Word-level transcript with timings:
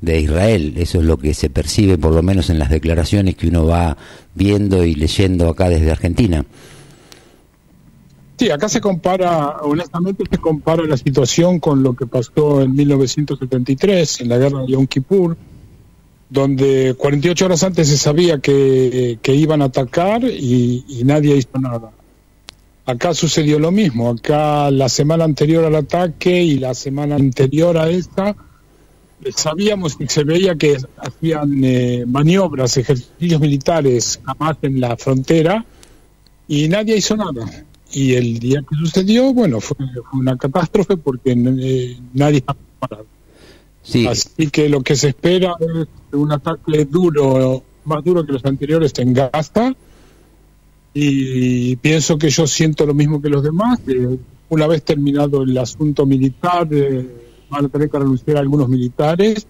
de 0.00 0.20
Israel. 0.20 0.74
Eso 0.76 0.98
es 0.98 1.04
lo 1.04 1.18
que 1.18 1.34
se 1.34 1.50
percibe, 1.50 1.98
por 1.98 2.12
lo 2.12 2.22
menos 2.22 2.50
en 2.50 2.58
las 2.58 2.70
declaraciones 2.70 3.36
que 3.36 3.48
uno 3.48 3.66
va 3.66 3.96
viendo 4.34 4.84
y 4.84 4.94
leyendo 4.94 5.48
acá 5.48 5.68
desde 5.68 5.90
Argentina. 5.90 6.44
Sí, 8.38 8.50
acá 8.50 8.70
se 8.70 8.80
compara, 8.80 9.58
honestamente 9.62 10.24
se 10.30 10.38
compara 10.38 10.84
la 10.84 10.96
situación 10.96 11.60
con 11.60 11.82
lo 11.82 11.94
que 11.94 12.06
pasó 12.06 12.62
en 12.62 12.74
1973, 12.74 14.22
en 14.22 14.28
la 14.30 14.38
guerra 14.38 14.62
de 14.62 14.68
Yom 14.68 14.86
Kippur, 14.86 15.36
donde 16.30 16.94
48 16.96 17.44
horas 17.44 17.62
antes 17.64 17.88
se 17.88 17.98
sabía 17.98 18.38
que, 18.38 19.18
iban 19.24 19.60
a 19.60 19.66
atacar 19.66 20.24
y, 20.24 20.86
y, 20.88 21.04
nadie 21.04 21.36
hizo 21.36 21.58
nada. 21.60 21.90
Acá 22.86 23.12
sucedió 23.12 23.58
lo 23.58 23.72
mismo, 23.72 24.08
acá 24.08 24.70
la 24.70 24.88
semana 24.88 25.24
anterior 25.24 25.66
al 25.66 25.74
ataque 25.74 26.42
y 26.42 26.58
la 26.58 26.72
semana 26.72 27.16
anterior 27.16 27.76
a 27.76 27.90
esta, 27.90 28.34
sabíamos 29.34 29.96
y 29.98 30.06
se 30.06 30.24
veía 30.24 30.54
que 30.54 30.78
hacían 30.96 31.62
eh, 31.64 32.04
maniobras, 32.06 32.76
ejercicios 32.76 33.40
militares 33.40 34.20
jamás 34.24 34.56
en 34.62 34.80
la 34.80 34.96
frontera 34.96 35.64
y 36.48 36.68
nadie 36.68 36.96
hizo 36.96 37.16
nada. 37.16 37.64
Y 37.92 38.14
el 38.14 38.38
día 38.38 38.62
que 38.68 38.76
sucedió, 38.76 39.32
bueno, 39.34 39.60
fue, 39.60 39.76
una 40.12 40.36
catástrofe 40.36 40.96
porque 40.96 41.32
eh, 41.32 41.98
nadie 42.14 42.38
estaba 42.38 42.58
preparado. 42.58 43.06
Sí. 43.82 44.06
Así 44.06 44.48
que 44.50 44.68
lo 44.68 44.82
que 44.82 44.96
se 44.96 45.08
espera 45.08 45.54
es 45.60 45.88
un 46.12 46.32
ataque 46.32 46.84
duro, 46.84 47.62
más 47.84 48.04
duro 48.04 48.24
que 48.24 48.32
los 48.32 48.44
anteriores 48.44 48.92
en 48.98 49.14
Gaza. 49.14 49.74
Y 50.92 51.76
pienso 51.76 52.18
que 52.18 52.30
yo 52.30 52.46
siento 52.46 52.84
lo 52.84 52.94
mismo 52.94 53.22
que 53.22 53.28
los 53.28 53.42
demás. 53.42 53.80
una 54.48 54.66
vez 54.66 54.82
terminado 54.82 55.42
el 55.42 55.56
asunto 55.56 56.06
militar, 56.06 56.68
eh, 56.72 57.29
van 57.50 57.66
a 57.66 57.68
tener 57.68 57.90
que 57.90 57.98
renunciar 57.98 58.36
algunos 58.38 58.68
militares 58.68 59.46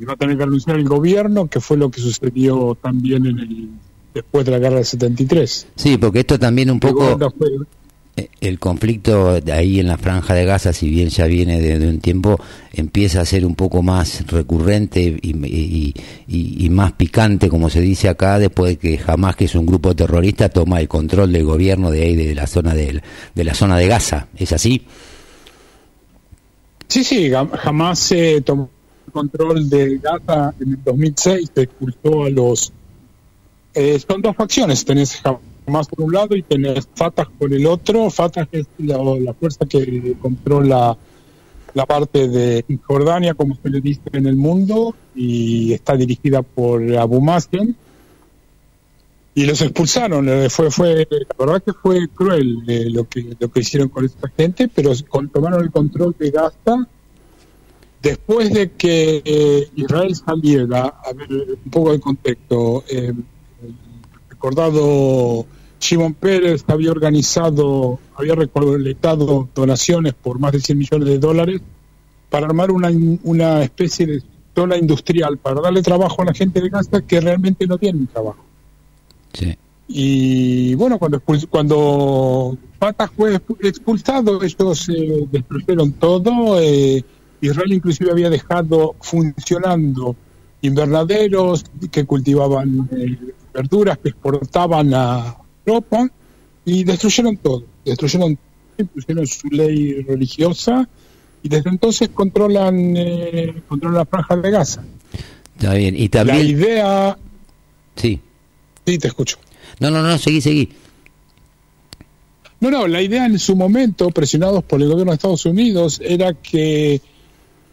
y 0.00 0.04
va 0.04 0.14
a 0.14 0.16
tener 0.16 0.38
que 0.38 0.44
renunciar 0.44 0.76
el 0.76 0.88
gobierno, 0.88 1.48
que 1.48 1.60
fue 1.60 1.76
lo 1.76 1.90
que 1.90 2.00
sucedió 2.00 2.76
también 2.80 3.26
en 3.26 3.38
el 3.38 3.68
después 4.14 4.44
de 4.44 4.52
la 4.52 4.58
guerra 4.58 4.76
del 4.76 4.84
73. 4.84 5.68
Sí, 5.76 5.98
porque 5.98 6.20
esto 6.20 6.38
también 6.38 6.70
un 6.70 6.80
poco... 6.80 7.18
Eh, 8.16 8.28
el 8.40 8.58
conflicto 8.58 9.40
ahí 9.52 9.78
en 9.78 9.86
la 9.86 9.96
franja 9.96 10.34
de 10.34 10.44
Gaza, 10.44 10.72
si 10.72 10.90
bien 10.90 11.10
ya 11.10 11.26
viene 11.26 11.60
de, 11.60 11.88
un 11.88 12.00
tiempo, 12.00 12.40
empieza 12.72 13.20
a 13.20 13.24
ser 13.24 13.46
un 13.46 13.54
poco 13.54 13.82
más 13.82 14.26
recurrente 14.26 15.16
y, 15.22 16.68
más 16.70 16.92
picante, 16.92 17.48
como 17.48 17.70
se 17.70 17.80
dice 17.80 18.08
acá, 18.08 18.40
después 18.40 18.72
de 18.72 18.78
que 18.78 18.98
jamás 18.98 19.36
que 19.36 19.44
es 19.44 19.54
un 19.54 19.64
grupo 19.64 19.94
terrorista 19.94 20.48
toma 20.48 20.80
el 20.80 20.88
control 20.88 21.32
del 21.32 21.44
gobierno 21.44 21.92
de 21.92 22.02
ahí, 22.02 22.16
de 22.16 22.34
la 22.34 22.48
zona 22.48 22.74
de, 22.74 23.00
de 23.34 23.44
la 23.44 23.54
zona 23.54 23.76
de 23.76 23.86
Gaza. 23.86 24.26
¿Es 24.36 24.52
así? 24.52 24.82
Sí, 26.90 27.04
sí, 27.04 27.30
jamás 27.30 28.00
se 28.00 28.40
tomó 28.40 28.68
el 29.06 29.12
control 29.12 29.70
de 29.70 29.98
Gaza 29.98 30.52
en 30.58 30.70
el 30.70 30.82
2006, 30.82 31.52
se 31.54 31.62
expulsó 31.62 32.24
a 32.24 32.30
los... 32.30 32.72
Eh, 33.74 34.00
son 34.04 34.20
dos 34.20 34.34
facciones, 34.34 34.84
tenés 34.84 35.22
Hamas 35.24 35.86
por 35.86 36.04
un 36.04 36.12
lado 36.12 36.34
y 36.34 36.42
tenés 36.42 36.88
Fatah 36.92 37.28
por 37.38 37.54
el 37.54 37.64
otro. 37.66 38.10
Fatah 38.10 38.48
es 38.50 38.66
la, 38.78 39.32
fuerza 39.34 39.66
que 39.66 40.16
controla 40.20 40.98
la 41.74 41.86
parte 41.86 42.26
de 42.26 42.64
Jordania, 42.82 43.34
como 43.34 43.56
se 43.62 43.70
le 43.70 43.80
dice 43.80 44.02
en 44.12 44.26
el 44.26 44.34
mundo, 44.34 44.96
y 45.14 45.72
está 45.72 45.94
dirigida 45.94 46.42
por 46.42 46.82
Abu 46.96 47.20
Mazen 47.20 47.76
y 49.34 49.44
los 49.44 49.60
expulsaron. 49.62 50.28
Eh, 50.28 50.50
fue, 50.50 50.70
fue, 50.70 51.06
la 51.10 51.46
verdad 51.46 51.62
que 51.62 51.72
fue 51.72 52.08
cruel 52.08 52.62
eh, 52.66 52.90
lo 52.90 53.08
que 53.08 53.36
lo 53.38 53.50
que 53.50 53.60
hicieron 53.60 53.88
con 53.88 54.04
esta 54.04 54.28
gente, 54.28 54.68
pero 54.68 54.92
tomaron 55.32 55.62
el 55.62 55.70
control 55.70 56.14
de 56.18 56.30
Gaza 56.30 56.86
después 58.02 58.52
de 58.52 58.72
que 58.72 59.22
eh, 59.24 59.68
Israel 59.76 60.14
saliera, 60.14 61.00
a 61.04 61.12
ver 61.12 61.30
un 61.30 61.70
poco 61.70 61.92
de 61.92 62.00
contexto, 62.00 62.84
el 62.88 63.14
recordado 64.28 65.46
Shimon 65.78 66.14
Pérez 66.14 66.64
había 66.68 66.90
organizado, 66.90 67.98
había 68.14 68.34
recolectado 68.34 69.48
donaciones 69.54 70.14
por 70.14 70.38
más 70.38 70.52
de 70.52 70.60
100 70.60 70.78
millones 70.78 71.08
de 71.08 71.18
dólares 71.18 71.60
para 72.30 72.46
armar 72.46 72.70
una, 72.70 72.90
una 73.24 73.62
especie 73.62 74.06
de 74.06 74.22
zona 74.54 74.76
industrial, 74.76 75.38
para 75.38 75.60
darle 75.60 75.82
trabajo 75.82 76.22
a 76.22 76.26
la 76.26 76.34
gente 76.34 76.60
de 76.60 76.68
Gaza 76.68 77.02
que 77.02 77.20
realmente 77.20 77.66
no 77.66 77.78
tienen 77.78 78.06
trabajo. 78.06 78.49
Y 79.92 80.74
bueno, 80.76 80.98
cuando 80.98 81.20
cuando 81.50 82.56
Fatah 82.78 83.08
fue 83.08 83.40
expulsado, 83.60 84.40
ellos 84.42 84.88
eh, 84.88 85.26
destruyeron 85.30 85.92
todo. 85.94 86.60
Eh, 86.60 87.04
Israel 87.40 87.72
inclusive 87.72 88.12
había 88.12 88.30
dejado 88.30 88.94
funcionando 89.00 90.14
invernaderos 90.62 91.64
que 91.90 92.04
cultivaban 92.04 92.88
eh, 92.92 93.18
verduras, 93.52 93.98
que 93.98 94.10
exportaban 94.10 94.94
a 94.94 95.36
Europa 95.66 96.08
y 96.64 96.84
destruyeron 96.84 97.36
todo. 97.38 97.64
Destruyeron, 97.84 98.38
pusieron 98.94 99.26
su 99.26 99.48
ley 99.48 100.02
religiosa 100.02 100.88
y 101.42 101.48
desde 101.48 101.70
entonces 101.70 102.10
controlan, 102.10 102.94
controlan 103.66 103.98
la 103.98 104.06
franja 104.06 104.36
de 104.36 104.50
Gaza. 104.52 104.84
Está 105.56 105.74
bien. 105.74 105.96
Y 105.96 106.08
también... 106.08 106.38
La 106.38 106.44
idea... 106.44 107.18
Sí. 107.96 108.20
Sí, 108.90 108.98
te 108.98 109.06
escucho. 109.06 109.38
No, 109.78 109.88
no, 109.88 110.02
no, 110.02 110.18
seguí, 110.18 110.40
seguí. 110.40 110.68
No, 112.58 112.72
no, 112.72 112.88
la 112.88 113.00
idea 113.00 113.24
en 113.24 113.38
su 113.38 113.54
momento, 113.54 114.10
presionados 114.10 114.64
por 114.64 114.82
el 114.82 114.88
gobierno 114.88 115.12
de 115.12 115.14
Estados 115.14 115.46
Unidos, 115.46 116.00
era 116.04 116.34
que 116.34 117.00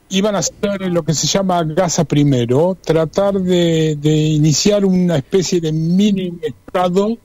iban 0.10 0.36
a 0.36 0.38
hacer 0.38 0.80
lo 0.92 1.02
que 1.02 1.16
se 1.16 1.26
llama 1.26 1.64
Gaza 1.64 2.04
primero, 2.04 2.78
tratar 2.80 3.42
de, 3.42 3.98
iniciar 4.04 4.86
una 4.86 5.18
especie 5.18 5.60
de 5.60 5.72
mini 5.72 6.34
estado 6.44 7.18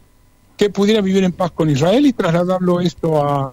que 0.56 0.70
pudiera 0.70 1.02
vivir 1.02 1.24
en 1.24 1.32
paz 1.32 1.50
con 1.50 1.68
Israel 1.68 2.06
y 2.06 2.14
trasladarlo 2.14 2.80
esto 2.80 3.22
a, 3.22 3.52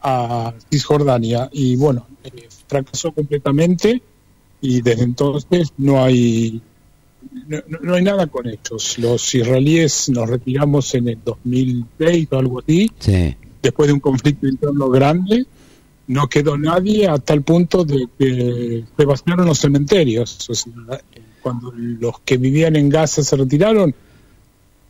a 0.00 0.54
Cisjordania. 0.70 1.50
Y 1.52 1.76
bueno, 1.76 2.06
eh, 2.24 2.48
fracasó 2.66 3.12
completamente 3.12 4.00
y 4.62 4.80
desde 4.80 5.02
entonces 5.02 5.74
no 5.76 6.02
hay 6.02 6.62
no, 7.82 7.94
hay 7.94 8.02
nada 8.02 8.26
con 8.26 8.48
hechos. 8.48 8.98
Los 8.98 9.34
israelíes 9.34 10.08
nos 10.08 10.28
retiramos 10.28 10.94
en 10.94 11.08
el 11.08 11.18
2006 11.24 12.28
o 12.30 12.38
algo 12.38 12.60
así, 12.60 12.90
después 13.62 13.88
de 13.88 13.92
un 13.92 14.00
conflicto 14.00 14.46
interno 14.46 14.88
grande. 14.88 15.46
No 16.06 16.26
quedó 16.28 16.56
nadie 16.56 17.06
a 17.06 17.18
tal 17.18 17.42
punto 17.42 17.84
de 17.84 18.08
que 18.18 18.84
se 18.96 19.04
vaciaron 19.04 19.46
los 19.46 19.58
cementerios. 19.58 20.48
cuando 21.42 21.72
los 21.72 22.20
que 22.20 22.36
vivían 22.38 22.76
en 22.76 22.88
Gaza 22.88 23.22
se 23.22 23.36
retiraron, 23.36 23.94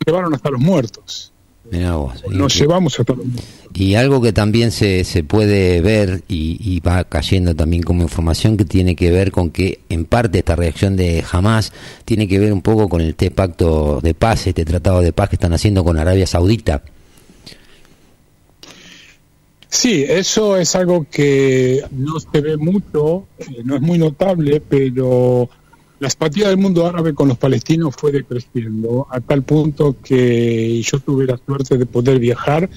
llevaron 0.05 0.33
hasta 0.33 0.49
los 0.49 0.61
muertos. 0.61 1.33
Nos 1.71 2.55
llevamos 2.55 2.99
a 2.99 3.03
todos 3.03 3.25
Y 3.73 3.95
algo 3.95 4.21
que 4.21 4.33
también 4.33 4.71
se, 4.71 5.03
se 5.03 5.23
puede 5.23 5.81
ver 5.81 6.23
y, 6.27 6.79
va 6.79 7.03
cayendo 7.03 7.55
también 7.55 7.83
como 7.83 8.01
información 8.01 8.57
que 8.57 8.65
tiene 8.65 8.95
que 8.95 9.11
ver 9.11 9.31
con 9.31 9.51
que 9.51 9.81
en 9.89 10.05
parte 10.05 10.39
esta 10.39 10.55
reacción 10.55 10.95
de 10.95 11.23
Hamas 11.29 11.71
tiene 12.05 12.27
que 12.27 12.39
ver 12.39 12.53
un 12.53 12.61
poco 12.61 12.87
con 12.89 13.01
este 13.01 13.29
pacto 13.29 13.99
de 14.01 14.13
paz, 14.13 14.47
este 14.47 14.65
tratado 14.65 15.01
de 15.01 15.13
paz 15.13 15.29
que 15.29 15.35
están 15.35 15.53
haciendo 15.53 15.83
con 15.83 15.97
Arabia 15.97 16.25
Saudita. 16.25 16.81
Sí, 19.67 20.03
eso 20.07 20.57
es 20.57 20.75
algo 20.75 21.05
que 21.11 21.83
no 21.91 22.19
se 22.19 22.41
ve 22.41 22.57
mucho, 22.57 23.27
eh, 23.37 23.61
no 23.63 23.75
es 23.75 23.81
muy 23.81 23.99
notable, 23.99 24.61
pero 24.67 25.47
la 25.99 26.09
simpatía 26.09 26.47
del 26.47 26.57
mundo 26.57 26.87
árabe 26.87 27.13
con 27.13 27.27
los 27.27 27.37
palestinos 27.37 27.95
fue 27.95 28.11
decreciendo 28.11 29.07
a 29.09 29.19
tal 29.19 29.43
punto 29.43 29.97
que 30.01 30.81
yo 30.81 30.99
tuve 30.99 31.25
la 31.25 31.37
suerte 31.37 31.77
de 31.77 31.85
poder 31.85 32.19
viajar. 32.19 32.69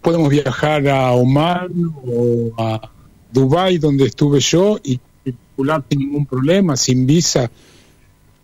Podemos 0.00 0.30
viajar 0.30 0.88
a 0.88 1.12
Oman 1.12 1.70
o 2.04 2.52
a 2.58 2.90
Dubái, 3.30 3.78
donde 3.78 4.06
estuve 4.06 4.40
yo, 4.40 4.78
y 4.82 4.98
circular 5.22 5.84
sin 5.88 6.00
ningún 6.00 6.26
problema, 6.26 6.76
sin 6.76 7.06
visa. 7.06 7.50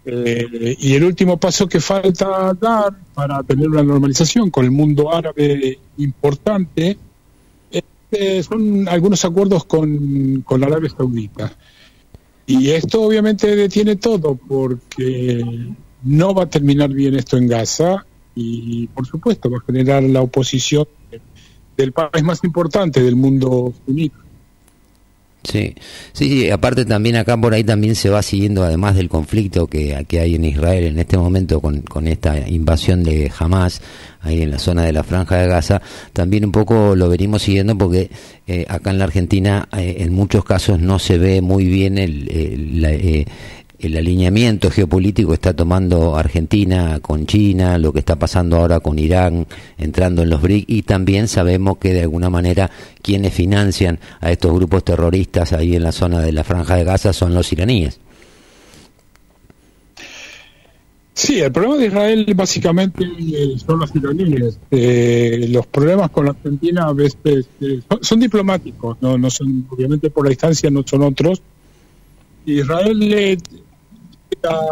Eh, 0.04 0.76
y 0.78 0.94
el 0.94 1.04
último 1.04 1.38
paso 1.38 1.66
que 1.68 1.80
falta 1.80 2.52
dar 2.60 2.94
para 3.14 3.42
tener 3.44 3.68
una 3.68 3.82
normalización 3.82 4.50
con 4.50 4.64
el 4.64 4.72
mundo 4.72 5.14
árabe 5.14 5.78
importante 5.96 6.98
eh, 8.14 8.42
son 8.42 8.86
algunos 8.88 9.24
acuerdos 9.24 9.64
con, 9.64 10.42
con 10.42 10.62
Arabia 10.62 10.90
Saudita. 10.90 11.56
Y 12.60 12.70
esto 12.70 13.02
obviamente 13.02 13.56
detiene 13.56 13.96
todo 13.96 14.34
porque 14.34 15.42
no 16.02 16.34
va 16.34 16.44
a 16.44 16.50
terminar 16.50 16.90
bien 16.90 17.14
esto 17.14 17.38
en 17.38 17.48
Gaza 17.48 18.04
y 18.34 18.88
por 18.88 19.06
supuesto 19.06 19.50
va 19.50 19.58
a 19.58 19.66
generar 19.66 20.02
la 20.02 20.20
oposición 20.20 20.86
del 21.76 21.92
país 21.92 22.22
más 22.22 22.44
importante 22.44 23.02
del 23.02 23.16
mundo 23.16 23.72
unido. 23.86 24.14
Sí, 25.44 25.74
sí, 26.12 26.50
aparte 26.50 26.84
también 26.84 27.16
acá 27.16 27.36
por 27.36 27.52
ahí 27.52 27.64
también 27.64 27.96
se 27.96 28.08
va 28.10 28.22
siguiendo, 28.22 28.62
además 28.62 28.94
del 28.94 29.08
conflicto 29.08 29.66
que, 29.66 30.04
que 30.06 30.20
hay 30.20 30.36
en 30.36 30.44
Israel 30.44 30.84
en 30.84 30.98
este 31.00 31.18
momento 31.18 31.60
con, 31.60 31.80
con 31.80 32.06
esta 32.06 32.48
invasión 32.48 33.02
de 33.02 33.30
Hamas 33.36 33.80
ahí 34.20 34.42
en 34.42 34.52
la 34.52 34.60
zona 34.60 34.84
de 34.84 34.92
la 34.92 35.02
franja 35.02 35.38
de 35.38 35.48
Gaza, 35.48 35.82
también 36.12 36.44
un 36.44 36.52
poco 36.52 36.94
lo 36.94 37.08
venimos 37.08 37.42
siguiendo 37.42 37.76
porque 37.76 38.08
eh, 38.46 38.66
acá 38.68 38.90
en 38.90 38.98
la 38.98 39.04
Argentina 39.04 39.68
eh, 39.76 39.96
en 39.98 40.12
muchos 40.12 40.44
casos 40.44 40.78
no 40.78 41.00
se 41.00 41.18
ve 41.18 41.42
muy 41.42 41.66
bien 41.66 41.98
el, 41.98 42.30
el, 42.30 42.84
eh, 42.84 43.26
el 43.82 43.96
alineamiento 43.96 44.70
geopolítico 44.70 45.34
está 45.34 45.54
tomando 45.54 46.16
Argentina 46.16 47.00
con 47.00 47.26
China, 47.26 47.78
lo 47.78 47.92
que 47.92 47.98
está 47.98 48.16
pasando 48.16 48.56
ahora 48.56 48.80
con 48.80 48.98
Irán 48.98 49.46
entrando 49.76 50.22
en 50.22 50.30
los 50.30 50.40
BRIC 50.40 50.64
y 50.68 50.82
también 50.82 51.26
sabemos 51.26 51.78
que 51.78 51.92
de 51.92 52.02
alguna 52.02 52.30
manera 52.30 52.70
quienes 53.02 53.34
financian 53.34 53.98
a 54.20 54.30
estos 54.30 54.54
grupos 54.54 54.84
terroristas 54.84 55.52
ahí 55.52 55.74
en 55.74 55.82
la 55.82 55.92
zona 55.92 56.20
de 56.20 56.32
la 56.32 56.44
franja 56.44 56.76
de 56.76 56.84
Gaza 56.84 57.12
son 57.12 57.34
los 57.34 57.52
iraníes. 57.52 57.98
Sí, 61.14 61.40
el 61.40 61.52
problema 61.52 61.76
de 61.76 61.86
Israel 61.86 62.32
básicamente 62.34 63.04
son 63.66 63.80
los 63.80 63.94
iraníes. 63.94 64.58
Eh, 64.70 65.46
los 65.50 65.66
problemas 65.66 66.10
con 66.10 66.24
la 66.24 66.30
Argentina 66.30 66.84
a 66.86 66.92
veces 66.92 67.48
eh, 67.60 67.80
son, 68.00 68.20
diplomáticos, 68.20 68.96
no, 69.00 69.18
no 69.18 69.28
son 69.28 69.66
obviamente 69.68 70.08
por 70.08 70.24
la 70.24 70.30
distancia 70.30 70.70
no 70.70 70.82
son 70.86 71.02
otros. 71.02 71.42
Israel 72.46 73.38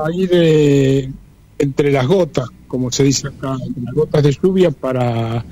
ahí 0.06 0.26
de 0.26 1.12
entre 1.58 1.92
las 1.92 2.06
gotas, 2.06 2.48
como 2.66 2.90
se 2.90 3.04
dice 3.04 3.28
acá, 3.28 3.56
entre 3.66 3.82
las 3.82 3.94
gotas 3.94 4.22
de 4.22 4.32
lluvia 4.32 4.70
para 4.70 5.44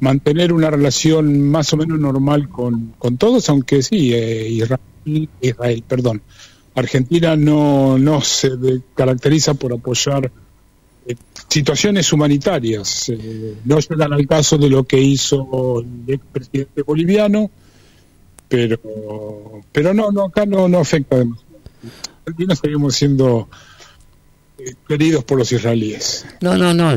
mantener 0.00 0.52
una 0.52 0.70
relación 0.70 1.48
más 1.48 1.72
o 1.72 1.76
menos 1.76 1.98
normal 1.98 2.48
con, 2.48 2.94
con 2.98 3.16
todos, 3.16 3.48
aunque 3.48 3.82
sí, 3.82 4.12
eh, 4.12 4.48
Israel, 5.40 5.84
perdón, 5.88 6.22
Argentina 6.74 7.36
no, 7.36 7.98
no 7.98 8.20
se 8.20 8.50
caracteriza 8.94 9.54
por 9.54 9.72
apoyar 9.72 10.30
eh, 11.06 11.14
situaciones 11.48 12.12
humanitarias. 12.12 13.08
Eh, 13.08 13.54
no 13.64 13.80
se 13.80 13.94
dan 13.94 14.12
al 14.12 14.26
caso 14.26 14.58
de 14.58 14.68
lo 14.68 14.84
que 14.84 15.00
hizo 15.00 15.80
el 15.80 16.14
expresidente 16.14 16.82
boliviano, 16.82 17.50
pero, 18.48 19.60
pero 19.72 19.94
no, 19.94 20.10
no, 20.10 20.24
acá 20.24 20.44
no, 20.46 20.68
no 20.68 20.78
afecta 20.78 21.16
demasiado. 21.16 21.44
Argentina 22.26 22.56
seguimos 22.56 22.94
siendo 22.94 23.48
queridos 24.88 25.24
por 25.24 25.38
los 25.38 25.50
israelíes. 25.52 26.24
No, 26.40 26.56
no, 26.56 26.74
no. 26.74 26.90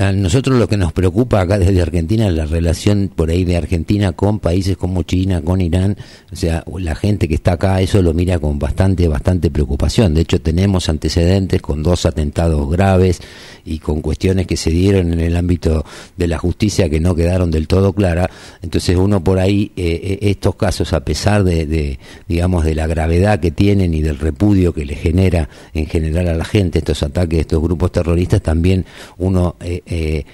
A 0.00 0.12
nosotros 0.12 0.58
lo 0.58 0.68
que 0.68 0.76
nos 0.76 0.92
preocupa 0.92 1.40
acá 1.40 1.58
desde 1.58 1.80
Argentina 1.80 2.26
es 2.28 2.34
la 2.34 2.46
relación 2.46 3.10
por 3.14 3.30
ahí 3.30 3.44
de 3.44 3.56
Argentina 3.56 4.12
con 4.12 4.38
países 4.38 4.76
como 4.76 5.02
China, 5.02 5.42
con 5.42 5.60
Irán. 5.60 5.96
O 6.32 6.36
sea, 6.36 6.64
la 6.78 6.94
gente 6.94 7.28
que 7.28 7.34
está 7.34 7.52
acá 7.52 7.80
eso 7.80 8.02
lo 8.02 8.14
mira 8.14 8.38
con 8.38 8.58
bastante, 8.58 9.08
bastante 9.08 9.50
preocupación. 9.50 10.14
De 10.14 10.22
hecho, 10.22 10.40
tenemos 10.40 10.88
antecedentes 10.88 11.60
con 11.62 11.82
dos 11.82 12.06
atentados 12.06 12.68
graves 12.70 13.20
y 13.64 13.78
con 13.78 14.00
cuestiones 14.00 14.46
que 14.46 14.56
se 14.56 14.70
dieron 14.70 15.12
en 15.12 15.20
el 15.20 15.36
ámbito 15.36 15.84
de 16.16 16.28
la 16.28 16.38
justicia 16.38 16.90
que 16.90 17.00
no 17.00 17.14
quedaron 17.14 17.50
del 17.50 17.66
todo 17.66 17.92
claras. 17.92 18.28
Entonces, 18.62 18.96
uno 18.96 19.22
por 19.22 19.38
ahí, 19.38 19.72
eh, 19.76 20.00
eh, 20.02 20.30
estos 20.30 20.56
casos, 20.56 20.92
a 20.92 21.00
pesar 21.00 21.44
de, 21.44 21.66
de, 21.66 21.98
digamos, 22.28 22.64
de 22.64 22.74
la 22.74 22.86
gravedad 22.86 23.40
que 23.40 23.50
tienen 23.50 23.94
y 23.94 24.02
del 24.02 24.18
repudio 24.18 24.72
que 24.72 24.84
le 24.84 24.96
genera 24.96 25.48
en 25.72 25.86
general 25.86 26.28
a 26.28 26.34
la 26.34 26.44
gente, 26.44 26.80
estos 26.80 27.03
ataques 27.04 27.36
de 27.36 27.40
estos 27.42 27.62
grupos 27.62 27.92
terroristas, 27.92 28.42
también 28.42 28.84
uno 29.18 29.56
eh, 29.60 29.82
eh, 29.86 30.24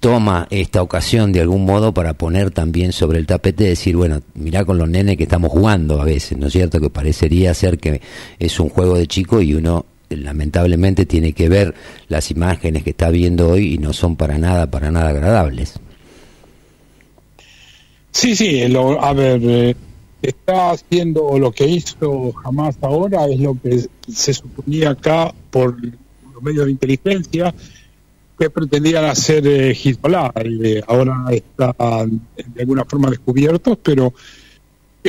toma 0.00 0.46
esta 0.50 0.82
ocasión 0.82 1.32
de 1.32 1.40
algún 1.40 1.64
modo 1.64 1.92
para 1.92 2.14
poner 2.14 2.50
también 2.50 2.92
sobre 2.92 3.18
el 3.18 3.26
tapete, 3.26 3.64
decir, 3.64 3.96
bueno, 3.96 4.22
mirá 4.34 4.64
con 4.64 4.78
los 4.78 4.88
nenes 4.88 5.16
que 5.16 5.24
estamos 5.24 5.52
jugando 5.52 6.00
a 6.00 6.04
veces, 6.04 6.38
¿no 6.38 6.46
es 6.46 6.52
cierto? 6.52 6.80
Que 6.80 6.90
parecería 6.90 7.52
ser 7.52 7.78
que 7.78 8.00
es 8.38 8.58
un 8.58 8.70
juego 8.70 8.96
de 8.96 9.06
chico 9.06 9.42
y 9.42 9.54
uno 9.54 9.84
lamentablemente 10.08 11.06
tiene 11.06 11.32
que 11.32 11.48
ver 11.48 11.74
las 12.08 12.30
imágenes 12.30 12.82
que 12.82 12.90
está 12.90 13.10
viendo 13.10 13.50
hoy 13.50 13.74
y 13.74 13.78
no 13.78 13.92
son 13.92 14.16
para 14.16 14.38
nada, 14.38 14.70
para 14.70 14.90
nada 14.90 15.10
agradables. 15.10 15.74
Sí, 18.10 18.34
sí, 18.34 18.66
lo, 18.68 19.02
a 19.02 19.12
ver, 19.12 19.40
eh, 19.44 19.76
está 20.22 20.72
haciendo 20.72 21.38
lo 21.38 21.52
que 21.52 21.66
hizo 21.66 22.32
jamás 22.32 22.76
ahora, 22.80 23.26
es 23.26 23.38
lo 23.38 23.56
que 23.60 23.86
se 24.12 24.34
suponía 24.34 24.90
acá 24.90 25.32
por 25.50 25.76
medios 26.42 26.66
de 26.66 26.72
inteligencia 26.72 27.54
que 28.38 28.50
pretendían 28.50 29.04
hacer 29.04 29.46
eh, 29.46 29.70
Hezbollah. 29.72 30.32
Eh, 30.36 30.82
ahora 30.86 31.26
están 31.30 32.20
de 32.36 32.60
alguna 32.60 32.84
forma 32.84 33.10
descubiertos, 33.10 33.78
pero 33.82 34.12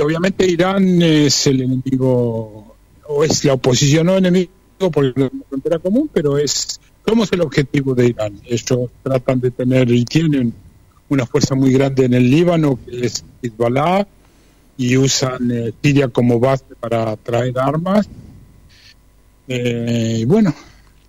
obviamente 0.01 0.45
Irán 0.45 1.01
es 1.01 1.47
el 1.47 1.61
enemigo, 1.61 2.75
o 3.07 3.23
es 3.23 3.45
la 3.45 3.53
oposición, 3.53 4.07
no 4.07 4.17
enemigo 4.17 4.51
por 4.91 5.17
la 5.17 5.29
frontera 5.49 5.79
común, 5.79 6.09
pero 6.13 6.37
es 6.37 6.79
somos 7.05 7.31
el 7.31 7.41
objetivo 7.41 7.95
de 7.95 8.07
Irán. 8.07 8.39
Ellos 8.45 8.89
tratan 9.03 9.39
de 9.39 9.51
tener 9.51 9.89
y 9.91 10.05
tienen 10.05 10.53
una 11.09 11.25
fuerza 11.25 11.55
muy 11.55 11.73
grande 11.73 12.05
en 12.05 12.13
el 12.13 12.29
Líbano, 12.29 12.79
que 12.85 13.05
es 13.05 13.23
Hezbollah, 13.41 14.07
y 14.77 14.97
usan 14.97 15.51
eh, 15.51 15.73
Siria 15.81 16.07
como 16.07 16.39
base 16.39 16.65
para 16.79 17.15
traer 17.17 17.57
armas. 17.59 18.07
Eh, 19.47 20.17
y 20.19 20.25
bueno, 20.25 20.53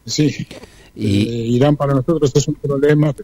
Sí. 0.05 0.47
Y, 0.95 1.07
eh, 1.07 1.47
Irán 1.49 1.77
para 1.77 1.95
nosotros 1.95 2.31
es 2.35 2.49
un 2.49 2.55
problema. 2.55 3.15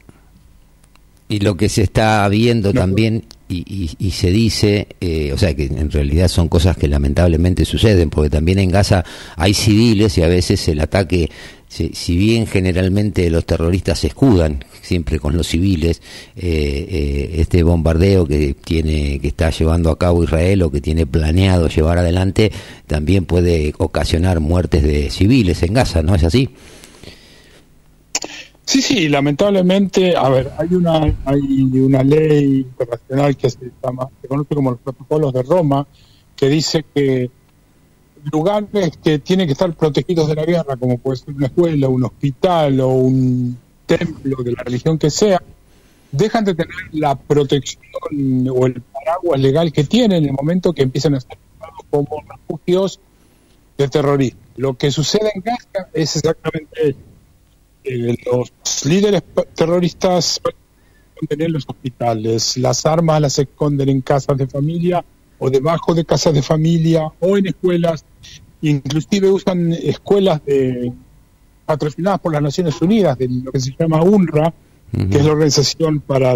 Y 1.28 1.40
lo 1.40 1.56
que 1.56 1.68
se 1.68 1.82
está 1.82 2.26
viendo 2.28 2.72
también 2.72 3.24
y, 3.48 3.96
y, 3.98 4.10
se 4.10 4.30
dice, 4.30 4.88
eh, 5.00 5.32
o 5.32 5.38
sea 5.38 5.54
que 5.54 5.64
en 5.64 5.90
realidad 5.90 6.28
son 6.28 6.48
cosas 6.48 6.76
que 6.76 6.88
lamentablemente 6.88 7.64
suceden, 7.64 8.10
porque 8.10 8.30
también 8.30 8.58
en 8.58 8.70
Gaza 8.70 9.04
hay 9.36 9.54
civiles 9.54 10.16
y 10.18 10.22
a 10.22 10.28
veces 10.28 10.68
el 10.68 10.80
ataque, 10.80 11.30
si, 11.68 12.16
bien 12.16 12.46
generalmente 12.46 13.28
los 13.30 13.44
terroristas 13.44 14.00
se 14.00 14.08
escudan 14.08 14.64
siempre 14.80 15.20
con 15.20 15.36
los 15.36 15.46
civiles, 15.46 16.00
eh, 16.34 17.34
este 17.38 17.62
bombardeo 17.62 18.26
que 18.26 18.54
tiene 18.54 19.20
que 19.20 19.28
está 19.28 19.50
llevando 19.50 19.90
a 19.90 19.98
cabo 19.98 20.24
Israel 20.24 20.62
o 20.62 20.70
que 20.70 20.80
tiene 20.80 21.06
planeado 21.06 21.68
llevar 21.68 21.98
adelante, 21.98 22.50
también 22.86 23.26
puede 23.26 23.74
ocasionar 23.78 24.40
muertes 24.40 24.82
de 24.82 25.10
civiles 25.10 25.62
en 25.62 25.74
Gaza, 25.74 26.02
¿no 26.02 26.14
es 26.14 26.24
así? 26.24 26.48
Sí, 28.64 28.82
sí, 28.82 29.08
lamentablemente, 29.08 30.14
a 30.14 30.28
ver, 30.28 30.52
hay 30.58 30.74
una 30.74 31.16
hay 31.24 31.40
una 31.80 32.02
ley 32.02 32.66
internacional 32.68 33.36
que 33.36 33.48
se 33.48 33.72
llama, 33.82 34.08
se 34.20 34.28
conoce 34.28 34.54
como 34.54 34.72
los 34.72 34.80
protocolos 34.80 35.32
de 35.32 35.42
Roma, 35.42 35.86
que 36.36 36.48
dice 36.48 36.84
que 36.94 37.30
lugares 38.32 38.98
que 39.02 39.18
tienen 39.18 39.46
que 39.46 39.52
estar 39.52 39.72
protegidos 39.74 40.28
de 40.28 40.34
la 40.34 40.44
guerra, 40.44 40.76
como 40.76 40.98
puede 40.98 41.16
ser 41.18 41.34
una 41.34 41.46
escuela, 41.46 41.88
un 41.88 42.04
hospital 42.04 42.80
o 42.80 42.88
un 42.88 43.56
templo 43.86 44.42
de 44.42 44.52
la 44.52 44.62
religión 44.62 44.98
que 44.98 45.10
sea, 45.10 45.42
dejan 46.12 46.44
de 46.44 46.54
tener 46.54 46.74
la 46.92 47.14
protección 47.14 47.82
o 48.48 48.66
el 48.66 48.80
paraguas 48.80 49.40
legal 49.40 49.72
que 49.72 49.84
tienen 49.84 50.24
en 50.24 50.30
el 50.30 50.32
momento 50.32 50.72
que 50.72 50.82
empiezan 50.82 51.14
a 51.14 51.20
ser 51.20 51.38
como 51.90 52.22
refugios 52.28 53.00
de 53.76 53.88
terrorismo. 53.88 54.40
Lo 54.56 54.74
que 54.74 54.90
sucede 54.90 55.30
en 55.34 55.42
Gaza 55.42 55.88
es 55.92 56.16
exactamente 56.16 56.90
eso 56.90 56.98
eh, 57.84 58.16
los 58.26 58.52
líderes 58.84 59.22
terroristas 59.54 60.40
esconden 61.14 61.46
en 61.46 61.52
los 61.52 61.64
hospitales, 61.66 62.56
las 62.58 62.84
armas 62.84 63.20
las 63.20 63.38
esconden 63.38 63.88
en 63.88 64.00
casas 64.02 64.36
de 64.36 64.46
familia 64.46 65.04
o 65.38 65.50
debajo 65.50 65.94
de 65.94 66.04
casas 66.04 66.34
de 66.34 66.42
familia 66.42 67.10
o 67.20 67.36
en 67.36 67.46
escuelas, 67.46 68.04
inclusive 68.62 69.30
usan 69.30 69.72
escuelas 69.72 70.44
de, 70.44 70.92
patrocinadas 71.64 72.20
por 72.20 72.32
las 72.32 72.42
Naciones 72.42 72.80
Unidas, 72.80 73.18
de 73.18 73.28
lo 73.28 73.52
que 73.52 73.60
se 73.60 73.74
llama 73.78 74.02
UNRWA, 74.02 74.52
que 74.90 75.18
es 75.18 75.24
la 75.24 75.32
organización 75.32 76.00
para 76.00 76.34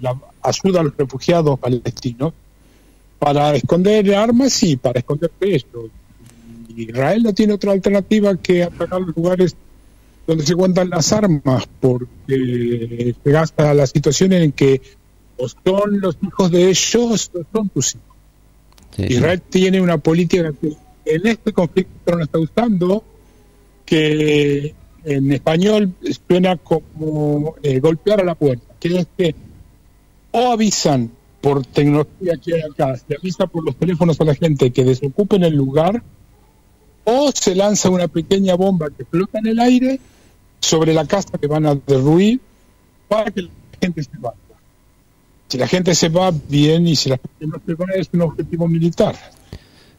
la 0.00 0.16
ayuda 0.42 0.80
a 0.80 0.82
los 0.82 0.96
refugiados 0.96 1.58
palestinos, 1.58 2.32
para 3.18 3.54
esconder 3.54 4.14
armas 4.14 4.62
y 4.62 4.76
para 4.76 4.98
esconder 4.98 5.30
esto. 5.40 5.88
Israel 6.76 7.22
no 7.22 7.32
tiene 7.32 7.54
otra 7.54 7.72
alternativa 7.72 8.36
que 8.36 8.64
atacar 8.64 9.00
los 9.00 9.16
lugares 9.16 9.56
donde 10.26 10.44
se 10.44 10.54
cuentan 10.54 10.90
las 10.90 11.12
armas, 11.12 11.68
porque 11.80 13.14
se 13.22 13.30
gasta 13.30 13.72
la 13.72 13.86
situación 13.86 14.32
en 14.32 14.52
que 14.52 14.82
o 15.38 15.48
son 15.48 16.00
los 16.00 16.16
hijos 16.26 16.50
de 16.50 16.70
ellos 16.70 17.30
o 17.34 17.44
son 17.52 17.68
tus 17.68 17.94
hijos. 17.94 18.15
Israel 18.98 19.42
tiene 19.42 19.80
una 19.80 19.98
política 19.98 20.52
que 20.60 20.72
en 21.04 21.26
este 21.26 21.52
conflicto 21.52 22.16
no 22.16 22.22
está 22.22 22.38
usando, 22.38 23.04
que 23.84 24.74
en 25.04 25.32
español 25.32 25.94
suena 26.26 26.56
como 26.56 27.54
eh, 27.62 27.78
golpear 27.78 28.20
a 28.20 28.24
la 28.24 28.34
puerta, 28.34 28.74
que 28.80 28.98
es 28.98 29.06
que 29.16 29.34
o 30.32 30.52
avisan 30.52 31.10
por 31.40 31.64
tecnología 31.64 32.34
que 32.44 32.54
hay 32.54 32.62
acá, 32.62 32.96
se 32.96 33.14
avisa 33.14 33.46
por 33.46 33.64
los 33.64 33.76
teléfonos 33.76 34.20
a 34.20 34.24
la 34.24 34.34
gente 34.34 34.72
que 34.72 34.84
desocupen 34.84 35.44
el 35.44 35.54
lugar, 35.54 36.02
o 37.04 37.30
se 37.32 37.54
lanza 37.54 37.88
una 37.88 38.08
pequeña 38.08 38.56
bomba 38.56 38.88
que 38.90 39.04
flota 39.04 39.38
en 39.38 39.46
el 39.46 39.60
aire 39.60 40.00
sobre 40.60 40.92
la 40.92 41.06
casa 41.06 41.38
que 41.38 41.46
van 41.46 41.66
a 41.66 41.76
derruir 41.76 42.40
para 43.06 43.30
que 43.30 43.42
la 43.42 43.50
gente 43.80 44.02
se 44.02 44.10
vaya. 44.18 44.36
Si 45.48 45.58
la 45.58 45.68
gente 45.68 45.94
se 45.94 46.08
va, 46.08 46.32
bien, 46.48 46.88
y 46.88 46.96
si 46.96 47.08
la 47.08 47.18
gente 47.18 47.46
no 47.46 47.62
se 47.64 47.74
va, 47.74 47.86
es 47.94 48.08
un 48.12 48.22
objetivo 48.22 48.68
militar. 48.68 49.14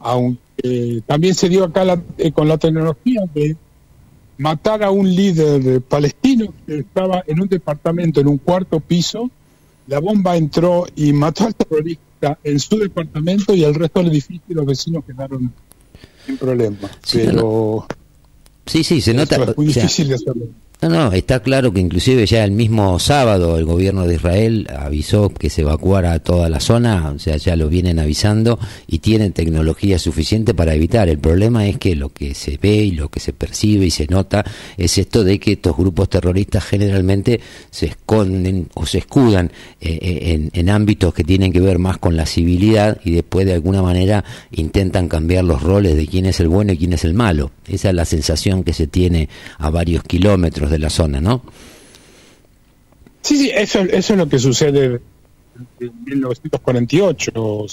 aunque 0.00 1.02
también 1.06 1.34
se 1.34 1.48
dio 1.48 1.64
acá 1.64 2.00
eh, 2.18 2.32
con 2.32 2.48
la 2.48 2.58
tecnología 2.58 3.22
de 3.34 3.56
matar 4.38 4.84
a 4.84 4.90
un 4.90 5.12
líder 5.14 5.80
palestino 5.82 6.52
que 6.66 6.80
estaba 6.80 7.24
en 7.26 7.40
un 7.40 7.48
departamento, 7.48 8.20
en 8.20 8.28
un 8.28 8.38
cuarto 8.38 8.78
piso, 8.80 9.30
la 9.88 9.98
bomba 10.00 10.36
entró 10.36 10.86
y 10.94 11.12
mató 11.12 11.46
al 11.46 11.54
terrorista 11.54 12.38
en 12.44 12.60
su 12.60 12.78
departamento 12.78 13.54
y 13.54 13.64
el 13.64 13.74
resto 13.74 14.00
del 14.00 14.12
edificio 14.12 14.42
y 14.48 14.54
los 14.54 14.66
vecinos 14.66 15.04
quedaron 15.04 15.52
sin 16.26 16.36
problema. 16.36 16.90
Pero 17.12 17.86
sí, 18.66 18.84
sí, 18.84 19.00
se 19.00 19.14
nota. 19.14 19.36
Es 19.36 19.56
muy 19.56 19.66
difícil 19.66 20.08
de 20.08 20.14
hacerlo. 20.14 20.46
No, 20.80 20.88
no, 20.88 21.12
está 21.12 21.40
claro 21.40 21.72
que 21.72 21.80
inclusive 21.80 22.24
ya 22.24 22.44
el 22.44 22.52
mismo 22.52 23.00
sábado 23.00 23.58
el 23.58 23.64
gobierno 23.64 24.06
de 24.06 24.14
Israel 24.14 24.68
avisó 24.78 25.28
que 25.28 25.50
se 25.50 25.62
evacuara 25.62 26.20
toda 26.20 26.48
la 26.48 26.60
zona, 26.60 27.10
o 27.10 27.18
sea, 27.18 27.36
ya 27.36 27.56
lo 27.56 27.68
vienen 27.68 27.98
avisando 27.98 28.60
y 28.86 29.00
tienen 29.00 29.32
tecnología 29.32 29.98
suficiente 29.98 30.54
para 30.54 30.74
evitar. 30.74 31.08
El 31.08 31.18
problema 31.18 31.66
es 31.66 31.78
que 31.78 31.96
lo 31.96 32.10
que 32.10 32.32
se 32.32 32.58
ve 32.62 32.76
y 32.76 32.92
lo 32.92 33.08
que 33.08 33.18
se 33.18 33.32
percibe 33.32 33.86
y 33.86 33.90
se 33.90 34.06
nota 34.06 34.44
es 34.76 34.98
esto 34.98 35.24
de 35.24 35.40
que 35.40 35.54
estos 35.54 35.76
grupos 35.76 36.10
terroristas 36.10 36.62
generalmente 36.64 37.40
se 37.72 37.86
esconden 37.86 38.68
o 38.74 38.86
se 38.86 38.98
escudan 38.98 39.50
eh, 39.80 39.98
eh, 40.00 40.32
en, 40.32 40.50
en 40.52 40.70
ámbitos 40.70 41.12
que 41.12 41.24
tienen 41.24 41.52
que 41.52 41.60
ver 41.60 41.80
más 41.80 41.98
con 41.98 42.16
la 42.16 42.24
civilidad 42.24 43.00
y 43.04 43.10
después 43.10 43.46
de 43.46 43.54
alguna 43.54 43.82
manera 43.82 44.24
intentan 44.52 45.08
cambiar 45.08 45.42
los 45.42 45.60
roles 45.60 45.96
de 45.96 46.06
quién 46.06 46.26
es 46.26 46.38
el 46.38 46.46
bueno 46.46 46.72
y 46.72 46.78
quién 46.78 46.92
es 46.92 47.04
el 47.04 47.14
malo. 47.14 47.50
Esa 47.66 47.88
es 47.88 47.96
la 47.96 48.04
sensación 48.04 48.62
que 48.62 48.72
se 48.72 48.86
tiene 48.86 49.28
a 49.58 49.70
varios 49.70 50.04
kilómetros 50.04 50.67
de 50.68 50.78
la 50.78 50.90
zona, 50.90 51.20
¿no? 51.20 51.42
Sí, 53.22 53.36
sí, 53.36 53.50
eso, 53.54 53.80
eso 53.80 54.12
es 54.14 54.18
lo 54.18 54.28
que 54.28 54.38
sucede 54.38 55.00
en 55.80 56.04
1948, 56.04 57.66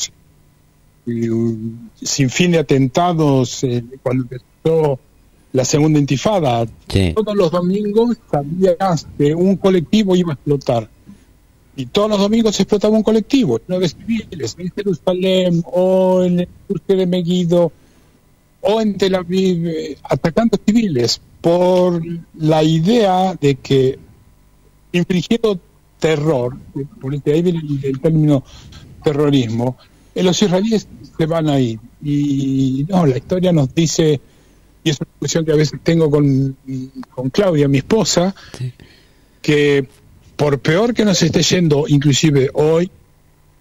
sin 2.01 2.29
fin 2.29 2.51
de 2.51 2.59
atentados, 2.59 3.63
eh, 3.63 3.83
cuando 4.01 4.23
empezó 4.23 4.99
la 5.53 5.63
segunda 5.63 5.99
intifada. 5.99 6.65
Todos 7.15 7.35
los 7.35 7.51
domingos 7.51 8.17
sabías 8.29 9.07
que 9.17 9.33
un 9.33 9.55
colectivo 9.55 10.15
iba 10.15 10.33
a 10.33 10.35
explotar. 10.35 10.89
Y 11.77 11.85
todos 11.87 12.09
los 12.09 12.19
domingos 12.19 12.55
se 12.55 12.63
explotaba 12.63 12.95
un 12.95 13.03
colectivo, 13.03 13.59
nueve 13.67 13.89
civiles, 13.89 14.55
en 14.57 14.71
Jerusalén 14.71 15.63
o 15.71 16.23
en 16.23 16.41
el 16.41 16.47
surque 16.67 16.95
de 16.95 17.05
Megiddo 17.05 17.71
o 18.65 18.81
en 18.81 18.97
Tel 18.97 19.15
Aviv, 19.15 19.67
eh, 19.67 19.97
atacando 20.03 20.57
civiles 20.65 21.21
por 21.41 22.01
la 22.37 22.63
idea 22.63 23.35
de 23.39 23.55
que 23.55 23.99
infringiendo 24.91 25.59
terror, 25.99 26.57
por 26.99 27.13
ahí 27.13 27.41
viene 27.41 27.61
el, 27.83 27.99
término 27.99 28.43
terrorismo, 29.03 29.77
eh, 30.13 30.23
los 30.23 30.41
israelíes 30.41 30.87
se 31.17 31.25
van 31.25 31.49
a 31.49 31.59
ir. 31.59 31.79
Y 32.03 32.85
no, 32.89 33.05
la 33.05 33.17
historia 33.17 33.51
nos 33.51 33.73
dice, 33.73 34.19
y 34.83 34.89
es 34.89 34.99
una 34.99 35.09
discusión 35.13 35.45
que 35.45 35.51
a 35.51 35.55
veces 35.55 35.79
tengo 35.83 36.09
con, 36.09 36.57
con 37.13 37.29
Claudia, 37.29 37.67
mi 37.67 37.79
esposa, 37.79 38.33
que 39.41 39.87
por 40.35 40.59
peor 40.59 40.93
que 40.93 41.05
nos 41.05 41.21
esté 41.21 41.43
yendo, 41.43 41.85
inclusive 41.87 42.49
hoy, 42.53 42.89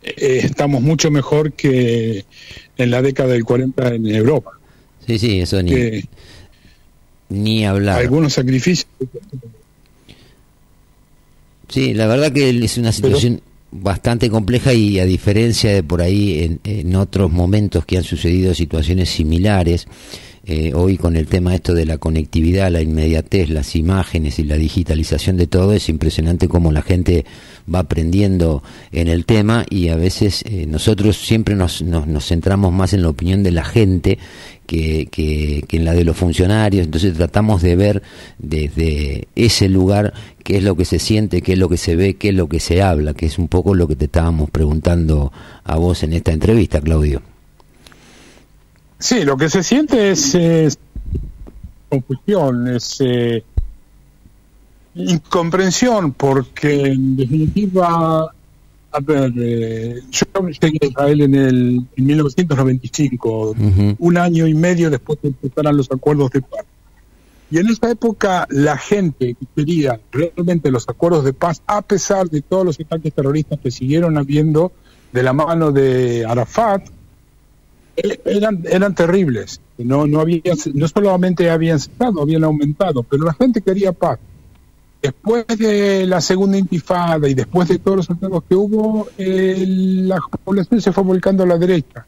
eh, 0.02 0.40
estamos 0.44 0.82
mucho 0.82 1.10
mejor 1.10 1.52
que 1.52 2.24
en 2.76 2.90
la 2.90 3.02
década 3.02 3.34
del 3.34 3.44
40 3.44 3.94
en 3.94 4.06
Europa. 4.06 4.58
Sí, 5.06 5.18
sí, 5.18 5.40
eso 5.40 5.62
ni, 5.62 6.02
ni 7.28 7.66
hablar. 7.66 8.00
Algunos 8.00 8.32
sacrificios. 8.32 8.86
Sí, 11.68 11.94
la 11.94 12.06
verdad 12.06 12.32
que 12.32 12.50
es 12.50 12.78
una 12.78 12.92
situación 12.92 13.42
bastante 13.70 14.30
compleja 14.30 14.72
y 14.72 15.00
a 15.00 15.04
diferencia 15.04 15.72
de 15.72 15.82
por 15.82 16.00
ahí 16.00 16.58
en, 16.62 16.94
otros 16.94 17.32
momentos 17.32 17.84
que 17.84 17.96
han 17.96 18.04
sucedido 18.04 18.54
situaciones 18.54 19.10
similares, 19.10 19.86
eh, 20.46 20.72
hoy 20.74 20.98
con 20.98 21.16
el 21.16 21.26
tema 21.26 21.54
esto 21.54 21.72
de 21.72 21.86
la 21.86 21.96
conectividad, 21.96 22.70
la 22.70 22.82
inmediatez, 22.82 23.48
las 23.48 23.74
imágenes 23.76 24.38
y 24.38 24.44
la 24.44 24.56
digitalización 24.56 25.38
de 25.38 25.46
todo, 25.46 25.72
es 25.72 25.88
impresionante 25.88 26.48
cómo 26.48 26.70
la 26.70 26.82
gente 26.82 27.24
va 27.72 27.78
aprendiendo 27.78 28.62
en 28.92 29.08
el 29.08 29.24
tema 29.24 29.64
y 29.70 29.88
a 29.88 29.96
veces 29.96 30.42
eh, 30.46 30.66
nosotros 30.66 31.16
siempre 31.16 31.54
nos, 31.54 31.80
nos, 31.80 32.26
centramos 32.26 32.74
más 32.74 32.92
en 32.92 33.00
la 33.00 33.08
opinión 33.08 33.42
de 33.42 33.52
la 33.52 33.64
gente 33.64 34.18
que, 34.66 35.08
que, 35.10 35.64
en 35.70 35.84
la 35.86 35.94
de 35.94 36.04
los 36.04 36.16
funcionarios, 36.16 36.84
entonces 36.84 37.14
tratamos 37.14 37.62
de 37.62 37.76
ver 37.76 38.02
desde 38.38 39.28
ese 39.34 39.70
lugar 39.70 40.12
qué 40.42 40.58
es 40.58 40.62
lo 40.62 40.76
que 40.76 40.84
se 40.84 40.98
siente, 40.98 41.40
qué 41.40 41.54
es 41.54 41.58
lo 41.58 41.70
que 41.70 41.78
se 41.78 41.96
ve, 41.96 42.14
qué 42.16 42.28
es 42.28 42.34
lo 42.34 42.50
que 42.50 42.60
se 42.60 42.82
habla, 42.82 43.14
que 43.14 43.26
es 43.26 43.38
un 43.38 43.48
poco 43.48 43.74
lo 43.74 43.88
que 43.88 43.96
te 43.96 44.06
estábamos 44.06 44.50
preguntando 44.50 45.32
a 45.64 45.76
vos 45.76 46.02
en 46.02 46.12
esta 46.12 46.32
entrevista, 46.32 46.82
Claudio. 46.82 47.33
Sí, 48.98 49.24
lo 49.24 49.36
que 49.36 49.50
se 49.50 49.62
siente 49.62 50.10
es, 50.10 50.78
confusión, 51.88 52.68
es 52.68 52.96
eh, 53.00 53.44
incomprensión, 54.94 56.12
porque 56.12 56.86
en 56.86 57.16
definitiva 57.16 58.32
a 58.94 59.00
ver, 59.00 59.32
eh, 59.36 60.02
yo 60.08 60.48
llegué 60.48 60.78
a 60.82 60.86
Israel 60.86 61.20
en, 61.22 61.34
el, 61.34 61.86
en 61.96 62.06
1995, 62.06 63.56
un 63.98 64.16
año 64.16 64.46
y 64.46 64.54
medio 64.54 64.88
después 64.88 65.20
de 65.20 65.28
empezaran 65.28 65.76
los 65.76 65.90
acuerdos 65.90 66.30
de 66.30 66.42
paz. 66.42 66.64
Y 67.50 67.58
en 67.58 67.68
esa 67.68 67.90
época 67.90 68.46
la 68.50 68.78
gente 68.78 69.34
que 69.34 69.46
quería 69.56 70.00
realmente 70.12 70.70
los 70.70 70.88
acuerdos 70.88 71.24
de 71.24 71.32
paz, 71.32 71.60
a 71.66 71.82
pesar 71.82 72.30
de 72.30 72.40
todos 72.40 72.64
los 72.64 72.78
ataques 72.78 73.12
terroristas 73.12 73.58
que 73.60 73.72
siguieron 73.72 74.16
habiendo 74.16 74.70
de 75.12 75.22
la 75.24 75.32
mano 75.32 75.72
de 75.72 76.24
Arafat, 76.24 76.88
eran, 77.96 78.62
eran 78.68 78.94
terribles. 78.94 79.60
No, 79.78 80.06
no, 80.06 80.20
había, 80.20 80.40
no 80.72 80.88
solamente 80.88 81.50
habían 81.50 81.80
cesado, 81.80 82.22
habían 82.22 82.44
aumentado, 82.44 83.02
pero 83.02 83.24
la 83.24 83.34
gente 83.34 83.60
quería 83.60 83.92
paz 83.92 84.18
después 85.04 85.44
de 85.58 86.06
la 86.06 86.22
segunda 86.22 86.56
intifada 86.56 87.28
y 87.28 87.34
después 87.34 87.68
de 87.68 87.78
todos 87.78 87.98
los 87.98 88.10
ataques 88.10 88.40
que 88.48 88.54
hubo, 88.54 89.06
la 89.18 90.18
población 90.42 90.80
se 90.80 90.92
fue 90.92 91.04
volcando 91.04 91.42
a 91.42 91.46
la 91.46 91.58
derecha. 91.58 92.06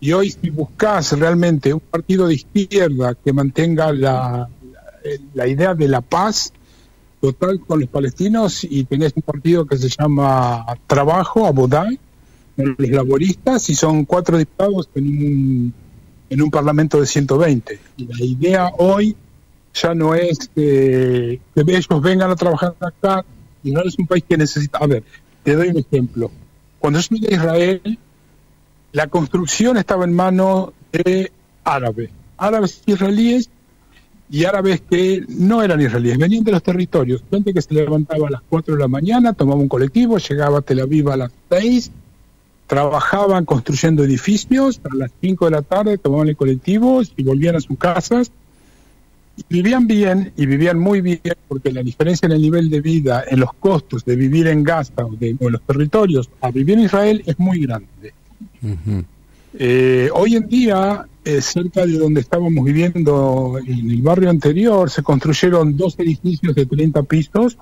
Y 0.00 0.12
hoy 0.12 0.30
si 0.30 0.48
buscas 0.48 1.12
realmente 1.18 1.74
un 1.74 1.80
partido 1.80 2.26
de 2.26 2.34
izquierda 2.34 3.14
que 3.14 3.32
mantenga 3.34 3.92
la, 3.92 4.48
la, 5.34 5.46
idea 5.46 5.74
de 5.74 5.86
la 5.86 6.00
paz 6.00 6.50
total 7.20 7.60
con 7.60 7.80
los 7.80 7.90
palestinos 7.90 8.64
y 8.64 8.84
tenés 8.84 9.12
un 9.16 9.22
partido 9.22 9.66
que 9.66 9.76
se 9.76 9.90
llama 9.90 10.64
Trabajo, 10.86 11.46
Abodai, 11.46 11.98
los 12.56 12.90
laboristas, 12.90 13.68
y 13.70 13.74
son 13.74 14.04
cuatro 14.04 14.38
diputados 14.38 14.88
en 14.94 15.06
un, 15.06 15.74
en 16.30 16.42
un 16.42 16.50
parlamento 16.50 17.00
de 17.00 17.06
120. 17.06 17.78
Y 17.96 18.06
la 18.06 18.24
idea 18.24 18.72
hoy 18.78 19.16
ya 19.74 19.94
no 19.94 20.14
es 20.14 20.50
que, 20.54 21.40
ellos 21.54 22.02
vengan 22.02 22.30
a 22.30 22.36
trabajar 22.36 22.74
acá, 22.80 23.24
no 23.62 23.82
es 23.82 23.98
un 23.98 24.06
país 24.06 24.24
que 24.28 24.36
necesita. 24.36 24.78
A 24.78 24.86
ver, 24.86 25.02
te 25.42 25.54
doy 25.54 25.68
un 25.68 25.78
ejemplo. 25.78 26.30
Cuando 26.78 27.00
yo 27.00 27.16
llegué 27.16 27.34
a 27.34 27.38
Israel, 27.38 27.98
la 28.92 29.08
construcción 29.08 29.76
estaba 29.76 30.04
en 30.04 30.12
manos 30.12 30.70
de 30.92 31.32
árabes, 31.64 32.10
árabes 32.36 32.82
israelíes 32.86 33.50
y 34.30 34.44
árabes 34.44 34.82
que 34.88 35.24
no 35.28 35.62
eran 35.62 35.80
israelíes, 35.80 36.18
venían 36.18 36.44
de 36.44 36.52
los 36.52 36.62
territorios. 36.62 37.22
Gente 37.30 37.52
que 37.52 37.62
se 37.62 37.74
levantaba 37.74 38.28
a 38.28 38.30
las 38.32 38.42
4 38.48 38.74
de 38.74 38.80
la 38.80 38.88
mañana, 38.88 39.32
tomaba 39.32 39.60
un 39.60 39.68
colectivo, 39.68 40.18
llegaba 40.18 40.58
a 40.58 40.62
Tel 40.62 40.80
Aviv 40.80 41.10
a 41.10 41.16
las 41.16 41.32
6, 41.50 41.90
trabajaban 42.66 43.44
construyendo 43.44 44.04
edificios, 44.04 44.80
a 44.90 44.94
las 44.94 45.10
5 45.20 45.44
de 45.46 45.50
la 45.50 45.62
tarde 45.62 45.98
tomaban 45.98 46.28
el 46.28 46.36
colectivo 46.36 47.02
y 47.16 47.22
volvían 47.22 47.56
a 47.56 47.60
sus 47.60 47.78
casas 47.78 48.30
vivían 49.48 49.86
bien 49.86 50.32
y 50.36 50.46
vivían 50.46 50.78
muy 50.78 51.00
bien 51.00 51.20
porque 51.48 51.72
la 51.72 51.82
diferencia 51.82 52.26
en 52.26 52.32
el 52.32 52.42
nivel 52.42 52.70
de 52.70 52.80
vida, 52.80 53.24
en 53.28 53.40
los 53.40 53.52
costos 53.54 54.04
de 54.04 54.16
vivir 54.16 54.46
en 54.46 54.62
Gaza 54.62 55.04
o, 55.04 55.14
de, 55.16 55.30
en 55.30 55.52
los 55.52 55.62
territorios 55.62 56.30
a 56.40 56.50
vivir 56.50 56.78
en 56.78 56.84
Israel 56.84 57.22
es 57.26 57.38
muy 57.38 57.60
grande. 57.60 58.14
Eh, 59.58 60.08
hoy 60.12 60.36
en 60.36 60.48
día, 60.48 61.06
eh, 61.24 61.40
cerca 61.40 61.86
de 61.86 61.98
donde 61.98 62.20
estábamos 62.20 62.64
viviendo 62.64 63.58
en 63.64 63.90
el 63.90 64.02
barrio 64.02 64.30
anterior, 64.30 64.90
se 64.90 65.02
construyeron 65.02 65.76
dos 65.76 65.98
edificios 65.98 66.54
de 66.54 66.66
30 66.66 67.02
pisos, 67.04 67.58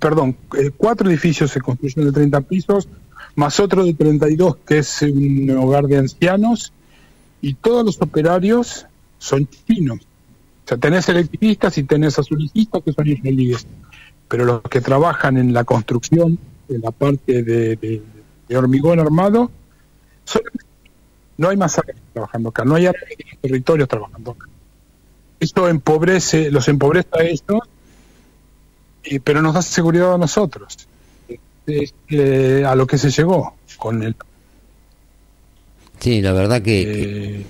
perdón, 0.00 0.36
eh, 0.58 0.70
cuatro 0.76 1.08
edificios 1.08 1.50
se 1.50 1.60
construyeron 1.60 2.06
de 2.06 2.12
30 2.12 2.40
pisos, 2.42 2.88
más 3.36 3.60
otro 3.60 3.84
de 3.84 3.94
32 3.94 4.56
que 4.66 4.78
es 4.78 5.02
un 5.02 5.50
hogar 5.50 5.86
de 5.86 5.98
ancianos, 5.98 6.72
y 7.40 7.54
todos 7.54 7.84
los 7.84 8.00
operarios 8.00 8.86
son 9.18 9.46
chinos. 9.66 9.98
O 10.64 10.68
sea, 10.68 10.78
tenés 10.78 11.06
electricistas 11.10 11.76
y 11.76 11.82
tenés 11.82 12.18
azulicistas 12.18 12.82
que 12.82 12.92
son 12.92 13.06
israelíes, 13.06 13.66
pero 14.28 14.46
los 14.46 14.62
que 14.62 14.80
trabajan 14.80 15.36
en 15.36 15.52
la 15.52 15.64
construcción, 15.64 16.38
en 16.70 16.80
la 16.80 16.90
parte 16.90 17.42
de, 17.42 18.02
hormigón 18.56 18.98
armado, 18.98 19.50
no 21.36 21.48
hay 21.50 21.56
más 21.58 21.78
trabajando 22.14 22.48
acá, 22.48 22.64
no 22.64 22.76
hay 22.76 22.88
territorios 23.42 23.88
trabajando 23.88 24.30
acá. 24.30 24.46
Esto 25.38 25.68
empobrece, 25.68 26.50
los 26.50 26.68
empobrece 26.68 27.08
a 27.12 27.24
estos, 27.24 27.60
pero 29.22 29.42
nos 29.42 29.52
da 29.52 29.60
seguridad 29.60 30.14
a 30.14 30.18
nosotros, 30.18 30.88
a 31.66 32.74
lo 32.74 32.86
que 32.86 32.98
se 32.98 33.10
llegó 33.10 33.54
con 33.78 34.02
el 34.02 34.14
Sí, 36.04 36.20
la 36.20 36.32
verdad 36.32 36.60
que... 36.60 36.82
Eh, 36.82 37.44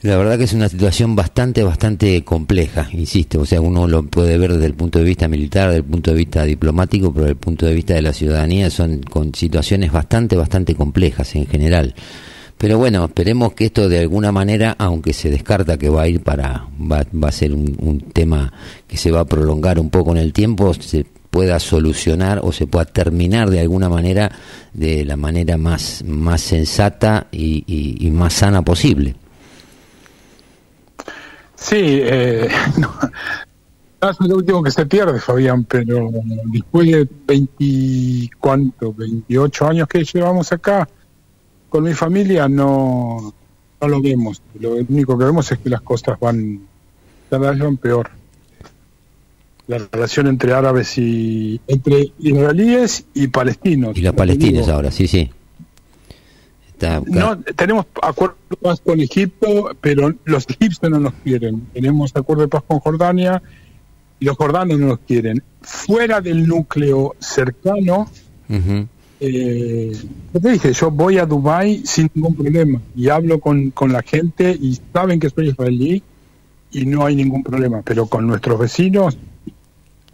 la 0.00 0.18
verdad 0.18 0.36
que 0.36 0.44
es 0.44 0.52
una 0.52 0.68
situación 0.68 1.16
bastante, 1.16 1.62
bastante 1.62 2.22
compleja, 2.24 2.88
insisto. 2.92 3.40
O 3.40 3.46
sea, 3.46 3.60
uno 3.60 3.86
lo 3.86 4.02
puede 4.02 4.36
ver 4.36 4.52
desde 4.52 4.66
el 4.66 4.74
punto 4.74 4.98
de 4.98 5.04
vista 5.06 5.28
militar, 5.28 5.68
desde 5.68 5.78
el 5.78 5.84
punto 5.84 6.10
de 6.10 6.16
vista 6.16 6.44
diplomático, 6.44 7.10
pero 7.12 7.24
desde 7.24 7.32
el 7.32 7.38
punto 7.38 7.64
de 7.66 7.74
vista 7.74 7.94
de 7.94 8.02
la 8.02 8.12
ciudadanía 8.12 8.68
son 8.68 9.00
con 9.00 9.34
situaciones 9.34 9.92
bastante, 9.92 10.36
bastante 10.36 10.74
complejas 10.74 11.34
en 11.36 11.46
general. 11.46 11.94
Pero 12.58 12.78
bueno, 12.78 13.04
esperemos 13.04 13.54
que 13.54 13.66
esto 13.66 13.88
de 13.88 14.00
alguna 14.00 14.30
manera, 14.30 14.76
aunque 14.78 15.14
se 15.14 15.30
descarta 15.30 15.78
que 15.78 15.88
va 15.88 16.02
a 16.02 16.08
ir 16.08 16.22
para, 16.22 16.68
va, 16.80 17.04
va 17.12 17.28
a 17.28 17.32
ser 17.32 17.54
un, 17.54 17.74
un 17.80 18.00
tema 18.00 18.52
que 18.86 18.98
se 18.98 19.10
va 19.10 19.20
a 19.20 19.24
prolongar 19.26 19.78
un 19.78 19.88
poco 19.88 20.12
en 20.12 20.18
el 20.18 20.32
tiempo, 20.32 20.72
se 20.74 21.04
pueda 21.34 21.58
solucionar 21.58 22.38
o 22.44 22.52
se 22.52 22.68
pueda 22.68 22.84
terminar 22.84 23.50
de 23.50 23.58
alguna 23.58 23.88
manera 23.88 24.30
de 24.72 25.04
la 25.04 25.16
manera 25.16 25.56
más, 25.58 26.04
más 26.06 26.40
sensata 26.40 27.26
y 27.32 28.08
más 28.12 28.34
sana 28.34 28.62
posible. 28.62 29.16
Sí, 31.64 31.76
eh, 31.80 32.46
es 34.02 34.20
lo 34.20 34.36
último 34.36 34.62
que 34.62 34.70
se 34.70 34.84
pierde, 34.84 35.18
Fabián, 35.18 35.64
pero 35.64 36.10
después 36.52 36.86
de 36.92 37.08
20, 37.26 38.30
¿cuánto? 38.38 38.92
28 38.92 39.68
años 39.68 39.88
que 39.88 40.04
llevamos 40.04 40.52
acá, 40.52 40.86
con 41.70 41.84
mi 41.84 41.94
familia 41.94 42.48
no, 42.50 43.34
no 43.80 43.88
lo 43.88 44.02
vemos. 44.02 44.42
Lo 44.60 44.74
único 44.74 45.16
que 45.16 45.24
vemos 45.24 45.50
es 45.52 45.58
que 45.58 45.70
las 45.70 45.80
cosas 45.80 46.20
van, 46.20 46.60
cada 47.30 47.50
vez 47.50 47.58
van 47.58 47.78
peor. 47.78 48.10
La 49.66 49.78
relación 49.78 50.26
entre 50.26 50.52
árabes 50.52 50.98
y 50.98 51.60
entre 51.66 52.12
israelíes 52.18 53.06
y 53.14 53.28
palestinos. 53.28 53.96
Y 53.96 54.02
los 54.02 54.14
palestinos 54.14 54.68
ahora, 54.68 54.90
sí, 54.90 55.06
sí. 55.06 55.30
No, 57.06 57.38
tenemos 57.56 57.86
acuerdo 58.02 58.36
de 58.50 58.56
paz 58.56 58.80
con 58.80 59.00
Egipto, 59.00 59.70
pero 59.80 60.12
los 60.24 60.46
egipcios 60.48 60.90
no 60.90 60.98
nos 60.98 61.14
quieren. 61.22 61.66
Tenemos 61.72 62.12
acuerdo 62.14 62.42
de 62.42 62.48
paz 62.48 62.62
con 62.66 62.80
Jordania 62.80 63.42
y 64.20 64.24
los 64.24 64.36
jordanos 64.36 64.78
no 64.78 64.88
nos 64.88 64.98
quieren. 65.00 65.42
Fuera 65.62 66.20
del 66.20 66.46
núcleo 66.46 67.14
cercano, 67.18 68.10
eh, 69.20 69.92
te 70.32 70.50
dije, 70.50 70.72
yo 70.72 70.90
voy 70.90 71.18
a 71.18 71.26
Dubai 71.26 71.82
sin 71.84 72.10
ningún 72.14 72.34
problema 72.34 72.80
y 72.94 73.08
hablo 73.08 73.38
con, 73.38 73.70
con 73.70 73.92
la 73.92 74.02
gente 74.02 74.56
y 74.60 74.78
saben 74.92 75.20
que 75.20 75.30
soy 75.30 75.48
israelí 75.48 76.02
y 76.72 76.86
no 76.86 77.06
hay 77.06 77.16
ningún 77.16 77.42
problema. 77.42 77.82
Pero 77.82 78.06
con 78.06 78.26
nuestros 78.26 78.58
vecinos, 78.58 79.16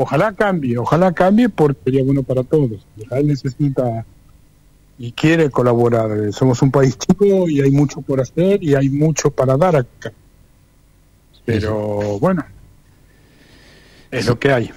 ojalá 0.02 0.33
cambie, 0.33 0.78
ojalá 0.78 1.12
cambie 1.12 1.50
porque 1.50 1.78
sería 1.85 2.02
bueno 2.02 2.23
para 2.23 2.42
todos. 2.42 2.87
Israel 2.97 3.26
necesita 3.26 4.07
y 4.99 5.12
quiere 5.12 5.50
colaborar. 5.50 6.33
Somos 6.33 6.62
un 6.62 6.71
país 6.71 6.97
chico 6.97 7.47
y 7.47 7.61
hay 7.61 7.71
mucho 7.71 8.00
por 8.00 8.19
hacer 8.19 8.64
y 8.64 8.75
hay 8.75 8.88
mucho 8.88 9.30
para 9.30 9.59
dar 9.59 9.76
acá. 9.76 10.11
Pero 11.45 12.19
bueno, 12.19 12.42
es 14.11 14.26
lo 14.26 14.38
que 14.38 14.50
hay. 14.50 14.71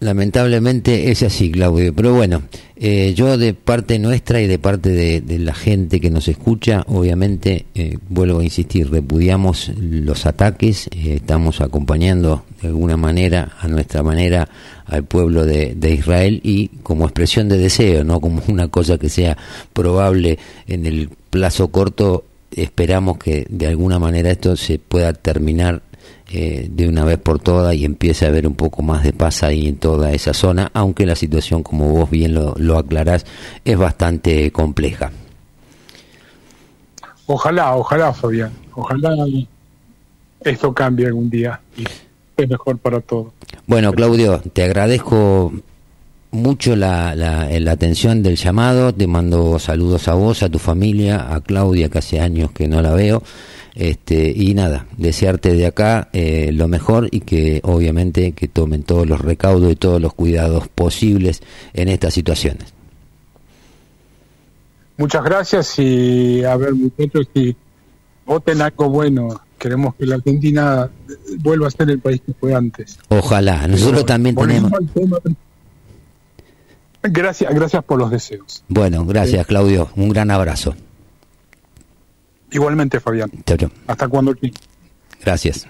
Lamentablemente 0.00 1.10
es 1.10 1.24
así, 1.24 1.50
Claudio. 1.50 1.92
Pero 1.92 2.14
bueno, 2.14 2.42
eh, 2.76 3.14
yo 3.16 3.36
de 3.36 3.52
parte 3.52 3.98
nuestra 3.98 4.40
y 4.40 4.46
de 4.46 4.60
parte 4.60 4.90
de, 4.90 5.38
la 5.40 5.54
gente 5.54 6.00
que 6.00 6.08
nos 6.08 6.28
escucha, 6.28 6.84
obviamente, 6.86 7.66
eh, 7.74 7.98
vuelvo 8.08 8.38
a 8.38 8.44
insistir, 8.44 8.90
repudiamos 8.90 9.72
los 9.76 10.24
ataques, 10.24 10.86
eh, 10.92 11.14
estamos 11.16 11.60
acompañando 11.60 12.44
de 12.62 12.68
alguna 12.68 12.96
manera, 12.96 13.56
a 13.58 13.66
nuestra 13.66 14.04
manera, 14.04 14.48
al 14.86 15.02
pueblo 15.02 15.44
de, 15.44 15.74
de, 15.74 15.94
Israel 15.94 16.40
y 16.44 16.68
como 16.84 17.04
expresión 17.04 17.48
de 17.48 17.58
deseo, 17.58 18.04
no 18.04 18.20
como 18.20 18.40
una 18.46 18.68
cosa 18.68 18.98
que 18.98 19.08
sea 19.08 19.36
probable 19.72 20.38
en 20.68 20.86
el 20.86 21.10
plazo 21.30 21.68
corto, 21.72 22.24
esperamos 22.52 23.18
que 23.18 23.46
de 23.50 23.66
alguna 23.66 23.98
manera 23.98 24.30
esto 24.30 24.56
se 24.56 24.78
pueda 24.78 25.12
terminar 25.12 25.82
eh, 26.30 26.68
de 26.70 26.88
una 26.88 27.04
vez 27.04 27.18
por 27.18 27.38
todas 27.38 27.74
y 27.74 27.84
empiece 27.84 28.26
a 28.26 28.28
haber 28.28 28.46
un 28.46 28.54
poco 28.54 28.82
más 28.82 29.02
de 29.02 29.12
paz 29.12 29.42
ahí 29.42 29.68
en 29.68 29.76
toda 29.76 30.12
esa 30.12 30.34
zona, 30.34 30.70
aunque 30.74 31.06
la 31.06 31.16
situación, 31.16 31.62
como 31.62 31.90
vos 31.90 32.10
bien 32.10 32.34
lo, 32.34 32.54
lo 32.58 32.78
aclarás, 32.78 33.24
es 33.64 33.78
bastante 33.78 34.50
compleja. 34.50 35.10
Ojalá, 37.26 37.74
ojalá, 37.76 38.12
Fabián, 38.12 38.52
ojalá 38.74 39.14
esto 40.40 40.72
cambie 40.72 41.06
algún 41.06 41.28
día 41.30 41.60
y 41.76 41.84
es 42.36 42.48
mejor 42.48 42.78
para 42.78 43.00
todos. 43.00 43.32
Bueno, 43.66 43.92
Claudio, 43.92 44.40
te 44.52 44.62
agradezco 44.62 45.52
mucho 46.30 46.76
la, 46.76 47.14
la, 47.14 47.48
la, 47.58 47.72
atención 47.72 48.22
del 48.22 48.36
llamado, 48.36 48.94
te 48.94 49.06
mando 49.06 49.58
saludos 49.58 50.08
a 50.08 50.14
vos, 50.14 50.42
a 50.42 50.48
tu 50.48 50.58
familia, 50.58 51.34
a 51.34 51.40
Claudia, 51.40 51.88
que 51.88 51.98
hace 51.98 52.20
años 52.20 52.50
que 52.52 52.68
no 52.68 52.82
la 52.82 52.92
veo. 52.92 53.22
Este, 53.78 54.32
y 54.34 54.54
nada, 54.54 54.88
desearte 54.96 55.52
de 55.52 55.64
acá 55.64 56.08
eh, 56.12 56.50
lo 56.52 56.66
mejor 56.66 57.06
y 57.12 57.20
que 57.20 57.60
obviamente 57.62 58.32
que 58.32 58.48
tomen 58.48 58.82
todos 58.82 59.06
los 59.06 59.20
recaudos 59.20 59.70
y 59.70 59.76
todos 59.76 60.02
los 60.02 60.14
cuidados 60.14 60.66
posibles 60.66 61.42
en 61.74 61.88
estas 61.88 62.12
situaciones. 62.12 62.74
Muchas 64.96 65.22
gracias 65.22 65.78
y 65.78 66.42
a 66.42 66.56
ver 66.56 66.74
muchachos, 66.74 67.28
si 67.32 67.54
voten 68.26 68.62
algo 68.62 68.88
bueno, 68.88 69.28
queremos 69.56 69.94
que 69.94 70.06
la 70.06 70.16
Argentina 70.16 70.90
vuelva 71.38 71.68
a 71.68 71.70
ser 71.70 71.88
el 71.90 72.00
país 72.00 72.20
que 72.26 72.32
fue 72.32 72.52
antes. 72.52 72.98
Ojalá, 73.10 73.68
nosotros 73.68 74.04
también 74.04 74.34
tenemos... 74.34 74.72
Gracias, 77.00 77.54
gracias 77.54 77.84
por 77.84 78.00
los 78.00 78.10
deseos. 78.10 78.64
Bueno, 78.66 79.06
gracias 79.06 79.46
Claudio, 79.46 79.88
un 79.94 80.08
gran 80.08 80.32
abrazo. 80.32 80.74
Igualmente, 82.50 83.00
Fabián. 83.00 83.30
Hasta 83.86 84.08
cuando 84.08 84.34
Gracias. 85.20 85.66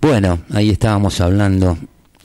Bueno, 0.00 0.38
ahí 0.50 0.70
estábamos 0.70 1.20
hablando 1.20 1.76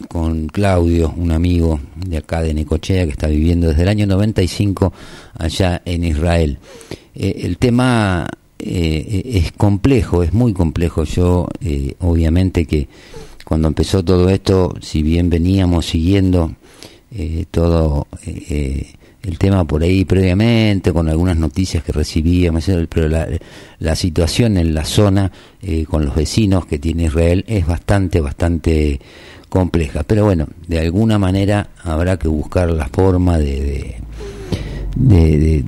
con 0.08 0.48
Claudio, 0.48 1.14
un 1.16 1.32
amigo 1.32 1.80
de 1.96 2.18
acá 2.18 2.42
de 2.42 2.54
Necochea 2.54 3.06
que 3.06 3.12
está 3.12 3.28
viviendo 3.28 3.68
desde 3.70 3.84
el 3.84 3.90
año 3.90 4.08
95 4.08 4.94
allá 5.38 5.82
en 5.86 6.04
Israel. 6.04 6.60
Eh, 7.16 7.42
el 7.44 7.58
tema 7.58 8.28
eh, 8.60 9.22
es 9.26 9.52
complejo, 9.52 10.24
es 10.24 10.34
muy 10.34 10.54
complejo. 10.54 11.04
Yo, 11.04 11.48
eh, 11.62 11.96
obviamente 12.00 12.66
que 12.66 12.88
cuando 13.46 13.68
empezó 13.68 14.04
todo 14.04 14.30
esto, 14.30 14.76
si 14.82 15.02
bien 15.04 15.30
veníamos 15.30 15.86
siguiendo 15.86 16.56
todo 17.52 18.08
el 19.24 19.38
tema 19.38 19.66
por 19.66 19.84
ahí 19.84 20.04
previamente, 20.06 20.92
con 20.92 21.08
algunas 21.08 21.38
noticias 21.38 21.84
que 21.84 21.92
recibíamos, 21.92 22.70
pero 22.90 23.08
la, 23.08 23.28
la 23.80 23.96
situación 23.96 24.58
en 24.58 24.74
la 24.74 24.84
zona 24.84 25.32
eh, 25.62 25.86
con 25.86 26.06
los 26.06 26.16
vecinos 26.16 26.66
que 26.66 26.80
tiene 26.80 27.04
Israel 27.04 27.46
es 27.48 27.68
bastante, 27.68 28.20
bastante 28.20 29.00
compleja. 29.48 30.04
Pero 30.04 30.26
bueno, 30.26 30.48
de 30.68 30.80
alguna 30.80 31.20
manera 31.20 31.70
habrá 31.84 32.18
que 32.18 32.28
buscar 32.28 32.72
la 32.72 32.88
forma 32.88 33.38
de, 33.38 33.98
de, 34.96 35.66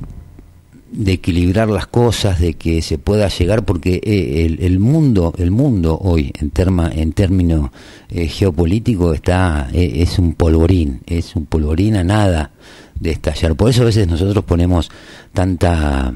de, 0.90 1.12
equilibrar 1.12 1.68
las 1.68 1.86
cosas, 1.86 2.40
de 2.40 2.54
que 2.54 2.82
se 2.82 2.98
pueda 2.98 3.28
llegar, 3.28 3.64
porque 3.64 4.00
eh, 4.02 4.46
el, 4.46 4.58
el 4.64 4.80
mundo, 4.80 5.32
el 5.38 5.52
mundo 5.52 5.96
hoy, 6.02 6.32
en, 6.40 6.50
terma, 6.50 6.90
en 6.92 7.12
términos 7.12 7.70
eh, 8.08 8.26
geopolíticos, 8.26 9.14
está, 9.14 9.68
es 9.72 10.18
un 10.18 10.34
polvorín, 10.34 11.02
es 11.06 11.36
un 11.36 11.46
polvorín 11.46 11.94
a 11.94 12.02
nada 12.02 12.50
de. 13.12 13.54
Por 13.54 13.70
eso 13.70 13.82
a 13.82 13.86
veces 13.86 14.08
nosotros 14.08 14.44
ponemos 14.44 14.90
tanta 15.32 16.14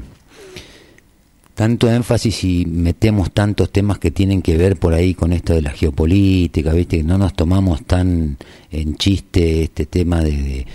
tanto 1.59 1.91
énfasis 1.91 2.45
y 2.45 2.65
metemos 2.65 3.31
tantos 3.31 3.69
temas 3.69 3.99
que 3.99 4.11
tienen 4.11 4.41
que 4.41 4.55
ver 4.55 4.77
por 4.77 4.93
ahí 4.93 5.13
con 5.13 5.33
esto 5.33 5.53
de 5.53 5.61
la 5.61 5.71
geopolítica, 5.71 6.71
¿viste? 6.71 7.03
No 7.03 7.17
nos 7.17 7.33
tomamos 7.33 7.83
tan 7.83 8.37
en 8.71 8.95
chiste 8.95 9.63
este 9.63 9.85
tema 9.85 10.21
de, 10.23 10.65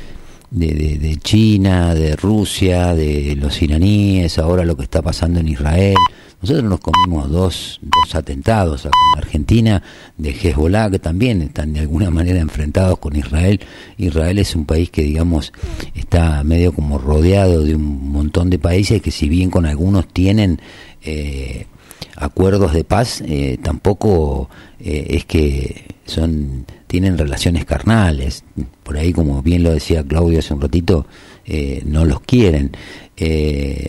de, 0.50 1.18
China, 1.22 1.94
de 1.94 2.16
Rusia, 2.16 2.94
de 2.94 3.35
los 3.35 3.62
iraníes, 3.62 4.38
ahora 4.38 4.66
lo 4.66 4.77
que 4.77 4.83
está 4.83 5.00
pasando 5.00 5.40
en 5.40 5.48
Israel. 5.48 5.96
Nosotros 6.44 6.68
nos 6.68 6.80
comimos 6.80 7.30
dos, 7.30 7.80
dos 7.80 8.14
atentados 8.14 8.85
acá 8.85 8.94
en 9.14 9.18
Argentina 9.22 9.83
de 10.18 10.28
Hezbollah 10.28 10.90
que 10.90 10.98
también 10.98 11.40
están 11.40 11.72
de 11.72 11.80
alguna 11.80 12.11
manera 12.11 12.38
enfrentados 12.38 12.98
con 12.98 13.16
Israel. 13.16 13.61
Israel 13.96 14.38
es 14.38 14.54
un 14.54 14.66
país 14.66 14.90
que 14.90 15.00
digamos 15.00 15.54
está 15.94 16.44
medio 16.44 16.74
como 16.74 16.98
rodeado 16.98 17.62
de 17.62 17.74
un 17.74 18.12
montón 18.12 18.50
de 18.50 18.59
países 18.59 19.00
que 19.00 19.11
si 19.11 19.26
bien 19.26 19.48
con 19.48 19.64
algunos 19.64 20.07
tienen 20.07 20.61
eh, 21.00 21.64
acuerdos 22.14 22.74
de 22.74 22.85
paz, 22.85 23.22
eh, 23.26 23.57
tampoco 23.62 24.50
eh, 24.80 25.07
es 25.09 25.24
que 25.24 25.87
son 26.04 26.66
tienen 26.87 27.16
relaciones 27.16 27.64
carnales. 27.64 28.44
Por 28.83 28.98
ahí, 28.98 29.14
como 29.14 29.40
bien 29.40 29.62
lo 29.62 29.72
decía 29.72 30.04
Claudio 30.04 30.40
hace 30.40 30.52
un 30.52 30.61
ratito, 30.61 31.07
no 31.87 32.04
los 32.04 32.20
quieren. 32.20 32.70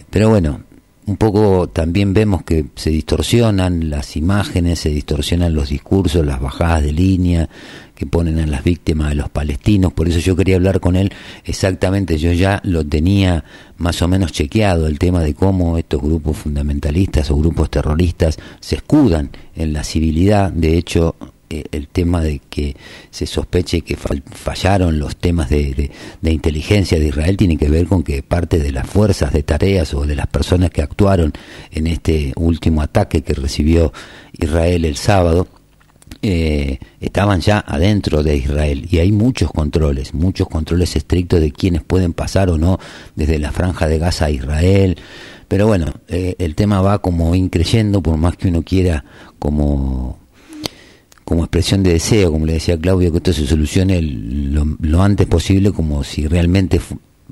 pero 0.10 0.30
bueno, 0.30 0.62
un 1.08 1.18
poco 1.18 1.70
también 1.70 2.14
vemos 2.14 2.44
que 2.44 2.66
se 2.76 2.90
distorsionan 2.90 3.90
las 3.92 4.16
imágenes, 4.18 4.80
se 4.80 4.90
distorsionan 4.90 5.54
los 5.54 5.70
discursos, 5.70 6.26
las 6.26 6.42
bajadas 6.42 6.82
de 6.82 6.94
línea 6.94 7.50
que 7.94 8.08
ponen 8.08 8.40
a 8.40 8.48
las 8.48 8.64
víctimas 8.64 9.10
de 9.10 9.16
los 9.16 9.30
palestinos. 9.30 9.94
Por 9.94 10.10
eso 10.10 10.20
yo 10.20 10.36
quería 10.36 10.56
hablar 10.56 10.80
con 10.80 10.96
él 10.96 11.14
exactamente. 11.44 12.18
Yo 12.18 12.32
ya 12.34 12.60
lo 12.64 12.84
tenía 12.84 13.44
más 13.78 14.02
o 14.02 14.08
menos 14.08 14.32
chequeado 14.32 14.88
el 14.88 14.98
tema 14.98 15.22
de 15.22 15.36
cómo 15.36 15.78
estos 15.78 16.02
grupos 16.02 16.38
fundamentalistas 16.38 17.30
o 17.30 17.38
grupos 17.38 17.70
terroristas 17.70 18.38
se 18.60 18.78
escudan 18.78 19.30
en 19.56 19.74
la 19.74 19.84
civilidad. 19.84 20.52
De 20.52 20.76
hecho, 20.76 21.16
el 21.50 21.88
tema 21.88 22.22
de 22.22 22.40
que 22.50 22.76
se 23.12 23.26
sospeche 23.26 23.82
que 23.82 23.96
fallaron 23.98 25.00
los 25.00 25.16
temas 25.18 25.50
de, 25.50 25.92
inteligencia 26.24 27.00
de 27.00 27.08
Israel 27.08 27.38
tiene 27.38 27.58
que 27.58 27.70
ver 27.70 27.88
con 27.88 28.04
que 28.04 28.24
parte 28.24 28.60
de 28.60 28.72
las 28.72 28.88
fuerzas 28.88 29.32
de 29.32 29.44
tareas 29.44 29.94
o 29.94 30.06
de 30.06 30.16
las 30.16 30.28
personas 30.28 30.72
que 30.72 30.82
actuaron 30.82 31.34
en 31.72 31.88
este 31.88 32.34
último 32.36 32.82
ataque 32.82 33.22
que 33.22 33.34
recibió 33.34 33.94
Israel 34.34 34.86
el 34.86 34.98
sábado 34.98 35.48
eh, 36.22 36.80
estaban 37.00 37.42
ya 37.42 37.60
adentro 37.60 38.24
de 38.24 38.38
Israel 38.38 38.88
y 38.90 38.98
hay 38.98 39.12
muchos 39.12 39.52
controles, 39.52 40.14
muchos 40.14 40.48
controles 40.48 40.96
estrictos 40.96 41.40
de 41.40 41.52
quienes 41.52 41.84
pueden 41.84 42.14
pasar 42.14 42.50
o 42.50 42.58
no 42.58 42.80
desde 43.16 43.38
la 43.38 43.52
franja 43.52 43.88
de 43.88 44.00
Gaza 44.00 44.26
a 44.26 44.32
Israel. 44.32 44.98
Pero 45.48 45.68
bueno, 45.68 45.94
eh, 46.08 46.36
el 46.40 46.56
tema 46.56 46.82
va 46.82 47.00
como 47.00 47.36
increyendo, 47.36 48.02
por 48.02 48.18
más 48.18 48.38
que 48.38 48.48
uno 48.48 48.64
quiera 48.64 49.06
como 49.38 50.18
como 51.26 51.44
expresión 51.44 51.82
de 51.84 51.94
deseo, 51.94 52.32
como 52.32 52.46
le 52.46 52.54
decía 52.54 52.80
Claudio, 52.80 53.12
que 53.12 53.18
esto 53.18 53.34
se 53.34 53.48
solucione 53.48 54.00
lo, 54.02 55.02
antes 55.02 55.26
posible, 55.26 55.72
como 55.72 56.04
si 56.04 56.28
realmente 56.28 56.80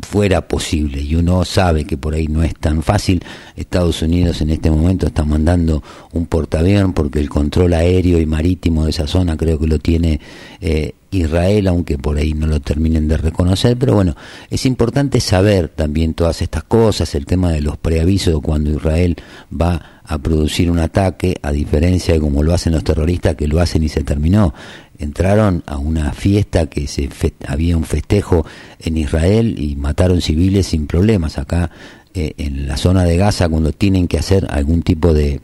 fuera 0.01 0.47
posible. 0.47 0.99
Y 0.99 1.15
uno 1.15 1.45
sabe 1.45 1.85
que 1.85 1.95
por 1.95 2.15
ahí 2.15 2.27
no 2.27 2.41
es 2.41 2.55
tan 2.55 2.81
fácil. 2.81 3.23
Estados 3.55 4.01
Unidos 4.01 4.41
en 4.41 4.49
este 4.49 4.71
momento 4.71 5.05
está 5.05 5.23
mandando 5.23 5.83
un 6.11 6.25
portaavión 6.25 6.93
porque 6.93 7.19
el 7.19 7.29
control 7.29 7.73
aéreo 7.73 8.19
y 8.19 8.25
marítimo 8.25 8.85
de 8.85 8.89
esa 8.89 9.05
zona 9.05 9.37
creo 9.37 9.59
que 9.59 9.67
lo 9.67 9.77
tiene 9.77 10.19
eh, 10.59 10.95
Israel, 11.11 11.67
aunque 11.67 11.99
por 11.99 12.17
ahí 12.17 12.33
no 12.33 12.47
lo 12.47 12.59
terminen 12.59 13.07
de 13.07 13.17
reconocer, 13.17 13.77
pero 13.77 13.93
bueno, 13.93 14.15
es 14.49 14.65
importante 14.65 15.19
saber 15.19 15.67
también 15.69 16.15
todas 16.15 16.41
estas 16.41 16.63
cosas, 16.63 17.13
el 17.13 17.27
tema 17.27 17.51
de 17.51 17.61
los 17.61 17.77
preavisos 17.77 18.41
cuando 18.41 18.71
Israel 18.71 19.15
va 19.51 19.92
a 20.05 20.17
producir 20.17 20.69
un 20.69 20.79
ataque, 20.79 21.37
a 21.41 21.51
diferencia 21.51 22.13
de 22.13 22.19
como 22.19 22.43
lo 22.43 22.53
hacen 22.53 22.73
los 22.73 22.83
terroristas 22.83 23.35
que 23.35 23.47
lo 23.47 23.59
hacen 23.59 23.83
y 23.83 23.89
se 23.89 24.03
terminó. 24.03 24.53
Entraron 24.99 25.63
a 25.65 25.77
una 25.77 26.11
fiesta 26.13 26.67
que 26.67 26.87
se 26.87 27.09
había 27.47 27.77
un 27.77 27.85
festejo 27.85 28.45
en 28.79 28.97
Israel 28.97 29.55
y 29.57 29.75
mataron 29.75 30.21
civiles 30.21 30.67
sin 30.67 30.87
problemas. 30.87 31.37
Acá 31.37 31.71
eh, 32.13 32.33
en 32.37 32.67
la 32.67 32.77
zona 32.77 33.03
de 33.05 33.17
Gaza 33.17 33.49
cuando 33.49 33.71
tienen 33.71 34.07
que 34.07 34.19
hacer 34.19 34.47
algún 34.49 34.83
tipo 34.83 35.13
de 35.13 35.41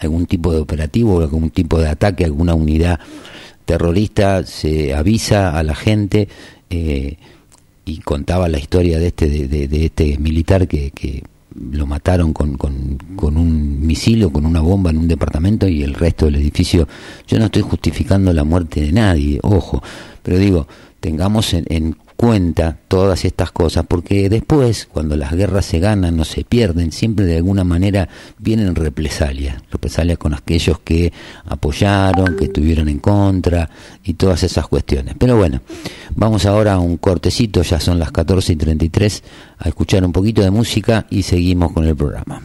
algún 0.00 0.26
tipo 0.26 0.52
de 0.52 0.58
operativo, 0.58 1.20
algún 1.20 1.50
tipo 1.50 1.80
de 1.80 1.88
ataque, 1.88 2.24
alguna 2.24 2.54
unidad 2.54 3.00
terrorista, 3.64 4.44
se 4.44 4.94
avisa 4.94 5.58
a 5.58 5.62
la 5.62 5.74
gente 5.74 6.28
eh, 6.70 7.16
y 7.84 7.98
contaba 8.00 8.48
la 8.48 8.58
historia 8.58 8.98
de 8.98 9.08
este, 9.08 9.28
de, 9.48 9.84
este 9.86 10.18
militar 10.18 10.68
que, 10.68 10.90
que 10.90 11.22
lo 11.54 11.86
mataron 11.86 12.32
con, 12.32 12.56
con, 12.56 13.36
un 13.36 13.86
misil 13.86 14.24
o 14.24 14.30
con 14.30 14.44
una 14.46 14.60
bomba 14.60 14.90
en 14.90 14.98
un 14.98 15.08
departamento 15.08 15.66
y 15.68 15.82
el 15.82 15.94
resto 15.94 16.26
del 16.26 16.36
edificio. 16.36 16.86
Yo 17.26 17.38
no 17.38 17.46
estoy 17.46 17.62
justificando 17.62 18.32
la 18.32 18.44
muerte 18.44 18.80
de 18.80 18.92
nadie, 18.92 19.40
ojo, 19.42 19.82
pero 20.22 20.38
digo, 20.38 20.68
tengamos 21.00 21.54
en, 21.54 21.64
en 21.68 21.96
cuenta 22.18 22.76
todas 22.88 23.24
estas 23.24 23.52
cosas, 23.52 23.84
porque 23.86 24.28
después, 24.28 24.88
cuando 24.92 25.16
las 25.16 25.32
guerras 25.34 25.64
se 25.64 25.78
ganan 25.78 26.18
o 26.18 26.24
se 26.24 26.42
pierden, 26.42 26.90
siempre 26.90 27.24
de 27.24 27.36
alguna 27.36 27.62
manera 27.62 28.08
vienen 28.38 28.74
represalias, 28.74 29.62
represalias 29.70 30.18
con 30.18 30.34
aquellos 30.34 30.80
que 30.80 31.12
apoyaron, 31.44 32.36
que 32.36 32.46
estuvieron 32.46 32.88
en 32.88 32.98
contra 32.98 33.70
y 34.02 34.14
todas 34.14 34.42
esas 34.42 34.66
cuestiones. 34.66 35.14
Pero 35.16 35.36
bueno, 35.36 35.60
vamos 36.16 36.44
ahora 36.44 36.72
a 36.72 36.80
un 36.80 36.96
cortecito, 36.96 37.62
ya 37.62 37.78
son 37.78 38.00
las 38.00 38.10
14 38.10 38.52
y 38.52 38.56
33, 38.56 39.22
a 39.56 39.68
escuchar 39.68 40.04
un 40.04 40.10
poquito 40.10 40.42
de 40.42 40.50
música 40.50 41.06
y 41.10 41.22
seguimos 41.22 41.70
con 41.70 41.84
el 41.84 41.94
programa. 41.94 42.42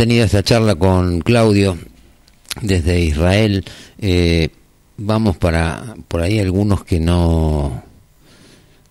Tenido 0.00 0.24
esta 0.24 0.42
charla 0.42 0.76
con 0.76 1.20
Claudio 1.20 1.76
desde 2.62 3.00
Israel, 3.00 3.62
eh, 3.98 4.48
vamos 4.96 5.36
para 5.36 5.94
por 6.08 6.22
ahí 6.22 6.38
algunos 6.38 6.84
que 6.84 6.98
no 6.98 7.82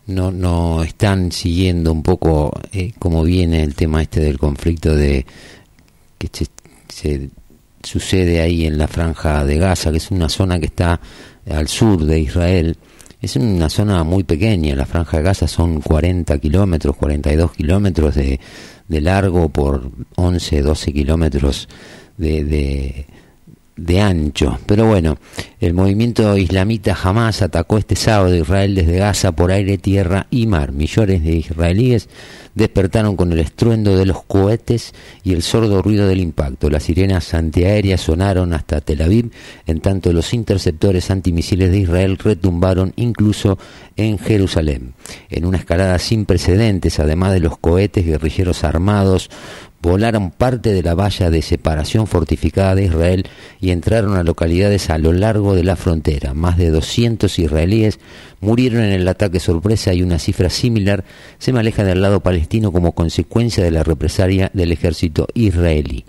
no, 0.06 0.32
no 0.32 0.84
están 0.84 1.32
siguiendo 1.32 1.92
un 1.92 2.04
poco 2.04 2.52
eh, 2.72 2.94
cómo 3.00 3.24
viene 3.24 3.64
el 3.64 3.74
tema 3.74 4.04
este 4.04 4.20
del 4.20 4.38
conflicto 4.38 4.96
de 4.96 5.26
que 6.20 6.30
se, 6.90 7.32
sucede 7.82 8.42
ahí 8.42 8.68
en 8.68 8.78
la 8.78 8.88
franja 8.88 9.44
de 9.46 9.58
Gaza, 9.58 9.90
que 9.90 9.98
es 9.98 10.12
una 10.12 10.30
zona 10.30 10.60
que 10.60 10.68
está 10.68 11.02
al 11.50 11.68
sur 11.68 12.06
de 12.06 12.20
Israel. 12.20 12.78
Es 13.20 13.36
una 13.36 13.70
zona 13.70 14.04
muy 14.04 14.24
pequeña, 14.24 14.76
la 14.76 14.86
franja 14.86 15.18
de 15.18 15.24
Gaza 15.24 15.48
son 15.48 15.82
40 15.82 16.38
kilómetros, 16.38 16.96
42 16.98 17.54
kilómetros 17.54 18.14
de, 18.14 18.40
de 18.90 19.02
largo 19.02 19.48
por 19.50 19.90
11, 20.16 20.62
12 20.62 20.94
kilómetros 20.94 21.70
de, 22.18 22.44
de, 22.44 23.06
de, 23.80 24.02
ancho. 24.02 24.60
Pero 24.66 24.88
bueno, 24.88 25.18
el 25.60 25.74
movimiento 25.74 26.38
islamita 26.38 26.96
jamás 26.96 27.42
atacó 27.42 27.78
este 27.78 27.96
sábado 27.96 28.36
Israel 28.36 28.76
desde 28.76 28.98
Gaza 28.98 29.32
por 29.32 29.52
aire, 29.52 29.78
tierra 29.78 30.28
y 30.30 30.48
mar. 30.48 30.72
Millones 30.72 31.24
de 31.24 31.36
israelíes 31.36 32.10
despertaron 32.56 33.16
con 33.16 33.32
el 33.32 33.40
estruendo 33.40 33.96
de 33.96 34.06
los 34.06 34.24
cohetes 34.24 34.94
y 35.24 35.34
el 35.34 35.42
sordo 35.42 35.82
ruido 35.82 36.08
del 36.08 36.20
impacto. 36.20 36.70
Las 36.70 36.84
sirenas 36.84 37.34
antiaéreas 37.34 38.02
sonaron 38.02 38.54
hasta 38.54 38.82
Tel 38.82 39.02
Aviv, 39.02 39.32
en 39.66 39.80
tanto 39.80 40.12
los 40.14 40.34
interceptores 40.34 41.10
antimisiles 41.10 41.72
de 41.72 41.80
Israel 41.80 42.18
retumbaron 42.18 42.94
incluso 42.96 43.58
en 43.96 44.18
Jerusalén. 44.18 44.94
En 45.30 45.46
una 45.46 45.58
escalada 45.58 45.98
sin 46.00 46.26
precedentes, 46.26 47.00
además 47.00 47.34
de 47.34 47.40
los 47.40 47.58
cohetes 47.58 48.06
guerrilleros 48.06 48.64
armados, 48.64 49.30
volaron 49.82 50.32
parte 50.32 50.74
de 50.74 50.84
la 50.84 50.96
valla 50.96 51.30
de 51.30 51.42
separación 51.42 52.08
fortificada 52.08 52.76
de 52.76 52.86
Israel 52.86 53.28
y 53.60 53.72
entraron 53.72 54.16
a 54.16 54.24
localidades 54.24 54.90
a 54.90 54.98
lo 54.98 55.14
largo 55.14 55.56
de 55.56 55.64
la 55.64 55.76
frontera. 55.76 56.34
Más 56.34 56.58
de 56.58 56.70
200 56.70 57.40
israelíes 57.40 58.00
murieron 58.42 58.84
en 58.84 58.92
el 58.92 59.08
ataque 59.08 59.40
sorpresa 59.40 59.94
y 59.94 60.02
una 60.02 60.20
cifra 60.20 60.50
similar 60.50 61.04
se 61.38 61.54
maneja 61.54 61.84
del 61.84 62.02
lado 62.02 62.22
palestino 62.22 62.72
como 62.72 62.94
consecuencia 62.94 63.64
de 63.64 63.72
la 63.72 63.84
represalia 63.84 64.52
del 64.54 64.72
ejército 64.72 65.28
israelí. 65.34 66.06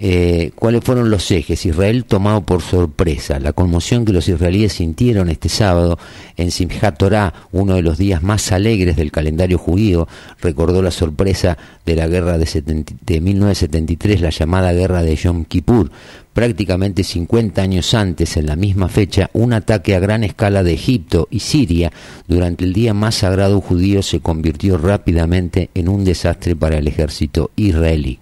Eh, 0.00 0.52
cuáles 0.54 0.84
fueron 0.84 1.10
los 1.10 1.28
ejes. 1.32 1.66
Israel 1.66 2.04
tomado 2.04 2.42
por 2.42 2.62
sorpresa. 2.62 3.40
La 3.40 3.52
conmoción 3.52 4.04
que 4.04 4.12
los 4.12 4.28
israelíes 4.28 4.74
sintieron 4.74 5.28
este 5.28 5.48
sábado 5.48 5.98
en 6.36 6.52
Simchat 6.52 6.96
Torah, 6.96 7.34
uno 7.50 7.74
de 7.74 7.82
los 7.82 7.98
días 7.98 8.22
más 8.22 8.52
alegres 8.52 8.94
del 8.96 9.10
calendario 9.10 9.58
judío, 9.58 10.06
recordó 10.40 10.82
la 10.82 10.92
sorpresa 10.92 11.58
de 11.84 11.96
la 11.96 12.06
guerra 12.06 12.38
de, 12.38 12.84
de 13.04 13.20
1973, 13.20 14.20
la 14.20 14.30
llamada 14.30 14.72
guerra 14.72 15.02
de 15.02 15.16
Yom 15.16 15.44
Kippur. 15.44 15.90
Prácticamente 16.32 17.02
50 17.02 17.60
años 17.60 17.92
antes, 17.94 18.36
en 18.36 18.46
la 18.46 18.54
misma 18.54 18.88
fecha, 18.88 19.28
un 19.32 19.52
ataque 19.52 19.96
a 19.96 19.98
gran 19.98 20.22
escala 20.22 20.62
de 20.62 20.74
Egipto 20.74 21.26
y 21.32 21.40
Siria 21.40 21.90
durante 22.28 22.64
el 22.64 22.72
día 22.72 22.94
más 22.94 23.16
sagrado 23.16 23.60
judío 23.60 24.04
se 24.04 24.20
convirtió 24.20 24.78
rápidamente 24.78 25.70
en 25.74 25.88
un 25.88 26.04
desastre 26.04 26.54
para 26.54 26.78
el 26.78 26.86
ejército 26.86 27.50
israelí. 27.56 28.20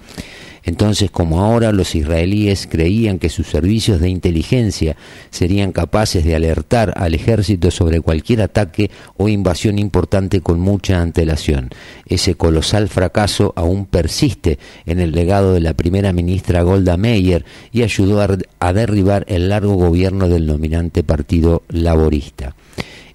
Entonces, 0.66 1.12
como 1.12 1.40
ahora 1.40 1.70
los 1.70 1.94
israelíes 1.94 2.66
creían 2.68 3.20
que 3.20 3.29
sus 3.29 3.46
servicios 3.46 4.00
de 4.00 4.09
inteligencia 4.09 4.96
serían 5.31 5.70
capaces 5.70 6.24
de 6.24 6.35
alertar 6.35 6.92
al 6.96 7.14
ejército 7.14 7.70
sobre 7.70 8.00
cualquier 8.00 8.42
ataque 8.42 8.90
o 9.16 9.29
invasión 9.29 9.79
importante 9.79 10.40
con 10.40 10.59
mucha 10.59 11.00
antelación, 11.00 11.70
ese 12.07 12.35
colosal 12.35 12.88
fracaso 12.88 13.52
aún 13.55 13.87
persiste 13.87 14.59
en 14.87 14.98
el 14.98 15.12
legado 15.12 15.55
de 15.55 15.61
la 15.61 15.74
primera 15.74 16.12
ministra 16.12 16.62
Golda 16.62 16.96
Meir 16.96 17.44
y 17.70 17.83
ayudó 17.83 18.20
a, 18.59 18.72
derribar 18.72 19.24
el 19.29 19.48
largo 19.48 19.74
gobierno 19.74 20.28
del 20.28 20.49
dominante 20.49 21.05
Partido 21.05 21.62
Laborista. 21.68 22.57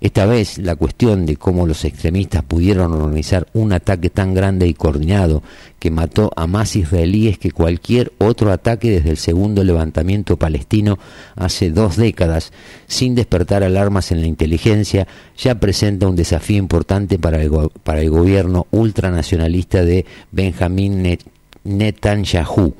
Esta 0.01 0.25
vez 0.25 0.57
la 0.57 0.75
cuestión 0.75 1.27
de 1.27 1.37
cómo 1.37 1.67
los 1.67 1.85
extremistas 1.85 2.41
pudieron 2.41 2.91
organizar 2.91 3.45
un 3.53 3.71
ataque 3.71 4.09
tan 4.09 4.33
grande 4.33 4.67
y 4.67 4.73
coordinado 4.73 5.43
que 5.77 5.91
mató 5.91 6.31
a 6.35 6.47
más 6.47 6.75
israelíes 6.75 7.37
que 7.37 7.51
cualquier 7.51 8.11
otro 8.17 8.51
ataque 8.51 8.89
desde 8.89 9.11
el 9.11 9.17
segundo 9.17 9.63
levantamiento 9.63 10.37
palestino 10.37 10.97
hace 11.35 11.69
dos 11.69 11.97
décadas, 11.97 12.51
sin 12.87 13.13
despertar 13.13 13.63
alarmas 13.63 14.11
en 14.11 14.21
la 14.21 14.27
inteligencia, 14.27 15.07
ya 15.37 15.53
presenta 15.59 16.07
un 16.07 16.15
desafío 16.15 16.57
importante 16.57 17.19
para 17.19 17.39
el, 17.43 18.09
gobierno 18.09 18.65
ultranacionalista 18.71 19.85
de 19.85 20.07
Benjamín 20.31 21.19
Netanyahu. 21.63 22.73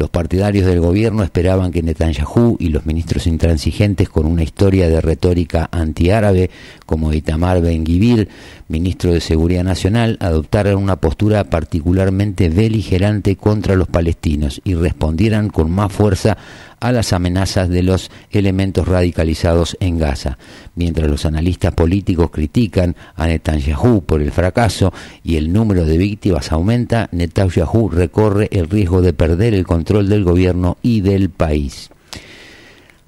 Los 0.00 0.08
partidarios 0.08 0.64
del 0.64 0.80
gobierno 0.80 1.22
esperaban 1.22 1.72
que 1.72 1.82
Netanyahu 1.82 2.56
y 2.58 2.70
los 2.70 2.86
ministros 2.86 3.26
intransigentes 3.26 4.08
con 4.08 4.24
una 4.24 4.42
historia 4.42 4.88
de 4.88 5.02
retórica 5.02 5.68
antiárabe 5.70 6.48
como 6.86 7.12
Itamar 7.12 7.60
Ben-Gvir, 7.60 8.30
ministro 8.70 9.12
de 9.12 9.20
Seguridad 9.20 9.64
Nacional, 9.64 10.16
adoptaran 10.20 10.76
una 10.76 10.96
postura 10.96 11.44
particularmente 11.44 12.48
beligerante 12.48 13.36
contra 13.36 13.74
los 13.74 13.88
palestinos 13.88 14.62
y 14.64 14.74
respondieran 14.74 15.50
con 15.50 15.70
más 15.70 15.92
fuerza 15.92 16.38
a 16.78 16.92
las 16.92 17.12
amenazas 17.12 17.68
de 17.68 17.82
los 17.82 18.10
elementos 18.30 18.88
radicalizados 18.88 19.76
en 19.80 19.98
Gaza. 19.98 20.38
Mientras 20.76 21.10
los 21.10 21.26
analistas 21.26 21.74
políticos 21.74 22.30
critican 22.30 22.96
a 23.16 23.26
Netanyahu 23.26 24.02
por 24.02 24.22
el 24.22 24.30
fracaso 24.30 24.92
y 25.22 25.36
el 25.36 25.52
número 25.52 25.84
de 25.84 25.98
víctimas 25.98 26.52
aumenta, 26.52 27.08
Netanyahu 27.12 27.90
recorre 27.90 28.48
el 28.52 28.70
riesgo 28.70 29.02
de 29.02 29.12
perder 29.12 29.52
el 29.52 29.66
control 29.66 30.08
del 30.08 30.24
gobierno 30.24 30.78
y 30.80 31.00
del 31.00 31.28
país. 31.28 31.90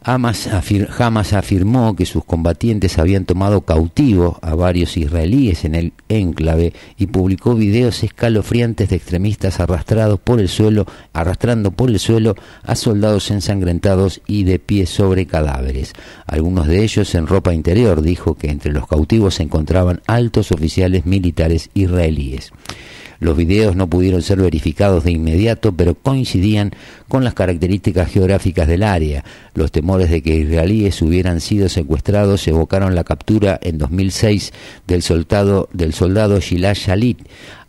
Hamas, 0.04 0.48
afirmó 1.32 1.94
que 1.94 2.06
sus 2.06 2.24
combatientes 2.24 2.98
habían 2.98 3.24
tomado 3.24 3.60
cautivo 3.62 4.38
a 4.42 4.54
varios 4.54 4.96
israelíes 4.96 5.64
en 5.64 5.74
el 5.74 5.92
enclave 6.08 6.72
y 6.98 7.06
publicó 7.06 7.54
videos 7.54 8.02
escalofriantes 8.02 8.88
de 8.88 8.96
extremistas 8.96 9.60
arrastrados 9.60 10.18
por 10.18 10.40
el 10.40 10.48
suelo, 10.48 10.86
arrastrando 11.12 11.70
por 11.70 11.90
el 11.90 11.98
suelo 11.98 12.34
a 12.64 12.74
soldados 12.74 13.30
ensangrentados 13.30 14.20
y 14.26 14.44
de 14.44 14.58
pie 14.58 14.86
sobre 14.86 15.26
cadáveres. 15.26 15.92
Algunos 16.26 16.66
de 16.66 16.82
ellos 16.82 17.14
en 17.14 17.26
ropa 17.26 17.54
interior, 17.54 18.02
dijo 18.02 18.34
que 18.34 18.50
entre 18.50 18.72
los 18.72 18.88
cautivos 18.88 19.36
se 19.36 19.44
encontraban 19.44 20.02
altos 20.06 20.50
oficiales 20.50 21.06
militares 21.06 21.70
israelíes. 21.74 22.52
Los 23.22 23.36
videos 23.36 23.76
no 23.76 23.86
pudieron 23.86 24.20
ser 24.20 24.40
verificados 24.40 25.04
de 25.04 25.12
inmediato, 25.12 25.70
pero 25.70 25.94
coincidían 25.94 26.72
con 27.06 27.22
las 27.22 27.34
características 27.34 28.10
geográficas 28.10 28.66
del 28.66 28.82
área. 28.82 29.22
Los 29.54 29.70
temores 29.70 30.10
de 30.10 30.22
que 30.22 30.34
israelíes 30.34 31.00
hubieran 31.02 31.40
sido 31.40 31.68
secuestrados 31.68 32.48
evocaron 32.48 32.96
la 32.96 33.04
captura 33.04 33.60
en 33.62 33.78
2006 33.78 34.52
del 34.88 35.02
soldado, 35.02 35.68
del 35.72 35.92
soldado 35.92 36.40
Shilal 36.40 36.74
Shalit, 36.74 37.20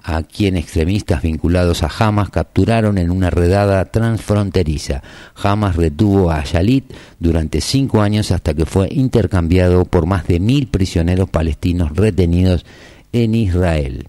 a 0.02 0.24
quien 0.24 0.58
extremistas 0.58 1.22
vinculados 1.22 1.84
a 1.84 1.92
Hamas 2.00 2.32
capturaron 2.32 2.98
en 2.98 3.12
una 3.12 3.30
redada 3.30 3.86
transfronteriza. 3.86 5.04
Hamas 5.36 5.76
retuvo 5.76 6.32
a 6.32 6.44
Shalit 6.44 6.92
durante 7.20 7.62
cinco 7.62 8.02
años 8.02 8.32
hasta 8.32 8.56
que 8.56 8.66
fue 8.66 8.88
intercambiado 8.90 9.86
por 9.86 10.08
más 10.08 10.26
de 10.26 10.40
mil 10.40 10.66
prisioneros 10.66 11.30
palestinos 11.30 11.96
retenidos 11.96 12.66
en 13.12 13.36
Israel. 13.36 14.08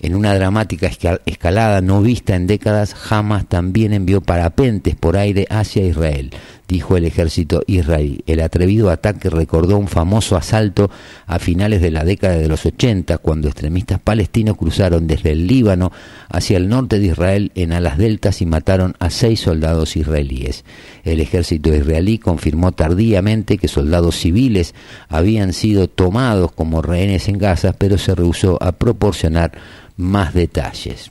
En 0.00 0.14
una 0.14 0.34
dramática 0.34 0.90
escalada 1.26 1.80
no 1.80 2.02
vista 2.02 2.36
en 2.36 2.46
décadas, 2.46 2.94
Hamas 3.10 3.46
también 3.46 3.92
envió 3.92 4.20
parapentes 4.20 4.94
por 4.94 5.16
aire 5.16 5.46
hacia 5.50 5.84
Israel, 5.84 6.30
dijo 6.68 6.96
el 6.96 7.06
ejército 7.06 7.62
israelí. 7.66 8.22
El 8.26 8.40
atrevido 8.40 8.90
ataque 8.90 9.30
recordó 9.30 9.78
un 9.78 9.88
famoso 9.88 10.36
asalto 10.36 10.90
a 11.26 11.38
finales 11.38 11.80
de 11.80 11.90
la 11.90 12.04
década 12.04 12.36
de 12.36 12.46
los 12.46 12.66
80, 12.66 13.18
cuando 13.18 13.48
extremistas 13.48 13.98
palestinos 13.98 14.56
cruzaron 14.56 15.06
desde 15.06 15.32
el 15.32 15.46
Líbano 15.46 15.90
hacia 16.28 16.58
el 16.58 16.68
norte 16.68 16.98
de 16.98 17.06
Israel 17.06 17.52
en 17.54 17.72
alas 17.72 17.96
deltas 17.96 18.42
y 18.42 18.46
mataron 18.46 18.94
a 18.98 19.08
seis 19.08 19.40
soldados 19.40 19.96
israelíes. 19.96 20.64
El 21.04 21.20
ejército 21.20 21.74
israelí 21.74 22.18
confirmó 22.18 22.72
tardíamente 22.72 23.56
que 23.56 23.68
soldados 23.68 24.16
civiles 24.16 24.74
habían 25.08 25.54
sido 25.54 25.88
tomados 25.88 26.52
como 26.52 26.82
rehenes 26.82 27.28
en 27.28 27.38
Gaza, 27.38 27.72
pero 27.72 27.96
se 27.96 28.14
rehusó 28.14 28.62
a 28.62 28.72
proporcionar 28.72 29.52
más 29.96 30.34
detalles. 30.34 31.10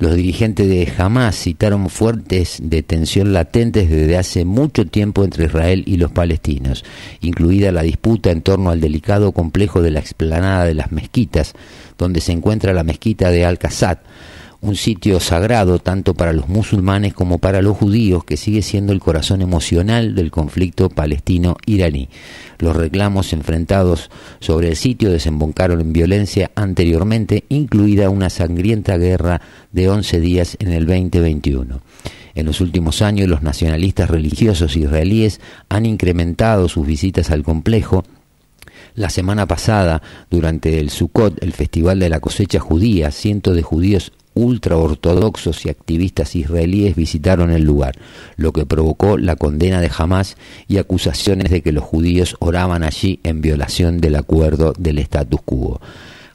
Los 0.00 0.14
dirigentes 0.14 0.66
de 0.66 0.90
Hamas 0.96 1.36
citaron 1.36 1.90
fuertes 1.90 2.56
de 2.62 2.82
tensión 2.82 3.34
latentes 3.34 3.90
desde 3.90 4.16
hace 4.16 4.46
mucho 4.46 4.86
tiempo 4.86 5.24
entre 5.24 5.44
Israel 5.44 5.84
y 5.86 5.98
los 5.98 6.10
palestinos, 6.10 6.86
incluida 7.20 7.70
la 7.70 7.82
disputa 7.82 8.30
en 8.30 8.40
torno 8.40 8.70
al 8.70 8.80
delicado 8.80 9.32
complejo 9.32 9.82
de 9.82 9.90
la 9.90 10.00
explanada 10.00 10.64
de 10.64 10.72
las 10.72 10.90
mezquitas, 10.90 11.52
donde 11.98 12.22
se 12.22 12.32
encuentra 12.32 12.72
la 12.72 12.82
mezquita 12.82 13.30
de 13.30 13.44
Al-Qassad, 13.44 13.98
un 14.62 14.76
sitio 14.76 15.20
sagrado 15.20 15.78
tanto 15.78 16.14
para 16.14 16.32
los 16.32 16.48
musulmanes 16.48 17.14
como 17.14 17.38
para 17.38 17.62
los 17.62 17.76
judíos 17.76 18.24
que 18.24 18.36
sigue 18.36 18.62
siendo 18.62 18.92
el 18.92 19.00
corazón 19.00 19.40
emocional 19.40 20.14
del 20.14 20.30
conflicto 20.30 20.90
palestino-iraní. 20.90 22.08
Los 22.58 22.76
reclamos 22.76 23.32
enfrentados 23.32 24.10
sobre 24.40 24.68
el 24.68 24.76
sitio 24.76 25.10
desembocaron 25.10 25.80
en 25.80 25.92
violencia 25.92 26.50
anteriormente, 26.54 27.44
incluida 27.48 28.10
una 28.10 28.28
sangrienta 28.28 28.98
guerra 28.98 29.40
de 29.72 29.88
11 29.88 30.20
días 30.20 30.56
en 30.60 30.72
el 30.72 30.86
2021. 30.86 31.80
En 32.34 32.46
los 32.46 32.60
últimos 32.60 33.02
años 33.02 33.28
los 33.28 33.42
nacionalistas 33.42 34.10
religiosos 34.10 34.76
israelíes 34.76 35.40
han 35.68 35.86
incrementado 35.86 36.68
sus 36.68 36.86
visitas 36.86 37.30
al 37.30 37.42
complejo 37.42 38.04
la 38.94 39.08
semana 39.08 39.46
pasada, 39.46 40.02
durante 40.30 40.80
el 40.80 40.90
Sukkot, 40.90 41.42
el 41.42 41.52
festival 41.52 42.00
de 42.00 42.08
la 42.08 42.20
cosecha 42.20 42.58
judía, 42.58 43.10
cientos 43.12 43.54
de 43.54 43.62
judíos 43.62 44.12
ultraortodoxos 44.34 45.66
y 45.66 45.68
activistas 45.68 46.36
israelíes 46.36 46.96
visitaron 46.96 47.50
el 47.50 47.62
lugar, 47.62 47.96
lo 48.36 48.52
que 48.52 48.66
provocó 48.66 49.18
la 49.18 49.36
condena 49.36 49.80
de 49.80 49.90
Hamas 49.96 50.36
y 50.68 50.78
acusaciones 50.78 51.50
de 51.50 51.62
que 51.62 51.72
los 51.72 51.84
judíos 51.84 52.36
oraban 52.38 52.82
allí 52.82 53.20
en 53.22 53.40
violación 53.40 54.00
del 54.00 54.16
acuerdo 54.16 54.72
del 54.78 54.98
status 54.98 55.40
quo. 55.44 55.80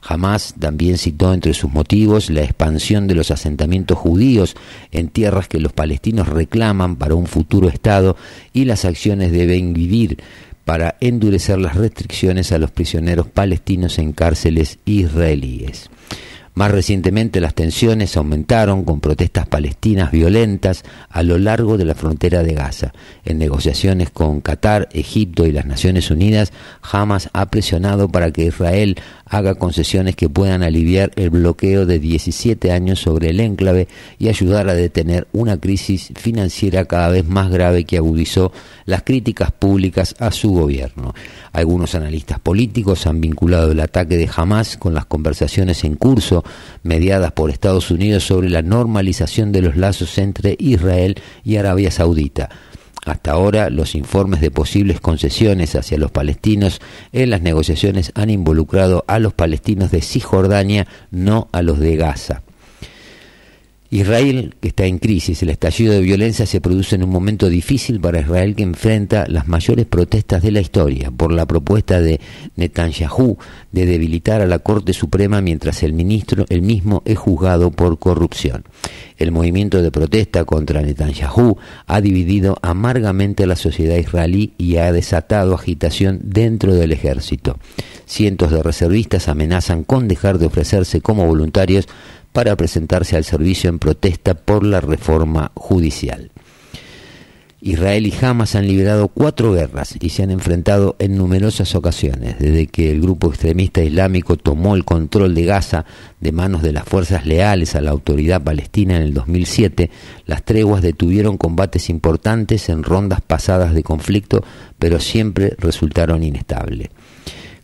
Hamas 0.08 0.54
también 0.58 0.98
citó 0.98 1.34
entre 1.34 1.52
sus 1.52 1.70
motivos 1.72 2.30
la 2.30 2.42
expansión 2.42 3.08
de 3.08 3.16
los 3.16 3.30
asentamientos 3.30 3.98
judíos 3.98 4.54
en 4.92 5.08
tierras 5.08 5.48
que 5.48 5.58
los 5.58 5.72
palestinos 5.72 6.28
reclaman 6.28 6.96
para 6.96 7.16
un 7.16 7.26
futuro 7.26 7.68
Estado 7.68 8.16
y 8.52 8.66
las 8.66 8.84
acciones 8.84 9.32
deben 9.32 9.72
vivir 9.72 10.18
para 10.64 10.96
endurecer 11.00 11.58
las 11.58 11.76
restricciones 11.76 12.52
a 12.52 12.58
los 12.58 12.70
prisioneros 12.70 13.28
palestinos 13.28 13.98
en 13.98 14.12
cárceles 14.12 14.78
israelíes. 14.84 15.90
Más 16.56 16.70
recientemente 16.70 17.42
las 17.42 17.52
tensiones 17.52 18.16
aumentaron 18.16 18.84
con 18.84 19.00
protestas 19.00 19.46
palestinas 19.46 20.10
violentas 20.10 20.84
a 21.10 21.22
lo 21.22 21.36
largo 21.36 21.76
de 21.76 21.84
la 21.84 21.94
frontera 21.94 22.42
de 22.42 22.54
Gaza. 22.54 22.94
En 23.26 23.36
negociaciones 23.36 24.08
con 24.08 24.40
Qatar, 24.40 24.88
Egipto 24.92 25.44
y 25.44 25.52
las 25.52 25.66
Naciones 25.66 26.10
Unidas, 26.10 26.54
Hamas 26.80 27.28
ha 27.34 27.50
presionado 27.50 28.08
para 28.08 28.30
que 28.30 28.46
Israel 28.46 28.96
haga 29.28 29.56
concesiones 29.56 30.14
que 30.14 30.28
puedan 30.28 30.62
aliviar 30.62 31.10
el 31.16 31.30
bloqueo 31.30 31.84
de 31.84 31.98
17 31.98 32.70
años 32.70 33.00
sobre 33.00 33.30
el 33.30 33.40
enclave 33.40 33.88
y 34.18 34.28
ayudar 34.28 34.68
a 34.68 34.74
detener 34.74 35.26
una 35.32 35.58
crisis 35.58 36.12
financiera 36.14 36.84
cada 36.84 37.08
vez 37.08 37.26
más 37.26 37.50
grave 37.50 37.84
que 37.84 37.96
agudizó 37.96 38.52
las 38.84 39.02
críticas 39.02 39.50
públicas 39.50 40.14
a 40.20 40.30
su 40.30 40.52
gobierno. 40.52 41.12
Algunos 41.52 41.94
analistas 41.96 42.38
políticos 42.38 43.06
han 43.06 43.20
vinculado 43.20 43.72
el 43.72 43.80
ataque 43.80 44.16
de 44.16 44.30
Hamas 44.34 44.76
con 44.76 44.94
las 44.94 45.06
conversaciones 45.06 45.82
en 45.84 45.96
curso 45.96 46.44
mediadas 46.84 47.32
por 47.32 47.50
Estados 47.50 47.90
Unidos 47.90 48.24
sobre 48.24 48.48
la 48.48 48.62
normalización 48.62 49.50
de 49.50 49.62
los 49.62 49.76
lazos 49.76 50.18
entre 50.18 50.56
Israel 50.58 51.16
y 51.44 51.56
Arabia 51.56 51.90
Saudita. 51.90 52.48
Hasta 53.06 53.30
ahora, 53.30 53.70
los 53.70 53.94
informes 53.94 54.40
de 54.40 54.50
posibles 54.50 55.00
concesiones 55.00 55.76
hacia 55.76 55.96
los 55.96 56.10
palestinos 56.10 56.80
en 57.12 57.30
las 57.30 57.40
negociaciones 57.40 58.10
han 58.16 58.30
involucrado 58.30 59.04
a 59.06 59.20
los 59.20 59.32
palestinos 59.32 59.92
de 59.92 60.02
Cisjordania, 60.02 60.88
no 61.12 61.48
a 61.52 61.62
los 61.62 61.78
de 61.78 61.94
Gaza. 61.94 62.42
Israel, 63.90 64.54
que 64.60 64.68
está 64.68 64.84
en 64.86 64.98
crisis, 64.98 65.42
el 65.42 65.50
estallido 65.50 65.92
de 65.92 66.00
violencia 66.00 66.46
se 66.46 66.60
produce 66.60 66.96
en 66.96 67.04
un 67.04 67.10
momento 67.10 67.48
difícil 67.48 68.00
para 68.00 68.20
Israel 68.20 68.54
que 68.54 68.62
enfrenta 68.62 69.26
las 69.28 69.46
mayores 69.46 69.86
protestas 69.86 70.42
de 70.42 70.50
la 70.50 70.60
historia 70.60 71.10
por 71.10 71.32
la 71.32 71.46
propuesta 71.46 72.00
de 72.00 72.20
Netanyahu 72.56 73.38
de 73.72 73.86
debilitar 73.86 74.40
a 74.40 74.46
la 74.46 74.58
Corte 74.58 74.92
Suprema 74.92 75.40
mientras 75.40 75.82
el 75.82 75.92
ministro 75.92 76.46
el 76.48 76.62
mismo 76.62 77.02
es 77.04 77.18
juzgado 77.18 77.70
por 77.70 77.98
corrupción. 77.98 78.64
El 79.18 79.32
movimiento 79.32 79.80
de 79.80 79.90
protesta 79.90 80.44
contra 80.44 80.82
Netanyahu 80.82 81.56
ha 81.86 82.00
dividido 82.00 82.58
amargamente 82.62 83.46
la 83.46 83.56
sociedad 83.56 83.96
israelí 83.96 84.52
y 84.58 84.76
ha 84.76 84.92
desatado 84.92 85.54
agitación 85.54 86.20
dentro 86.22 86.74
del 86.74 86.92
ejército. 86.92 87.58
Cientos 88.04 88.50
de 88.50 88.62
reservistas 88.62 89.28
amenazan 89.28 89.84
con 89.84 90.06
dejar 90.06 90.38
de 90.38 90.46
ofrecerse 90.46 91.00
como 91.00 91.26
voluntarios 91.26 91.88
para 92.36 92.54
presentarse 92.54 93.16
al 93.16 93.24
servicio 93.24 93.70
en 93.70 93.78
protesta 93.78 94.34
por 94.34 94.62
la 94.62 94.82
reforma 94.82 95.52
judicial. 95.54 96.32
Israel 97.62 98.06
y 98.06 98.12
Hamas 98.20 98.54
han 98.54 98.66
liberado 98.66 99.08
cuatro 99.08 99.54
guerras 99.54 99.94
y 99.98 100.10
se 100.10 100.22
han 100.22 100.30
enfrentado 100.30 100.96
en 100.98 101.16
numerosas 101.16 101.74
ocasiones. 101.74 102.38
Desde 102.38 102.66
que 102.66 102.90
el 102.90 103.00
grupo 103.00 103.28
extremista 103.28 103.82
islámico 103.82 104.36
tomó 104.36 104.76
el 104.76 104.84
control 104.84 105.34
de 105.34 105.46
Gaza 105.46 105.86
de 106.20 106.32
manos 106.32 106.60
de 106.60 106.74
las 106.74 106.84
fuerzas 106.84 107.24
leales 107.24 107.74
a 107.74 107.80
la 107.80 107.92
autoridad 107.92 108.42
palestina 108.42 108.98
en 108.98 109.02
el 109.04 109.14
2007, 109.14 109.90
las 110.26 110.42
treguas 110.42 110.82
detuvieron 110.82 111.38
combates 111.38 111.88
importantes 111.88 112.68
en 112.68 112.82
rondas 112.82 113.22
pasadas 113.22 113.72
de 113.72 113.82
conflicto, 113.82 114.44
pero 114.78 115.00
siempre 115.00 115.56
resultaron 115.58 116.22
inestables. 116.22 116.90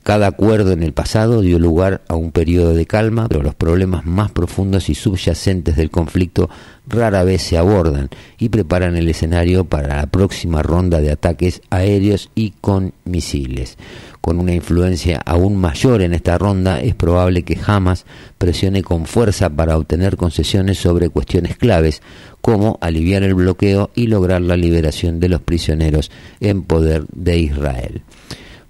Cada 0.02 0.26
acuerdo 0.26 0.72
en 0.72 0.82
el 0.82 0.92
pasado 0.92 1.42
dio 1.42 1.60
lugar 1.60 2.02
a 2.08 2.16
un 2.16 2.32
periodo 2.32 2.74
de 2.74 2.86
calma, 2.86 3.28
pero 3.28 3.40
los 3.40 3.54
problemas 3.54 4.04
más 4.04 4.32
profundos 4.32 4.88
y 4.88 4.96
subyacentes 4.96 5.76
del 5.76 5.92
conflicto 5.92 6.50
rara 6.88 7.22
vez 7.22 7.42
se 7.42 7.56
abordan 7.56 8.10
y 8.36 8.48
preparan 8.48 8.96
el 8.96 9.08
escenario 9.08 9.64
para 9.64 9.98
la 9.98 10.06
próxima 10.06 10.60
ronda 10.60 11.00
de 11.00 11.12
ataques 11.12 11.62
aéreos 11.70 12.30
y 12.34 12.52
con 12.60 12.94
misiles. 13.04 13.78
Con 14.20 14.40
una 14.40 14.52
influencia 14.52 15.22
aún 15.24 15.56
mayor 15.56 16.02
en 16.02 16.14
esta 16.14 16.36
ronda, 16.36 16.80
es 16.80 16.96
probable 16.96 17.44
que 17.44 17.58
Hamas 17.64 18.04
presione 18.38 18.82
con 18.82 19.06
fuerza 19.06 19.50
para 19.50 19.76
obtener 19.76 20.16
concesiones 20.16 20.78
sobre 20.78 21.10
cuestiones 21.10 21.56
claves, 21.56 22.02
como 22.40 22.76
aliviar 22.80 23.22
el 23.22 23.34
bloqueo 23.34 23.90
y 23.94 24.08
lograr 24.08 24.42
la 24.42 24.56
liberación 24.56 25.20
de 25.20 25.28
los 25.28 25.42
prisioneros 25.42 26.10
en 26.40 26.64
poder 26.64 27.04
de 27.12 27.38
Israel. 27.38 28.02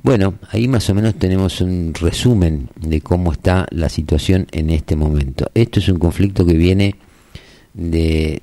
Bueno, 0.02 0.34
ahí 0.50 0.66
más 0.66 0.90
o 0.90 0.94
menos 0.94 1.14
tenemos 1.14 1.60
un 1.60 1.94
resumen 1.94 2.68
de 2.80 3.00
cómo 3.00 3.30
está 3.30 3.66
la 3.70 3.88
situación 3.88 4.48
en 4.50 4.70
este 4.70 4.96
momento. 4.96 5.48
Esto 5.54 5.78
es 5.78 5.88
un 5.88 5.98
conflicto 5.98 6.44
que 6.44 6.54
viene 6.54 6.96
de, 7.74 8.40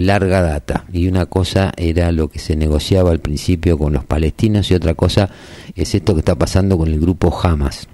larga 0.00 0.40
data 0.40 0.84
y 0.92 1.08
una 1.08 1.26
cosa 1.26 1.72
era 1.76 2.12
lo 2.12 2.28
que 2.28 2.38
se 2.38 2.54
negociaba 2.56 3.10
al 3.10 3.20
principio 3.20 3.76
con 3.76 3.92
los 3.92 4.04
palestinos 4.04 4.70
y 4.70 4.74
otra 4.74 4.94
cosa 4.94 5.30
es 5.74 5.94
esto 5.94 6.14
que 6.14 6.20
está 6.20 6.36
pasando 6.36 6.78
con 6.78 6.88
el 6.88 7.00
grupo 7.00 7.36
Hamas. 7.42 7.88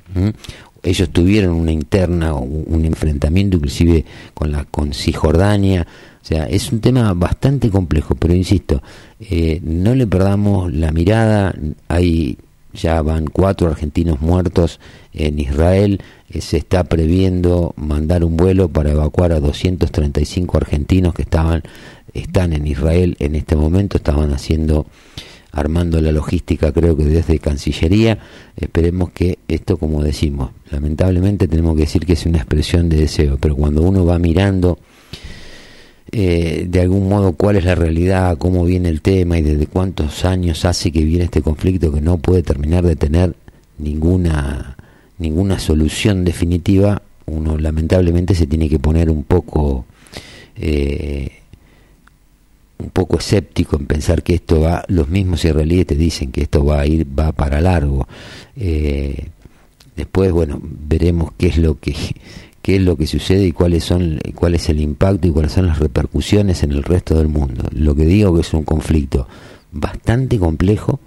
Ellos 0.83 1.11
tuvieron 1.11 1.55
una 1.55 1.73
interna, 1.73 2.35
un 2.35 2.85
enfrentamiento 2.85 3.57
inclusive 3.57 4.05
con 4.35 4.53
la 4.53 4.65
con 4.65 4.93
Cisjordania, 4.93 5.87
o 6.23 6.25
sea, 6.25 6.45
es 6.45 6.71
un 6.71 6.81
tema 6.81 7.15
bastante 7.15 7.71
complejo, 7.71 8.15
pero 8.15 8.35
insisto, 8.35 8.83
eh, 9.21 9.61
no 9.63 9.95
le 9.95 10.07
perdamos 10.07 10.73
la 10.73 10.93
mirada, 10.93 11.55
hay 11.89 12.37
ya 12.73 13.01
van 13.03 13.27
cuatro 13.27 13.69
argentinos 13.69 14.21
muertos 14.21 14.81
en 15.13 15.39
Israel, 15.39 16.01
eh, 16.29 16.41
se 16.41 16.59
está 16.59 16.85
previendo 16.85 17.75
mandar 17.77 18.25
un 18.25 18.37
vuelo 18.37 18.69
para 18.69 18.93
evacuar 18.93 19.33
a 19.33 19.41
235 19.41 20.57
argentinos 20.57 21.15
que 21.15 21.23
estaban 21.23 21.63
están 22.15 22.53
en 22.53 22.67
Israel 22.67 23.17
en 23.21 23.37
este 23.37 23.57
momento, 23.57 23.97
estaban 23.97 24.33
haciendo 24.33 24.87
armando 25.53 26.01
la 26.01 26.13
logística 26.13 26.73
creo 26.73 26.97
que 26.97 27.05
desde 27.05 27.39
Cancillería, 27.39 28.19
esperemos 28.57 29.11
que 29.11 29.39
esto 29.49 29.79
como 29.79 30.03
decimos, 30.03 30.51
lamentablemente 30.71 31.49
tenemos 31.49 31.75
que 31.75 31.83
decir 31.83 32.07
que 32.07 32.13
es 32.13 32.27
una 32.27 32.39
expresión 32.39 32.89
de 32.89 32.99
deseo, 32.99 33.37
pero 33.41 33.57
cuando 33.57 33.83
uno 33.83 34.05
va 34.05 34.19
mirando 34.19 34.79
eh, 36.13 36.67
de 36.69 36.81
algún 36.81 37.09
modo 37.09 37.33
cuál 37.33 37.57
es 37.57 37.65
la 37.65 37.75
realidad, 37.75 38.37
cómo 38.39 38.65
viene 38.65 38.89
el 38.89 39.01
tema 39.01 39.39
y 39.39 39.43
desde 39.43 39.67
cuántos 39.67 40.25
años 40.25 40.65
hace 40.65 40.91
que 40.91 41.05
viene 41.05 41.25
este 41.25 41.43
conflicto 41.43 41.93
que 41.93 42.01
no 42.01 42.19
puede 42.19 42.43
terminar 42.43 42.85
de 42.85 42.97
tener 42.97 43.35
ninguna 43.79 44.77
ninguna 45.19 45.59
solución 45.59 46.25
definitiva, 46.25 47.03
uno 47.27 47.59
lamentablemente 47.59 48.35
se 48.35 48.47
tiene 48.47 48.69
que 48.69 48.79
poner 48.79 49.11
un 49.11 49.23
poco 49.23 49.85
eh, 50.57 51.31
un 52.79 52.91
poco 52.91 53.19
escéptico 53.19 53.77
en 53.77 53.87
pensar 53.87 54.23
que 54.23 54.35
esto 54.35 54.61
va, 54.61 54.85
los 54.89 55.09
mismos 55.09 55.45
israelíes 55.45 55.87
te 55.87 55.95
dicen 55.95 56.33
que 56.33 56.43
esto 56.43 56.65
va 56.65 56.81
a 56.81 56.87
ir, 56.87 57.07
va 57.07 57.33
para 57.33 57.61
largo. 57.61 58.09
Eh, 58.57 59.29
después, 59.97 60.33
bueno, 60.33 60.59
veremos 60.63 61.33
qué 61.37 61.49
es 61.49 61.59
lo 61.59 61.79
que 61.79 61.95
qué 62.63 62.77
es 62.77 62.83
lo 62.83 62.97
que 62.97 63.07
sucede 63.07 63.47
y 63.47 63.53
cuáles 63.53 63.85
son, 63.85 64.21
cuál 64.35 64.55
es 64.55 64.69
el 64.69 64.81
impacto 64.81 65.29
y 65.29 65.31
cuáles 65.31 65.53
son 65.53 65.67
las 65.67 65.79
repercusiones 65.79 66.63
en 66.63 66.73
el 66.73 66.83
resto 66.83 67.17
del 67.17 67.29
mundo. 67.29 67.65
Lo 67.73 67.95
que 67.95 68.05
digo 68.05 68.35
que 68.35 68.43
es 68.43 68.53
un 68.53 68.65
conflicto 68.65 69.27
bastante 69.73 70.39
complejo, 70.39 71.01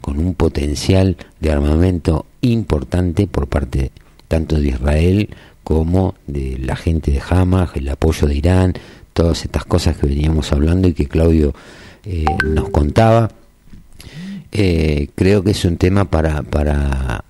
con 0.00 0.18
un 0.18 0.34
potencial 0.34 1.16
de 1.40 1.50
armamento 1.50 2.26
importante 2.42 3.26
por 3.26 3.46
parte 3.46 3.90
tanto 4.28 4.60
de 4.60 4.68
Israel 4.68 5.30
como 5.62 6.14
de 6.26 6.58
la 6.58 6.76
gente 6.76 7.10
de 7.10 7.22
Hamas, 7.26 7.70
el 7.74 7.88
apoyo 7.88 8.28
de 8.28 8.34
Irán, 8.34 8.74
todas 9.14 9.44
estas 9.44 9.64
cosas 9.64 9.96
que 9.96 10.06
veníamos 10.06 10.52
hablando 10.52 10.88
y 10.88 10.92
que 10.92 11.06
Claudio 11.06 11.54
eh, 12.04 12.26
nos 12.44 12.68
contaba. 12.68 13.30
Eh, 14.52 15.08
creo 15.14 15.42
que 15.42 15.52
es 15.52 15.64
un 15.64 15.78
tema 15.78 16.04
para, 16.04 16.42
para 16.42 17.24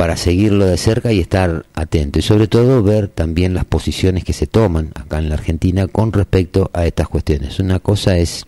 para 0.00 0.16
seguirlo 0.16 0.64
de 0.64 0.78
cerca 0.78 1.12
y 1.12 1.20
estar 1.20 1.66
atento 1.74 2.20
y 2.20 2.22
sobre 2.22 2.48
todo 2.48 2.82
ver 2.82 3.08
también 3.08 3.52
las 3.52 3.66
posiciones 3.66 4.24
que 4.24 4.32
se 4.32 4.46
toman 4.46 4.92
acá 4.94 5.18
en 5.18 5.28
la 5.28 5.34
Argentina 5.34 5.88
con 5.88 6.10
respecto 6.10 6.70
a 6.72 6.86
estas 6.86 7.06
cuestiones. 7.06 7.60
Una 7.60 7.80
cosa 7.80 8.16
es 8.16 8.46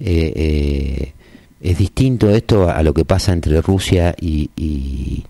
eh, 0.00 0.32
eh, 0.34 1.12
es 1.60 1.78
distinto 1.78 2.28
esto 2.30 2.68
a, 2.68 2.82
lo 2.82 2.92
que 2.92 3.04
pasa 3.04 3.32
entre 3.32 3.62
Rusia 3.62 4.16
y, 4.20 4.50
y, 4.56 5.24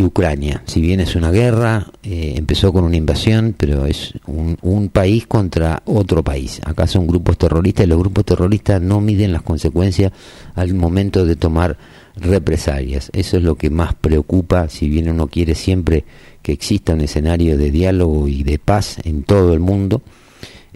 Ucrania. 0.00 0.62
Si 0.66 0.80
bien 0.80 1.00
es 1.00 1.16
una 1.16 1.32
guerra, 1.32 1.88
eh, 2.04 2.34
empezó 2.36 2.72
con 2.72 2.84
una 2.84 2.96
invasión, 2.96 3.56
pero 3.58 3.86
es 3.86 4.14
un, 4.28 4.56
un 4.62 4.88
país 4.90 5.26
contra 5.26 5.82
otro 5.86 6.22
país. 6.22 6.60
Acá 6.64 6.86
son 6.86 7.08
grupos 7.08 7.36
terroristas 7.36 7.86
y 7.86 7.88
los 7.88 7.98
grupos 7.98 8.24
terroristas 8.24 8.80
no 8.80 9.00
miden 9.00 9.32
las 9.32 9.42
consecuencias 9.42 10.12
al 10.54 10.72
momento 10.74 11.26
de 11.26 11.34
tomar 11.34 11.76
represalias. 12.20 13.10
Eso 13.12 13.36
es 13.36 13.42
lo 13.42 13.56
que 13.56 13.70
más 13.70 13.94
preocupa, 13.94 14.68
si 14.68 14.88
bien 14.88 15.10
uno 15.10 15.26
quiere 15.28 15.54
siempre 15.54 16.04
que 16.42 16.52
exista 16.52 16.94
un 16.94 17.00
escenario 17.00 17.56
de 17.58 17.70
diálogo 17.70 18.28
y 18.28 18.42
de 18.42 18.58
paz 18.58 18.98
en 19.04 19.22
todo 19.22 19.52
el 19.52 19.60
mundo. 19.60 20.02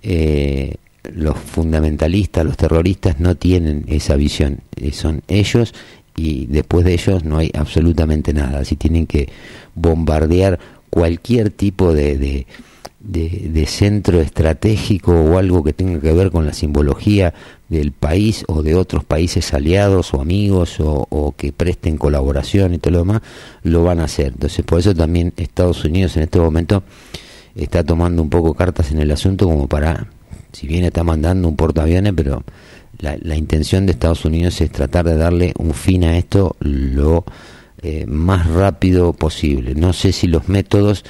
Eh, 0.03 0.74
los 1.14 1.36
fundamentalistas, 1.36 2.45
los 2.45 2.57
terroristas 2.57 3.18
no 3.18 3.34
tienen 3.36 3.84
esa 3.88 4.16
visión, 4.16 4.61
eh, 4.76 4.93
son 4.93 5.22
ellos 5.28 5.74
y 6.16 6.47
después 6.47 6.84
de 6.84 6.95
ellos 6.95 7.24
no 7.24 7.38
hay 7.38 7.51
absolutamente 7.55 8.32
nada. 8.32 8.64
Si 8.64 8.76
tienen 8.76 9.07
que 9.07 9.28
bombardear 9.74 10.59
cualquier 10.90 11.51
tipo 11.51 11.95
de, 11.95 12.47
de, 13.03 13.66
centro 13.66 14.20
estratégico 14.20 15.12
o 15.12 15.38
algo 15.38 15.64
que 15.64 15.72
tenga 15.72 16.00
que 16.00 16.12
ver 16.12 16.30
con 16.30 16.46
la 16.46 16.53
simbología 16.53 17.34
del 17.68 17.92
país 17.92 18.44
o 18.48 18.62
de 18.62 18.74
otros 18.74 19.05
países 19.05 19.53
aliados 19.55 20.14
o 20.14 20.20
amigos 20.20 20.76
o, 20.78 21.34
que 21.36 21.53
presten 21.53 21.96
colaboración 21.96 22.74
y 22.74 22.78
todo 22.78 22.92
lo 22.92 22.98
demás, 23.00 23.22
lo 23.62 23.82
van 23.82 24.00
a 24.00 24.05
hacer. 24.05 24.28
Entonces, 24.28 24.64
por 24.64 24.78
eso 24.78 24.94
también 24.94 25.32
Estados 25.36 25.84
Unidos 25.84 26.16
en 26.16 26.24
este 26.24 26.38
momento 26.38 26.82
está 27.55 27.82
tomando 27.84 28.22
un 28.22 28.30
poco 28.30 28.55
cartas 28.55 28.92
en 28.92 29.00
el 29.00 29.11
asunto 29.11 29.46
como 29.46 29.68
para, 29.68 30.07
si 30.53 30.66
bien 30.66 30.84
está 30.84 31.03
mandando 31.03 31.48
un 31.48 31.57
portaaviones, 31.57 32.12
pero 32.14 32.44
la, 32.98 33.16
la 33.20 33.36
intención 33.36 33.86
de 33.86 33.92
Estados 33.92 34.24
Unidos 34.24 34.61
es 34.61 34.70
tratar 34.70 35.07
de 35.07 35.16
darle 35.16 35.53
un 35.59 35.74
fin 35.74 36.05
a 36.05 36.16
esto 36.16 36.57
lo 36.61 37.24
eh, 37.84 38.07
más 38.07 38.46
rápido 38.46 39.12
posible. 39.12 39.74
No 39.74 39.92
sé 39.92 40.12
si 40.12 40.28
los 40.28 40.48
métodos 40.48 41.05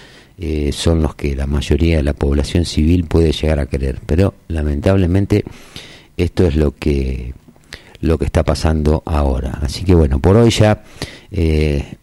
eh, 0.45 0.73
son 0.73 1.03
los 1.03 1.15
que 1.15 1.37
la 1.37 1.47
mayoría 1.47 1.99
de 1.99 2.03
la 2.03 2.15
población 2.15 2.65
civil 2.65 3.05
puede 3.05 3.31
llegar 3.31 3.61
a 3.61 3.67
querer, 3.67 4.01
pero 4.05 4.35
lamentablemente 4.49 5.45
esto 6.17 6.45
es 6.45 6.57
lo 6.57 6.73
que 6.73 7.33
lo 8.01 8.19
que 8.19 8.25
está 8.25 8.43
pasando 8.43 9.05
ahora. 9.07 9.61
Así 9.63 9.85
que 9.85 9.95
bueno, 9.95 10.19
por 10.19 10.37
hoy 10.37 10.51
ya 10.51 10.83
eh, 11.31 11.95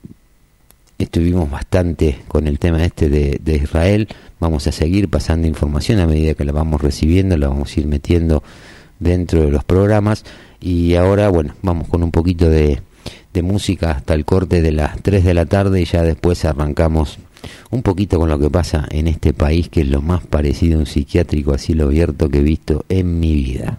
estuvimos 0.98 1.52
bastante 1.52 2.20
con 2.30 2.48
el 2.48 2.60
tema 2.60 2.82
este 2.86 3.10
de, 3.10 3.56
Israel. 3.62 4.08
Vamos 4.40 4.68
a 4.68 4.72
seguir 4.72 5.10
pasando 5.10 5.46
información 5.46 6.00
a 6.00 6.08
medida 6.08 6.34
que 6.34 6.46
la 6.46 6.54
vamos 6.54 6.82
recibiendo, 6.82 7.36
la 7.36 7.50
vamos 7.50 7.76
a 7.76 7.80
ir 7.82 7.88
metiendo 7.88 8.42
dentro 9.00 9.42
de 9.42 9.52
los 9.52 9.66
programas. 9.66 10.24
Y 10.62 10.96
ahora, 10.96 11.28
bueno, 11.28 11.56
vamos 11.62 11.90
con 11.90 12.04
un 12.04 12.12
poquito 12.12 12.50
de, 12.50 12.82
de 13.34 13.42
música 13.42 13.92
hasta 13.92 14.14
el 14.14 14.24
corte 14.24 14.62
de 14.62 14.72
las 14.72 15.02
3 15.02 15.26
de 15.26 15.34
la 15.34 15.46
tarde 15.46 15.82
y 15.82 15.86
ya 15.86 16.04
después 16.04 16.46
arrancamos 16.46 17.20
un 17.72 17.82
poquito 17.82 18.20
con 18.20 18.30
lo 18.30 18.40
que 18.40 18.50
pasa 18.50 18.88
en 18.92 19.08
este 19.08 19.34
país, 19.34 19.70
que 19.70 19.82
es 19.82 19.88
lo 19.88 20.02
más 20.02 20.26
parecido 20.26 20.78
a 20.78 20.80
un 20.80 20.86
psiquiátrico 20.86 21.54
a 21.54 21.58
cielo 21.58 21.86
abierto 21.86 22.30
que 22.30 22.40
he 22.40 22.44
visto 22.44 22.86
en 22.90 23.20
mi 23.20 23.36
vida. 23.36 23.78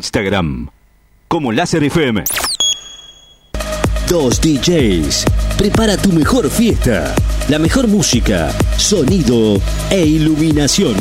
Instagram 0.00 0.68
como 1.28 1.52
Láser 1.52 1.84
FM. 1.84 2.24
Dos 4.08 4.40
DJs. 4.40 5.26
Prepara 5.58 5.98
tu 5.98 6.10
mejor 6.10 6.48
fiesta. 6.48 7.14
La 7.50 7.58
mejor 7.58 7.86
música, 7.86 8.50
sonido 8.78 9.60
e 9.90 10.06
iluminación. 10.06 10.94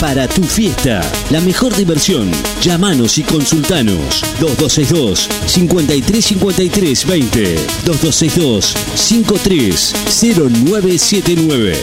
Para 0.00 0.26
tu 0.26 0.42
fiesta, 0.44 1.02
la 1.30 1.40
mejor 1.40 1.76
diversión. 1.76 2.30
Llámanos 2.62 3.18
y 3.18 3.22
consultanos. 3.22 4.24
2262 4.40 5.28
5353 5.46 7.06
20 7.06 7.54
2262 7.84 8.74
530979. 8.94 11.76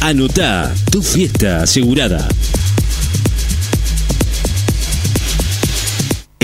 Anota 0.00 0.72
tu 0.92 1.02
fiesta 1.02 1.62
asegurada. 1.62 2.28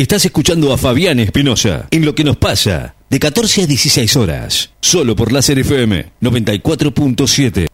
Estás 0.01 0.25
escuchando 0.25 0.73
a 0.73 0.79
Fabián 0.79 1.21
Espinosa 1.21 1.87
en 1.91 2.07
Lo 2.07 2.15
que 2.15 2.25
nos 2.25 2.39
pasa, 2.39 2.95
de 3.11 3.19
14 3.19 3.65
a 3.65 3.67
16 3.67 4.17
horas, 4.17 4.71
solo 4.81 5.15
por 5.15 5.31
Láser 5.31 5.59
FM 5.59 6.13
94.7. 6.23 7.70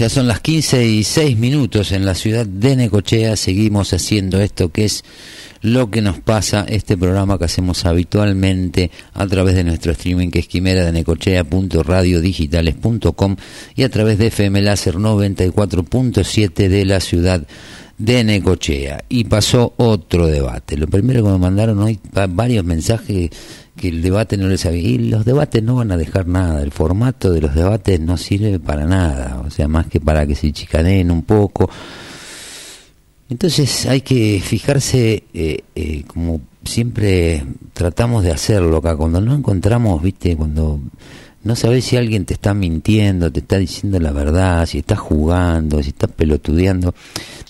ya 0.00 0.08
son 0.08 0.26
las 0.26 0.40
15 0.40 0.86
y 0.86 1.04
6 1.04 1.36
minutos 1.36 1.92
en 1.92 2.06
la 2.06 2.14
ciudad 2.14 2.46
de 2.46 2.74
Necochea. 2.74 3.36
Seguimos 3.36 3.92
haciendo 3.92 4.40
esto 4.40 4.70
que 4.70 4.86
es 4.86 5.04
lo 5.60 5.90
que 5.90 6.00
nos 6.00 6.20
pasa, 6.20 6.64
este 6.66 6.96
programa 6.96 7.36
que 7.36 7.44
hacemos 7.44 7.84
habitualmente 7.84 8.90
a 9.12 9.26
través 9.26 9.56
de 9.56 9.62
nuestro 9.62 9.92
streaming 9.92 10.30
que 10.30 10.38
es 10.38 10.48
quimera 10.48 10.86
de 10.86 10.92
necochea.radiodigitales.com 10.92 13.36
y 13.76 13.82
a 13.82 13.90
través 13.90 14.16
de 14.16 14.28
FM 14.28 14.62
Láser 14.62 14.94
94.7 14.94 16.68
de 16.68 16.86
la 16.86 17.00
ciudad 17.00 17.46
de 17.98 18.24
Necochea. 18.24 19.04
Y 19.10 19.24
pasó 19.24 19.74
otro 19.76 20.28
debate. 20.28 20.78
Lo 20.78 20.86
primero 20.86 21.22
que 21.22 21.30
me 21.30 21.36
mandaron 21.36 21.78
hoy, 21.78 22.00
varios 22.30 22.64
mensajes 22.64 23.28
que 23.80 23.88
el 23.88 24.02
debate 24.02 24.36
no 24.36 24.46
les 24.46 24.66
había... 24.66 24.82
Y 24.82 24.98
los 24.98 25.24
debates 25.24 25.62
no 25.62 25.76
van 25.76 25.90
a 25.90 25.96
dejar 25.96 26.26
nada, 26.26 26.62
el 26.62 26.70
formato 26.70 27.32
de 27.32 27.40
los 27.40 27.54
debates 27.54 27.98
no 27.98 28.18
sirve 28.18 28.60
para 28.60 28.84
nada, 28.84 29.42
o 29.46 29.50
sea, 29.50 29.68
más 29.68 29.86
que 29.86 30.00
para 30.00 30.26
que 30.26 30.34
se 30.34 30.52
chicaneen 30.52 31.10
un 31.10 31.22
poco. 31.22 31.70
Entonces 33.30 33.86
hay 33.86 34.02
que 34.02 34.42
fijarse, 34.44 35.24
eh, 35.32 35.60
eh, 35.74 36.04
como 36.06 36.42
siempre 36.62 37.42
tratamos 37.72 38.22
de 38.22 38.32
hacerlo 38.32 38.76
acá, 38.76 38.96
cuando 38.96 39.22
no 39.22 39.34
encontramos, 39.34 40.02
viste, 40.02 40.36
cuando 40.36 40.78
no 41.42 41.56
sabes 41.56 41.86
si 41.86 41.96
alguien 41.96 42.26
te 42.26 42.34
está 42.34 42.52
mintiendo, 42.52 43.32
te 43.32 43.40
está 43.40 43.56
diciendo 43.56 43.98
la 43.98 44.12
verdad, 44.12 44.66
si 44.66 44.78
está 44.78 44.96
jugando, 44.96 45.82
si 45.82 45.88
está 45.88 46.06
pelotudeando. 46.06 46.94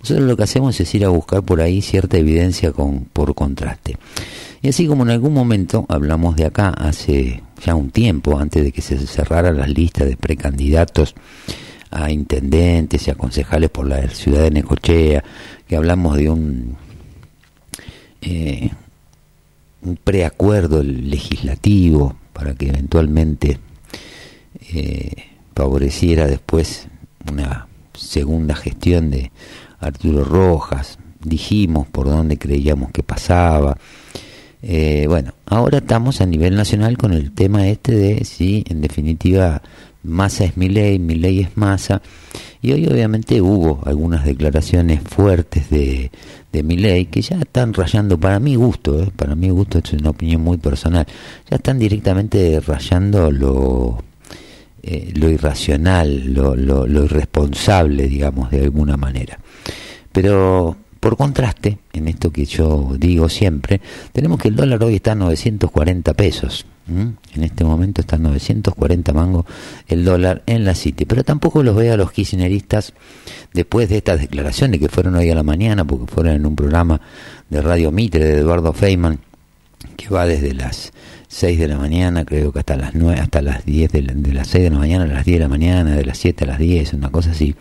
Nosotros 0.00 0.26
lo 0.26 0.36
que 0.36 0.44
hacemos 0.44 0.78
es 0.78 0.94
ir 0.94 1.04
a 1.04 1.08
buscar 1.08 1.42
por 1.42 1.60
ahí 1.60 1.82
cierta 1.82 2.16
evidencia 2.16 2.70
con, 2.72 3.06
por 3.06 3.34
contraste. 3.34 3.96
Y 4.62 4.68
así 4.68 4.86
como 4.86 5.02
en 5.02 5.10
algún 5.10 5.34
momento 5.34 5.86
hablamos 5.88 6.36
de 6.36 6.46
acá 6.46 6.68
hace 6.68 7.42
ya 7.64 7.74
un 7.74 7.90
tiempo, 7.90 8.38
antes 8.38 8.62
de 8.62 8.70
que 8.70 8.80
se 8.80 8.96
cerraran 8.98 9.56
las 9.56 9.68
listas 9.70 10.08
de 10.08 10.16
precandidatos 10.16 11.14
a 11.90 12.12
intendentes 12.12 13.08
y 13.08 13.10
a 13.10 13.16
concejales 13.16 13.70
por 13.70 13.88
la 13.88 14.08
ciudad 14.08 14.42
de 14.42 14.52
Necochea, 14.52 15.24
que 15.66 15.76
hablamos 15.76 16.16
de 16.16 16.30
un, 16.30 16.76
eh, 18.22 18.70
un 19.82 19.96
preacuerdo 19.96 20.82
legislativo 20.84 22.14
para 22.32 22.54
que 22.54 22.68
eventualmente 22.68 23.58
eh, 24.74 25.12
favoreciera 25.54 26.26
después 26.26 26.88
una 27.30 27.68
segunda 27.94 28.54
gestión 28.54 29.10
de 29.10 29.30
Arturo 29.78 30.24
Rojas, 30.24 30.98
dijimos 31.22 31.86
por 31.88 32.06
dónde 32.06 32.38
creíamos 32.38 32.90
que 32.90 33.02
pasaba, 33.02 33.76
eh, 34.62 35.06
bueno, 35.08 35.32
ahora 35.46 35.78
estamos 35.78 36.20
a 36.20 36.26
nivel 36.26 36.54
nacional 36.54 36.98
con 36.98 37.12
el 37.12 37.32
tema 37.32 37.66
este 37.68 37.92
de 37.92 38.24
si 38.24 38.64
en 38.68 38.82
definitiva 38.82 39.62
masa 40.02 40.44
es 40.44 40.56
mi 40.56 40.68
ley, 40.68 40.98
mi 40.98 41.14
ley 41.14 41.40
es 41.40 41.56
masa. 41.56 42.02
Y 42.62 42.72
hoy 42.72 42.86
obviamente 42.86 43.40
hubo 43.40 43.80
algunas 43.86 44.24
declaraciones 44.24 45.00
fuertes 45.02 45.70
de, 45.70 46.10
de 46.52 46.62
mi 46.62 46.76
ley 46.76 47.06
que 47.06 47.22
ya 47.22 47.36
están 47.36 47.72
rayando, 47.72 48.18
para 48.18 48.38
mi 48.38 48.54
gusto, 48.54 49.02
eh, 49.02 49.10
para 49.16 49.34
mi 49.34 49.48
gusto, 49.48 49.78
es 49.78 49.92
una 49.94 50.10
opinión 50.10 50.42
muy 50.42 50.58
personal, 50.58 51.06
ya 51.48 51.56
están 51.56 51.78
directamente 51.78 52.60
rayando 52.60 53.30
lo, 53.30 54.02
eh, 54.82 55.12
lo 55.14 55.28
irracional, 55.28 56.32
lo, 56.32 56.56
lo, 56.56 57.04
irresponsable, 57.04 58.08
digamos, 58.08 58.50
de 58.50 58.62
alguna 58.62 58.96
manera. 58.96 59.38
Pero 60.12 60.76
por 61.00 61.16
contraste, 61.16 61.78
en 61.92 62.08
esto 62.08 62.30
que 62.30 62.44
yo 62.44 62.94
digo 62.98 63.28
siempre, 63.28 63.80
tenemos 64.12 64.38
que 64.38 64.48
el 64.48 64.56
dólar 64.56 64.82
hoy 64.84 64.96
está 64.96 65.12
a 65.12 65.14
940 65.14 66.14
pesos. 66.14 66.66
En 66.88 67.44
este 67.44 67.62
momento 67.62 68.00
está 68.00 68.16
a 68.16 68.18
940 68.18 69.12
mangos 69.12 69.44
el 69.86 70.04
dólar 70.04 70.42
en 70.46 70.64
la 70.64 70.74
City. 70.74 71.04
Pero 71.04 71.22
tampoco 71.22 71.62
los 71.62 71.76
veo 71.76 71.94
a 71.94 71.96
los 71.96 72.10
kirchneristas 72.10 72.94
después 73.52 73.88
de 73.88 73.98
estas 73.98 74.20
declaraciones 74.20 74.80
que 74.80 74.88
fueron 74.88 75.14
hoy 75.14 75.30
a 75.30 75.34
la 75.36 75.44
mañana, 75.44 75.84
porque 75.84 76.12
fueron 76.12 76.34
en 76.34 76.46
un 76.46 76.56
programa 76.56 77.00
de 77.48 77.62
Radio 77.62 77.92
Mitre 77.92 78.24
de 78.24 78.38
Eduardo 78.38 78.72
Feynman, 78.72 79.20
que 80.00 80.14
va 80.14 80.26
desde 80.26 80.54
las 80.54 80.92
6 81.28 81.58
de 81.58 81.68
la 81.68 81.76
mañana, 81.76 82.24
creo 82.24 82.52
que 82.52 82.60
hasta 82.60 82.76
las 82.76 82.94
9, 82.94 83.20
hasta 83.20 83.42
las 83.42 83.64
10 83.64 83.92
de, 83.92 84.02
de 84.02 84.32
las 84.32 84.48
6 84.48 84.64
de 84.64 84.70
la 84.70 84.78
mañana 84.78 85.04
a 85.04 85.08
las 85.08 85.24
10 85.24 85.38
de 85.38 85.42
la 85.44 85.48
mañana, 85.48 85.94
de 85.94 86.04
las 86.04 86.18
7 86.18 86.44
a 86.44 86.46
las 86.46 86.58
10, 86.58 86.94
una 86.94 87.10
cosa 87.10 87.30
así. 87.32 87.54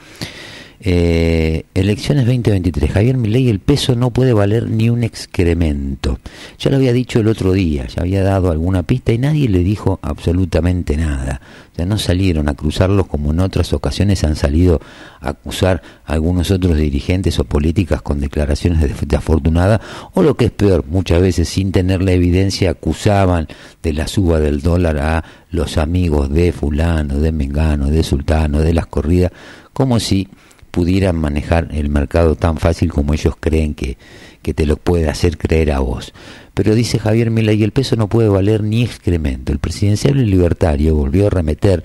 Eh, 0.81 1.65
elecciones 1.73 2.25
2023. 2.25 2.91
Javier 2.91 3.17
Milei, 3.17 3.49
el 3.49 3.59
peso 3.59 3.95
no 3.95 4.11
puede 4.11 4.33
valer 4.33 4.69
ni 4.69 4.89
un 4.89 5.03
excremento. 5.03 6.19
Ya 6.59 6.69
lo 6.69 6.75
había 6.75 6.91
dicho 6.91 7.21
el 7.21 7.29
otro 7.29 7.53
día, 7.53 7.87
ya 7.87 8.01
había 8.01 8.21
dado 8.21 8.51
alguna 8.51 8.83
pista 8.83 9.13
y 9.13 9.17
nadie 9.17 9.47
le 9.47 9.59
dijo 9.59 9.97
absolutamente 10.01 10.97
nada. 10.97 11.39
O 11.71 11.75
sea, 11.77 11.85
no 11.85 11.97
salieron 11.97 12.49
a 12.49 12.53
cruzarlos 12.53 13.07
como 13.07 13.31
en 13.31 13.39
otras 13.39 13.71
ocasiones 13.71 14.25
han 14.25 14.35
salido 14.35 14.81
a 15.21 15.29
acusar 15.29 15.81
a 16.05 16.11
algunos 16.11 16.51
otros 16.51 16.75
dirigentes 16.75 17.39
o 17.39 17.45
políticas 17.45 18.01
con 18.01 18.19
declaraciones 18.19 18.81
de, 18.81 19.15
afortunada 19.15 19.79
o 20.13 20.21
lo 20.21 20.35
que 20.35 20.45
es 20.45 20.51
peor, 20.51 20.83
muchas 20.85 21.21
veces 21.21 21.47
sin 21.47 21.71
tener 21.71 22.01
la 22.01 22.11
evidencia 22.11 22.71
acusaban 22.71 23.47
de 23.81 23.93
la 23.93 24.09
suba 24.09 24.41
del 24.41 24.61
dólar 24.61 24.97
a 24.97 25.23
los 25.51 25.77
amigos 25.77 26.29
de 26.29 26.51
fulano, 26.51 27.19
de 27.19 27.31
mengano, 27.31 27.87
de 27.87 28.03
sultano, 28.03 28.59
de 28.59 28.73
las 28.73 28.85
corridas, 28.85 29.31
como 29.71 30.01
si 30.01 30.27
pudieran 30.71 31.15
manejar 31.15 31.69
el 31.71 31.89
mercado 31.89 32.35
tan 32.35 32.57
fácil 32.57 32.91
como 32.91 33.13
ellos 33.13 33.35
creen 33.39 33.73
que, 33.73 33.97
que 34.41 34.53
te 34.53 34.65
lo 34.65 34.77
puede 34.77 35.09
hacer 35.09 35.37
creer 35.37 35.71
a 35.71 35.79
vos. 35.79 36.13
Pero 36.59 36.75
dice 36.75 36.99
Javier 36.99 37.31
Milei, 37.31 37.63
el 37.63 37.71
peso 37.71 37.95
no 37.95 38.09
puede 38.09 38.27
valer 38.27 38.63
ni 38.63 38.83
excremento. 38.83 39.53
El 39.53 39.59
presidencial 39.59 40.17
libertario 40.29 40.93
volvió 40.93 41.27
a 41.27 41.29
remeter 41.29 41.83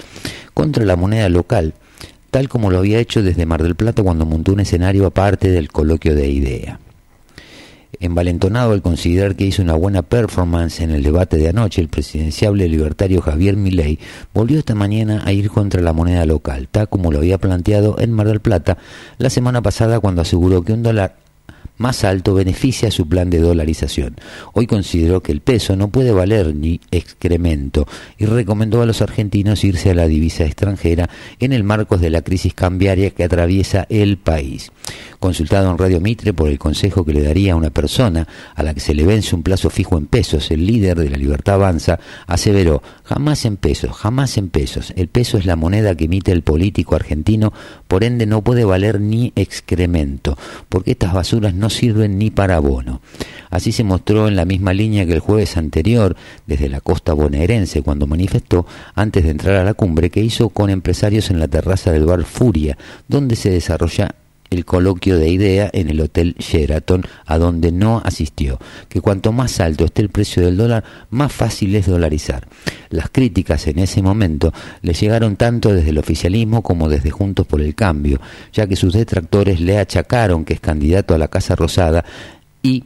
contra 0.53 0.85
la 0.85 0.97
moneda 0.97 1.29
local, 1.29 1.75
tal 2.33 2.49
como 2.49 2.72
lo 2.72 2.79
había 2.79 2.99
hecho 2.99 3.22
desde 3.22 3.47
Mar 3.47 3.62
del 3.62 3.77
Plata 3.77 4.03
cuando 4.03 4.27
montó 4.27 4.53
un 4.53 4.59
escenario 4.59 5.07
aparte 5.07 5.49
del 5.49 5.70
coloquio 5.70 6.16
de 6.16 6.29
idea 6.29 6.81
envalentonado 8.01 8.72
al 8.72 8.83
considerar 8.83 9.37
que 9.37 9.45
hizo 9.45 9.62
una 9.62 9.75
buena 9.75 10.03
performance 10.03 10.81
en 10.81 10.91
el 10.91 11.05
debate 11.05 11.37
de 11.37 11.49
anoche, 11.49 11.81
el 11.81 11.89
presidenciable 11.89 12.68
libertario 12.68 13.20
Javier 13.20 13.57
Milei 13.57 14.01
volvió 14.35 14.59
esta 14.59 14.75
mañana 14.75 15.22
a 15.25 15.33
ir 15.33 15.51
contra 15.51 15.81
la 15.81 15.93
moneda 15.93 16.27
local, 16.27 16.68
tal 16.68 16.89
como 16.89 17.12
lo 17.12 17.18
había 17.18 17.39
planteado 17.39 17.97
en 18.01 18.11
Mar 18.11 18.27
del 18.27 18.41
Plata 18.41 18.79
la 19.18 19.31
semana 19.31 19.62
pasada 19.62 20.01
cuando 20.01 20.22
aseguró 20.22 20.62
que 20.62 20.72
un 20.72 20.83
dólar 20.83 21.14
más 21.77 22.05
alto 22.05 22.35
beneficia 22.35 22.91
su 22.91 23.09
plan 23.09 23.31
de 23.31 23.41
dolarización. 23.41 24.16
Hoy 24.53 24.66
consideró 24.66 25.22
que 25.22 25.33
el 25.33 25.41
peso 25.41 25.77
no 25.77 25.89
puede 25.89 26.12
valer 26.12 26.55
ni 26.55 26.81
excremento 26.91 27.87
y 28.18 28.27
recomendó 28.27 28.83
a 28.83 28.87
los 28.87 29.03
argentinos 29.03 29.64
irse 29.64 29.91
a 29.91 29.95
la 29.95 30.07
divisa 30.07 30.45
extranjera 30.45 31.11
en 31.41 31.53
el 31.53 31.64
marco 31.64 31.99
de 31.99 32.11
la 32.11 32.22
crisis 32.22 32.55
cambiaria 32.55 33.11
que 33.11 33.25
atraviesa 33.25 33.87
el 33.89 34.18
país. 34.18 34.70
Consultado 35.25 35.70
en 35.70 35.79
Radio 35.79 36.03
Mitre 36.03 36.35
por 36.35 36.51
el 36.51 36.59
consejo 36.59 37.03
que 37.03 37.14
le 37.14 37.22
daría 37.22 37.55
a 37.55 37.57
una 37.57 37.70
persona 37.70 38.29
a 38.55 38.62
la 38.62 38.75
que 38.75 38.81
se 38.81 38.93
le 38.93 39.07
vence 39.07 39.35
un 39.35 39.43
plazo 39.43 39.70
fijo 39.70 39.97
en 39.97 40.05
pesos, 40.05 40.51
el 40.51 40.66
líder 40.66 40.99
de 40.99 41.09
la 41.09 41.16
Libertad 41.16 41.55
Avanza 41.55 41.99
aseveró, 42.27 42.83
jamás 43.05 43.47
en 43.47 43.57
pesos, 43.57 43.93
jamás 43.93 44.37
en 44.37 44.51
pesos. 44.51 44.93
El 44.97 45.09
peso 45.09 45.39
es 45.39 45.47
la 45.47 45.57
moneda 45.57 45.95
que 45.95 46.05
emite 46.05 46.31
el 46.31 46.43
político 46.43 46.95
argentino, 46.95 47.55
por 47.89 48.05
ende 48.05 48.27
no 48.27 48.43
puede 48.43 48.66
valer 48.66 49.01
ni 49.01 49.33
excremento, 49.35 50.37
porque 50.68 50.91
estas 50.91 51.14
basuras 51.14 51.55
no 51.55 51.70
sirven 51.70 52.18
ni 52.18 52.31
para 52.31 52.57
abono. 52.57 53.01
Así 53.49 53.72
se 53.72 53.83
mostró 53.83 54.29
en 54.29 54.37
la 54.37 54.45
misma 54.45 54.75
línea 54.75 55.07
que 55.07 55.14
el 55.14 55.20
jueves 55.20 55.57
anterior 55.57 56.16
desde 56.47 56.68
la 56.68 56.83
costa 56.83 57.14
bonaerense 57.14 57.81
cuando 57.81 58.07
manifestó 58.07 58.66
antes 58.95 59.25
de 59.25 59.31
entrar 59.31 59.57
a 59.57 59.64
la 59.64 59.72
cumbre 59.72 60.11
que 60.11 60.20
hizo 60.20 60.51
con 60.51 60.68
empresarios 60.68 61.31
en 61.31 61.41
la 61.41 61.49
terraza 61.49 61.93
del 61.93 62.05
bar 62.05 62.25
Furia, 62.25 62.77
donde 63.09 63.37
se 63.37 63.49
desarrolla 63.49 64.16
el 64.55 64.64
coloquio 64.64 65.18
de 65.18 65.28
idea 65.28 65.70
en 65.72 65.90
el 65.90 66.00
Hotel 66.00 66.34
Sheraton, 66.38 67.05
a 67.26 67.38
donde 67.38 67.72
no 67.72 68.00
asistió, 68.05 68.59
que 68.88 69.00
cuanto 69.00 69.32
más 69.32 69.61
alto 69.61 69.84
esté 69.84 70.02
el 70.02 70.09
precio 70.09 70.44
del 70.44 70.57
dólar, 70.57 70.84
más 71.11 71.32
fácil 71.32 71.74
es 71.74 71.86
dolarizar. 71.86 72.46
Las 72.90 73.11
críticas 73.11 73.66
en 73.66 73.78
ese 73.78 74.02
momento 74.02 74.52
le 74.82 74.94
llegaron 74.94 75.36
tanto 75.36 75.74
desde 75.74 75.90
el 75.90 75.98
oficialismo 75.98 76.62
como 76.62 76.88
desde 76.88 77.11
Juntos 77.11 77.46
por 77.46 77.61
el 77.61 77.74
Cambio, 77.74 78.20
ya 78.52 78.66
que 78.66 78.76
sus 78.76 78.94
detractores 78.94 79.61
le 79.61 79.78
achacaron 79.78 80.44
que 80.44 80.55
es 80.55 80.61
candidato 80.61 81.14
a 81.14 81.18
la 81.18 81.28
Casa 81.28 81.57
Rosada 81.57 82.05
y 82.62 82.84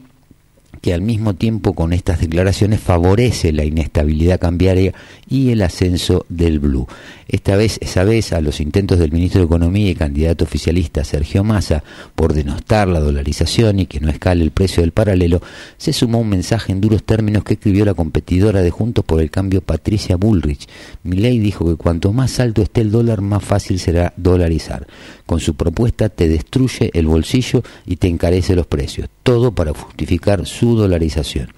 que 0.81 0.93
al 0.93 1.01
mismo 1.01 1.35
tiempo 1.35 1.73
con 1.73 1.93
estas 1.93 2.19
declaraciones 2.21 2.79
favorece 2.79 3.51
la 3.51 3.65
inestabilidad 3.65 4.39
cambiaria 4.39 4.93
y 5.27 5.51
el 5.51 5.61
ascenso 5.61 6.25
del 6.29 6.59
blue. 6.59 6.87
Esta 7.27 7.55
vez, 7.55 7.77
esa 7.81 8.03
vez, 8.03 8.33
a 8.33 8.41
los 8.41 8.59
intentos 8.59 8.97
del 8.97 9.11
ministro 9.11 9.41
de 9.41 9.45
Economía 9.45 9.91
y 9.91 9.95
candidato 9.95 10.45
oficialista 10.45 11.03
Sergio 11.03 11.43
Massa 11.43 11.83
por 12.15 12.33
denostar 12.33 12.87
la 12.87 12.99
dolarización 12.99 13.79
y 13.79 13.85
que 13.85 13.99
no 13.99 14.09
escale 14.09 14.43
el 14.43 14.51
precio 14.51 14.81
del 14.81 14.93
paralelo, 14.93 15.41
se 15.77 15.93
sumó 15.93 16.19
un 16.19 16.29
mensaje 16.29 16.71
en 16.71 16.81
duros 16.81 17.03
términos 17.03 17.43
que 17.43 17.53
escribió 17.53 17.85
la 17.85 17.93
competidora 17.93 18.61
de 18.61 18.71
Juntos 18.71 19.05
por 19.05 19.21
el 19.21 19.29
Cambio 19.29 19.61
Patricia 19.61 20.15
Bullrich. 20.15 20.67
Milei 21.03 21.37
dijo 21.37 21.65
que 21.65 21.75
cuanto 21.75 22.13
más 22.13 22.39
alto 22.39 22.63
esté 22.63 22.81
el 22.81 22.91
dólar, 22.91 23.21
más 23.21 23.43
fácil 23.43 23.79
será 23.79 24.13
dolarizar. 24.17 24.87
Con 25.25 25.39
su 25.39 25.53
propuesta 25.55 26.09
te 26.09 26.27
destruye 26.27 26.89
el 26.93 27.05
bolsillo 27.05 27.61
y 27.85 27.97
te 27.97 28.07
encarece 28.07 28.55
los 28.55 28.65
precios, 28.65 29.07
todo 29.21 29.51
para 29.51 29.73
justificar 29.73 30.47
su 30.47 30.68
dolarización. 30.75 31.49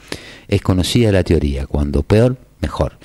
Es 0.47 0.61
conocida 0.61 1.11
la 1.11 1.23
teoría, 1.23 1.65
cuando 1.65 2.03
peor, 2.03 2.37
mejor. 2.59 2.97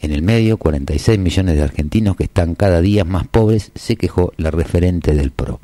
En 0.00 0.12
el 0.12 0.22
medio, 0.22 0.58
46 0.58 1.18
millones 1.18 1.56
de 1.56 1.62
argentinos 1.62 2.14
que 2.16 2.24
están 2.24 2.54
cada 2.54 2.82
día 2.82 3.04
más 3.04 3.26
pobres, 3.26 3.72
se 3.74 3.96
quejó 3.96 4.32
la 4.36 4.50
referente 4.50 5.14
del 5.14 5.30
PRO. 5.30 5.60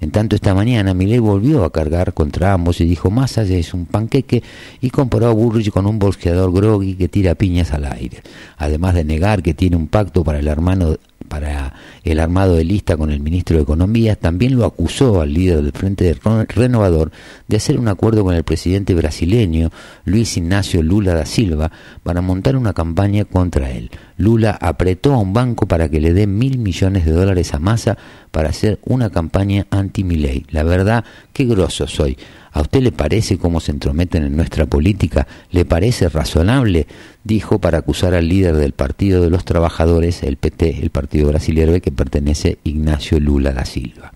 En 0.00 0.10
tanto, 0.10 0.36
esta 0.36 0.54
mañana 0.54 0.94
Milei 0.94 1.20
volvió 1.20 1.64
a 1.64 1.72
cargar 1.72 2.12
contra 2.12 2.52
ambos 2.52 2.80
y 2.80 2.84
dijo 2.84 3.10
Massa 3.10 3.42
es 3.42 3.72
un 3.72 3.86
panqueque 3.86 4.42
y 4.80 4.90
comparó 4.90 5.28
a 5.28 5.32
Burrich 5.32 5.70
con 5.70 5.86
un 5.86 5.98
bolsqueador 5.98 6.52
groggy 6.52 6.94
que 6.94 7.08
tira 7.08 7.36
piñas 7.36 7.72
al 7.72 7.84
aire. 7.84 8.22
Además 8.56 8.94
de 8.94 9.04
negar 9.04 9.42
que 9.42 9.54
tiene 9.54 9.76
un 9.76 9.86
pacto 9.86 10.24
para 10.24 10.40
el 10.40 10.48
hermano 10.48 10.96
para 11.28 11.74
el 12.04 12.20
armado 12.20 12.56
de 12.56 12.64
lista 12.64 12.96
con 12.96 13.10
el 13.10 13.20
ministro 13.20 13.56
de 13.56 13.62
Economía, 13.62 14.16
también 14.16 14.56
lo 14.56 14.64
acusó 14.64 15.20
al 15.20 15.32
líder 15.32 15.62
del 15.62 15.72
Frente 15.72 16.16
Renovador 16.48 17.10
de 17.48 17.56
hacer 17.56 17.78
un 17.78 17.88
acuerdo 17.88 18.24
con 18.24 18.34
el 18.34 18.44
presidente 18.44 18.94
brasileño 18.94 19.70
Luis 20.04 20.36
Ignacio 20.36 20.82
Lula 20.82 21.14
da 21.14 21.26
Silva 21.26 21.70
para 22.02 22.20
montar 22.20 22.56
una 22.56 22.72
campaña 22.72 23.24
contra 23.24 23.70
él. 23.70 23.90
Lula 24.16 24.56
apretó 24.60 25.14
a 25.14 25.18
un 25.18 25.32
banco 25.32 25.66
para 25.66 25.88
que 25.88 26.00
le 26.00 26.12
dé 26.12 26.26
mil 26.26 26.58
millones 26.58 27.04
de 27.04 27.12
dólares 27.12 27.54
a 27.54 27.58
Massa 27.58 27.98
para 28.30 28.50
hacer 28.50 28.78
una 28.84 29.10
campaña 29.10 29.66
anti-Milei. 29.70 30.46
La 30.50 30.62
verdad, 30.62 31.04
qué 31.32 31.44
grosso 31.44 31.86
soy. 31.86 32.16
¿A 32.52 32.60
usted 32.60 32.82
le 32.82 32.92
parece 32.92 33.38
cómo 33.38 33.60
se 33.60 33.72
entrometen 33.72 34.24
en 34.24 34.36
nuestra 34.36 34.66
política? 34.66 35.26
¿Le 35.50 35.64
parece 35.64 36.08
razonable? 36.08 36.86
Dijo 37.24 37.58
para 37.58 37.78
acusar 37.78 38.14
al 38.14 38.28
líder 38.28 38.56
del 38.56 38.72
Partido 38.72 39.22
de 39.22 39.30
los 39.30 39.44
Trabajadores, 39.44 40.22
el 40.22 40.36
PT, 40.36 40.80
el 40.82 40.90
partido 40.90 41.28
brasileño 41.28 41.80
que 41.80 41.92
pertenece 41.92 42.58
Ignacio 42.64 43.18
Lula 43.20 43.52
da 43.52 43.64
Silva. 43.64 44.12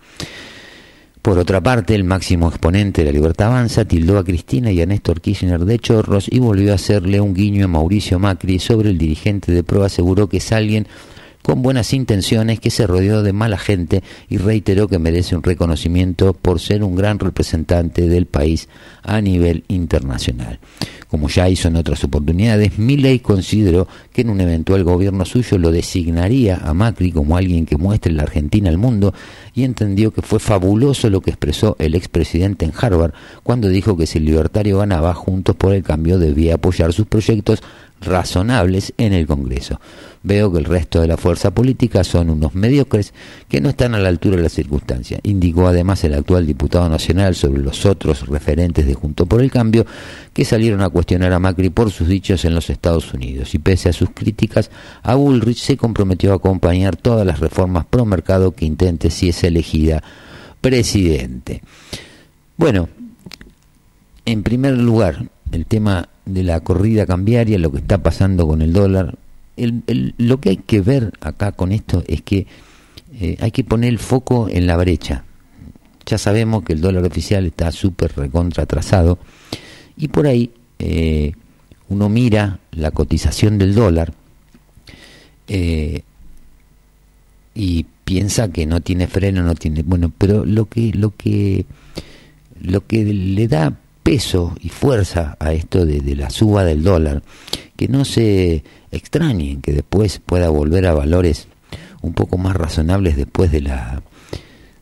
Por 1.22 1.38
otra 1.38 1.60
parte, 1.60 1.94
el 1.94 2.04
máximo 2.04 2.48
exponente 2.48 3.02
de 3.02 3.06
la 3.06 3.12
Libertad 3.12 3.48
Avanza 3.48 3.84
tildó 3.84 4.18
a 4.18 4.24
Cristina 4.24 4.70
y 4.70 4.80
a 4.80 4.86
Néstor 4.86 5.20
Kirchner 5.20 5.64
de 5.64 5.78
chorros 5.78 6.28
y 6.30 6.38
volvió 6.38 6.70
a 6.70 6.76
hacerle 6.76 7.20
un 7.20 7.34
guiño 7.34 7.64
a 7.64 7.68
Mauricio 7.68 8.20
Macri 8.20 8.60
sobre 8.60 8.90
el 8.90 8.98
dirigente 8.98 9.50
de 9.50 9.64
PRO. 9.64 9.82
Aseguró 9.82 10.28
que 10.28 10.36
es 10.36 10.52
alguien 10.52 10.86
con 11.46 11.62
buenas 11.62 11.92
intenciones, 11.92 12.58
que 12.58 12.72
se 12.72 12.88
rodeó 12.88 13.22
de 13.22 13.32
mala 13.32 13.56
gente 13.56 14.02
y 14.28 14.38
reiteró 14.38 14.88
que 14.88 14.98
merece 14.98 15.36
un 15.36 15.44
reconocimiento 15.44 16.32
por 16.32 16.58
ser 16.58 16.82
un 16.82 16.96
gran 16.96 17.20
representante 17.20 18.08
del 18.08 18.26
país 18.26 18.68
a 19.04 19.20
nivel 19.20 19.62
internacional. 19.68 20.58
Como 21.06 21.28
ya 21.28 21.48
hizo 21.48 21.68
en 21.68 21.76
otras 21.76 22.02
oportunidades, 22.02 22.80
Milley 22.80 23.20
consideró 23.20 23.86
que 24.12 24.22
en 24.22 24.30
un 24.30 24.40
eventual 24.40 24.82
gobierno 24.82 25.24
suyo 25.24 25.56
lo 25.56 25.70
designaría 25.70 26.56
a 26.56 26.74
Macri 26.74 27.12
como 27.12 27.36
alguien 27.36 27.64
que 27.64 27.76
muestre 27.76 28.12
la 28.12 28.24
Argentina 28.24 28.68
al 28.68 28.76
mundo 28.76 29.14
y 29.54 29.62
entendió 29.62 30.10
que 30.10 30.22
fue 30.22 30.40
fabuloso 30.40 31.08
lo 31.10 31.20
que 31.20 31.30
expresó 31.30 31.76
el 31.78 31.94
expresidente 31.94 32.64
en 32.64 32.72
Harvard 32.76 33.12
cuando 33.44 33.68
dijo 33.68 33.96
que 33.96 34.08
si 34.08 34.18
el 34.18 34.24
libertario 34.24 34.78
ganaba, 34.78 35.14
Juntos 35.14 35.54
por 35.54 35.74
el 35.74 35.84
Cambio 35.84 36.18
debía 36.18 36.56
apoyar 36.56 36.92
sus 36.92 37.06
proyectos 37.06 37.62
razonables 38.00 38.92
en 38.98 39.12
el 39.12 39.26
Congreso. 39.26 39.80
Veo 40.22 40.52
que 40.52 40.58
el 40.58 40.64
resto 40.64 41.00
de 41.00 41.06
la 41.06 41.16
fuerza 41.16 41.52
política 41.52 42.02
son 42.02 42.30
unos 42.30 42.54
mediocres 42.54 43.14
que 43.48 43.60
no 43.60 43.68
están 43.68 43.94
a 43.94 43.98
la 43.98 44.08
altura 44.08 44.36
de 44.36 44.42
las 44.42 44.52
circunstancias. 44.52 45.20
Indicó 45.22 45.68
además 45.68 46.02
el 46.04 46.14
actual 46.14 46.46
diputado 46.46 46.88
nacional 46.88 47.36
sobre 47.36 47.62
los 47.62 47.86
otros 47.86 48.26
referentes 48.26 48.86
de 48.86 48.94
Junto 48.94 49.26
por 49.26 49.40
el 49.40 49.52
Cambio 49.52 49.86
que 50.32 50.44
salieron 50.44 50.82
a 50.82 50.90
cuestionar 50.90 51.32
a 51.32 51.38
Macri 51.38 51.70
por 51.70 51.90
sus 51.90 52.08
dichos 52.08 52.44
en 52.44 52.54
los 52.54 52.70
Estados 52.70 53.14
Unidos. 53.14 53.54
Y 53.54 53.58
pese 53.58 53.88
a 53.88 53.92
sus 53.92 54.10
críticas, 54.10 54.70
a 55.02 55.14
Bullrich 55.14 55.58
se 55.58 55.76
comprometió 55.76 56.32
a 56.32 56.36
acompañar 56.36 56.96
todas 56.96 57.24
las 57.24 57.38
reformas 57.38 57.86
pro 57.86 58.04
mercado 58.04 58.52
que 58.52 58.64
intente 58.64 59.10
si 59.10 59.28
es 59.28 59.44
elegida 59.44 60.02
presidente. 60.60 61.62
Bueno, 62.56 62.88
en 64.24 64.42
primer 64.42 64.76
lugar, 64.76 65.28
el 65.52 65.66
tema 65.66 66.08
de 66.26 66.42
la 66.42 66.60
corrida 66.60 67.06
cambiaria, 67.06 67.58
lo 67.58 67.72
que 67.72 67.78
está 67.78 67.98
pasando 67.98 68.46
con 68.46 68.60
el 68.60 68.72
dólar. 68.72 69.16
lo 69.56 70.40
que 70.40 70.50
hay 70.50 70.56
que 70.58 70.80
ver 70.82 71.12
acá 71.20 71.52
con 71.52 71.72
esto 71.72 72.04
es 72.06 72.20
que 72.20 72.46
eh, 73.18 73.36
hay 73.40 73.50
que 73.50 73.64
poner 73.64 73.88
el 73.88 73.98
foco 73.98 74.48
en 74.50 74.66
la 74.66 74.76
brecha. 74.76 75.24
Ya 76.04 76.18
sabemos 76.18 76.62
que 76.64 76.74
el 76.74 76.80
dólar 76.80 77.04
oficial 77.04 77.46
está 77.46 77.72
súper 77.72 78.12
recontra 78.14 78.64
atrasado 78.64 79.18
y 79.96 80.08
por 80.08 80.26
ahí 80.26 80.50
eh, 80.78 81.32
uno 81.88 82.08
mira 82.08 82.58
la 82.72 82.90
cotización 82.90 83.58
del 83.58 83.74
dólar 83.74 84.12
eh, 85.48 86.02
y 87.54 87.86
piensa 88.04 88.52
que 88.52 88.66
no 88.66 88.80
tiene 88.80 89.06
freno, 89.06 89.42
no 89.42 89.54
tiene 89.54 89.82
bueno, 89.82 90.12
pero 90.16 90.44
lo 90.44 90.66
que 90.66 90.92
lo 90.92 91.16
que 91.16 91.64
lo 92.60 92.86
que 92.86 93.04
le 93.04 93.48
da 93.48 93.76
peso 94.06 94.54
y 94.60 94.68
fuerza 94.68 95.36
a 95.40 95.52
esto 95.52 95.84
de, 95.84 96.14
la 96.14 96.30
suba 96.30 96.62
del 96.62 96.84
dólar, 96.84 97.24
que 97.74 97.88
no 97.88 98.04
se 98.04 98.62
extrañen 98.92 99.60
que 99.60 99.72
después 99.72 100.20
pueda 100.24 100.48
volver 100.48 100.86
a 100.86 100.94
valores 100.94 101.48
un 102.02 102.12
poco 102.12 102.38
más 102.38 102.54
razonables 102.54 103.16
después 103.16 103.50
de, 103.50 103.62
la, 103.62 104.00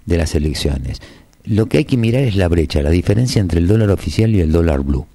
de 0.05 0.19
las 0.19 0.35
elecciones. 0.35 1.01
Lo 1.43 1.71
que 1.71 1.79
hay 1.79 1.85
que 1.87 1.97
mirar 1.97 2.25
es 2.25 2.37
la 2.37 2.49
brecha, 2.49 2.83
la 2.83 2.91
diferencia 2.91 3.41
entre 3.41 3.61
el 3.61 3.67
dólar 3.67 3.93
oficial 3.93 4.35
y 4.35 4.43
el 4.43 4.53
dólar 4.53 4.83
blue. 4.83 5.07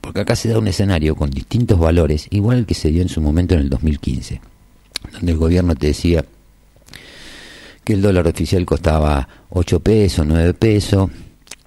Porque 0.00 0.22
acá 0.22 0.34
se 0.34 0.48
da 0.48 0.58
un 0.58 0.66
escenario 0.66 1.14
con 1.14 1.30
distintos 1.30 1.78
valores, 1.78 2.26
igual 2.30 2.66
que 2.66 2.74
se 2.74 2.90
dio 2.90 3.00
en 3.00 3.08
su 3.08 3.20
momento 3.20 3.54
en 3.54 3.60
el 3.60 3.70
2015, 3.70 4.40
donde 5.12 5.30
el 5.30 5.38
gobierno 5.38 5.76
te 5.76 5.86
decía 5.86 6.24
que 7.84 7.92
el 7.92 8.02
dólar 8.02 8.26
oficial 8.26 8.66
costaba 8.66 9.28
8 9.50 9.78
pesos, 9.78 10.26
9 10.26 10.52
pesos, 10.54 11.10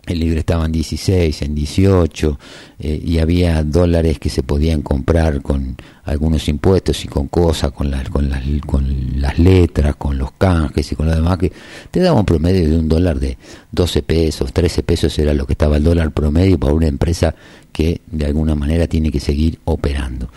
el 0.06 0.20
libre 0.20 0.39
estaba 0.39 0.66
en 0.66 0.74
16, 0.74 1.41
en 1.43 1.56
18, 1.56 2.39
eh, 2.80 3.01
y 3.06 3.20
había 3.20 3.64
dólares 3.64 4.20
que 4.20 4.30
se 4.30 4.43
podían 4.43 4.82
comprar 4.82 5.41
con 5.41 5.78
algunos 6.04 6.49
impuestos 6.49 7.06
y 7.06 7.08
con 7.08 7.28
cosas, 7.30 7.72
con, 7.72 7.89
las 7.89 8.10
con, 8.10 8.30
las, 8.30 8.43
con 8.66 9.22
las 9.22 9.39
letras, 9.39 9.95
con 9.95 10.18
los 10.18 10.34
canjes 10.34 10.91
y 10.91 10.95
con 10.95 11.06
lo 11.06 11.16
demás, 11.16 11.38
que 11.38 11.54
te 11.89 12.01
daba 12.01 12.20
un 12.20 12.26
promedio 12.26 12.70
de 12.70 12.78
un 12.78 12.89
dólar 12.89 13.20
de 13.20 13.38
12 13.72 14.04
pesos, 14.04 14.51
13 14.51 14.84
pesos 14.84 15.18
era 15.20 15.34
lo 15.34 15.45
que 15.45 15.54
estaba 15.54 15.78
el 15.78 15.84
dólar 15.84 16.12
promedio 16.12 16.60
para 16.60 16.74
una 16.74 16.88
empresa 16.88 17.34
que 17.72 18.01
de 18.12 18.26
alguna 18.26 18.56
manera 18.56 18.88
tiene 18.88 19.10
que 19.10 19.22
seguir 19.22 19.60
operando. 19.64 20.30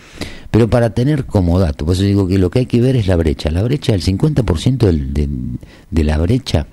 Pero 0.49 0.69
para 0.69 0.91
tener 0.91 1.25
como 1.25 1.59
dato, 1.59 1.85
por 1.85 1.93
eso 1.93 2.03
digo 2.03 2.25
que 2.25 2.37
lo 2.37 2.49
que 2.49 2.59
hay 2.59 2.65
que 2.67 2.79
ver 2.79 2.95
es 2.95 3.07
la 3.07 3.17
brecha. 3.17 3.51
La 3.51 3.63
brecha, 3.63 3.93
el 3.93 4.01
50% 4.01 4.77
de, 4.89 5.27
de 5.91 6.03
la 6.05 6.17
brecha 6.17 6.67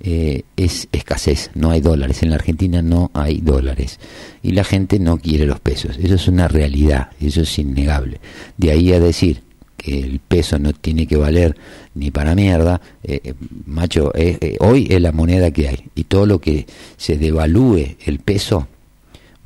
eh, 0.00 0.42
es 0.56 0.88
escasez, 0.92 1.50
no 1.54 1.70
hay 1.70 1.80
dólares. 1.80 2.22
En 2.22 2.30
la 2.30 2.36
Argentina 2.36 2.82
no 2.82 3.10
hay 3.14 3.40
dólares. 3.40 3.98
Y 4.42 4.52
la 4.52 4.64
gente 4.64 4.98
no 4.98 5.18
quiere 5.18 5.46
los 5.46 5.60
pesos. 5.60 5.98
Eso 5.98 6.14
es 6.14 6.28
una 6.28 6.48
realidad, 6.48 7.10
eso 7.20 7.42
es 7.42 7.58
innegable. 7.58 8.20
De 8.56 8.70
ahí 8.70 8.92
a 8.92 9.00
decir 9.00 9.42
que 9.76 10.00
el 10.00 10.20
peso 10.20 10.58
no 10.58 10.72
tiene 10.72 11.06
que 11.06 11.16
valer 11.16 11.56
ni 11.94 12.10
para 12.10 12.34
mierda, 12.34 12.80
eh, 13.02 13.20
eh, 13.24 13.34
macho, 13.66 14.12
hoy 14.60 14.86
es 14.90 15.00
la 15.00 15.12
moneda 15.12 15.50
que 15.50 15.68
hay. 15.68 15.84
Y 15.94 16.04
todo 16.04 16.26
lo 16.26 16.40
que 16.40 16.66
se 16.96 17.16
devalúe 17.16 17.96
el 18.04 18.18
peso 18.20 18.68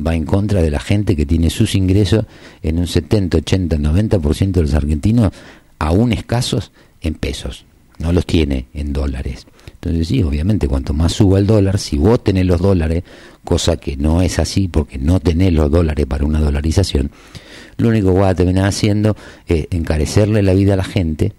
va 0.05 0.15
en 0.15 0.25
contra 0.25 0.61
de 0.63 0.71
la 0.71 0.81
gente 0.81 1.17
que 1.17 1.27
tiene 1.27 1.51
sus 1.51 1.75
ingresos 1.75 2.27
en 2.63 2.79
un 2.79 2.87
70, 2.87 3.39
80, 3.39 3.77
90% 3.77 4.53
de 4.53 4.63
los 4.63 4.75
argentinos, 4.75 5.33
aún 5.79 6.13
escasos, 6.13 6.73
en 7.01 7.15
pesos. 7.15 7.65
No 7.99 8.13
los 8.13 8.27
tiene 8.27 8.67
en 8.75 8.93
dólares. 8.93 9.47
Entonces 9.85 10.09
sí, 10.09 10.23
obviamente, 10.23 10.67
cuanto 10.67 10.95
más 10.95 11.13
suba 11.13 11.39
el 11.39 11.47
dólar, 11.47 11.79
si 11.79 11.99
vos 11.99 12.25
tenés 12.25 12.47
los 12.47 12.59
dólares, 12.59 13.05
cosa 13.45 13.77
que 13.77 13.99
no 13.99 14.23
es 14.23 14.39
así 14.39 14.67
porque 14.67 14.97
no 14.97 15.21
tenés 15.21 15.53
los 15.53 15.71
dólares 15.71 16.07
para 16.07 16.25
una 16.25 16.41
dolarización, 16.41 17.11
lo 17.77 17.91
único 17.91 18.15
que 18.15 18.21
vas 18.21 18.31
a 18.31 18.35
terminar 18.35 18.65
haciendo 18.65 19.15
es 19.47 19.69
encarecerle 19.71 20.43
la 20.43 20.55
vida 20.55 20.73
a 20.73 20.77
la 20.79 20.85
gente, 20.85 21.35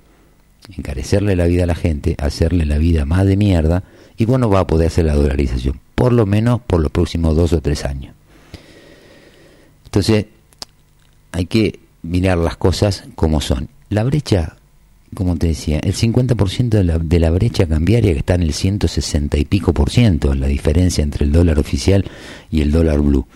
encarecerle 0.78 1.36
la 1.36 1.48
vida 1.48 1.64
a 1.64 1.66
la 1.66 1.74
gente, 1.74 2.16
hacerle 2.20 2.68
la 2.68 2.78
vida 2.78 3.04
más 3.06 3.26
de 3.26 3.36
mierda, 3.36 3.84
y 4.16 4.26
vos 4.26 4.40
no 4.40 4.48
vas 4.48 4.62
a 4.62 4.68
poder 4.68 4.90
hacer 4.90 5.06
la 5.06 5.16
dolarización, 5.16 5.80
por 5.96 6.14
lo 6.14 6.28
menos 6.28 6.62
por 6.62 6.82
los 6.82 6.92
próximos 6.92 7.36
dos 7.36 7.52
o 7.52 7.62
tres 7.62 7.84
años. 7.84 8.14
Entonces, 9.86 10.28
hay 11.32 11.48
que 11.48 11.80
mirar 12.04 12.38
las 12.38 12.58
cosas 12.58 13.06
como 13.16 13.42
son. 13.42 13.70
La 13.90 14.04
brecha 14.04 14.58
como 15.14 15.38
te 15.38 15.48
decía, 15.48 15.80
el 15.80 15.94
50% 15.94 16.70
de 16.70 16.84
la, 16.84 16.98
de 16.98 17.20
la 17.20 17.32
brecha 17.32 17.68
cambiaria 17.68 18.14
que 18.14 18.20
está 18.20 18.36
en 18.36 18.44
el 18.44 18.54
160 18.54 19.38
y 19.38 19.46
pico 19.46 19.74
por 19.74 19.90
ciento, 19.90 20.34
la 20.34 20.48
diferencia 20.48 21.04
entre 21.04 21.26
el 21.26 21.32
dólar 21.32 21.60
oficial 21.60 22.06
y 22.52 22.62
el 22.62 22.72
dólar 22.72 23.00
blue. 23.00 23.28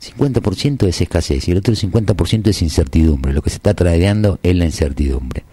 50% 0.00 0.86
es 0.86 1.00
escasez 1.00 1.48
y 1.48 1.52
el 1.52 1.58
otro 1.58 1.74
50% 1.74 2.48
es 2.48 2.62
incertidumbre. 2.62 3.32
Lo 3.32 3.42
que 3.42 3.50
se 3.50 3.56
está 3.56 3.74
tradeando 3.74 4.38
es 4.42 4.54
la 4.54 4.66
incertidumbre 4.66 5.44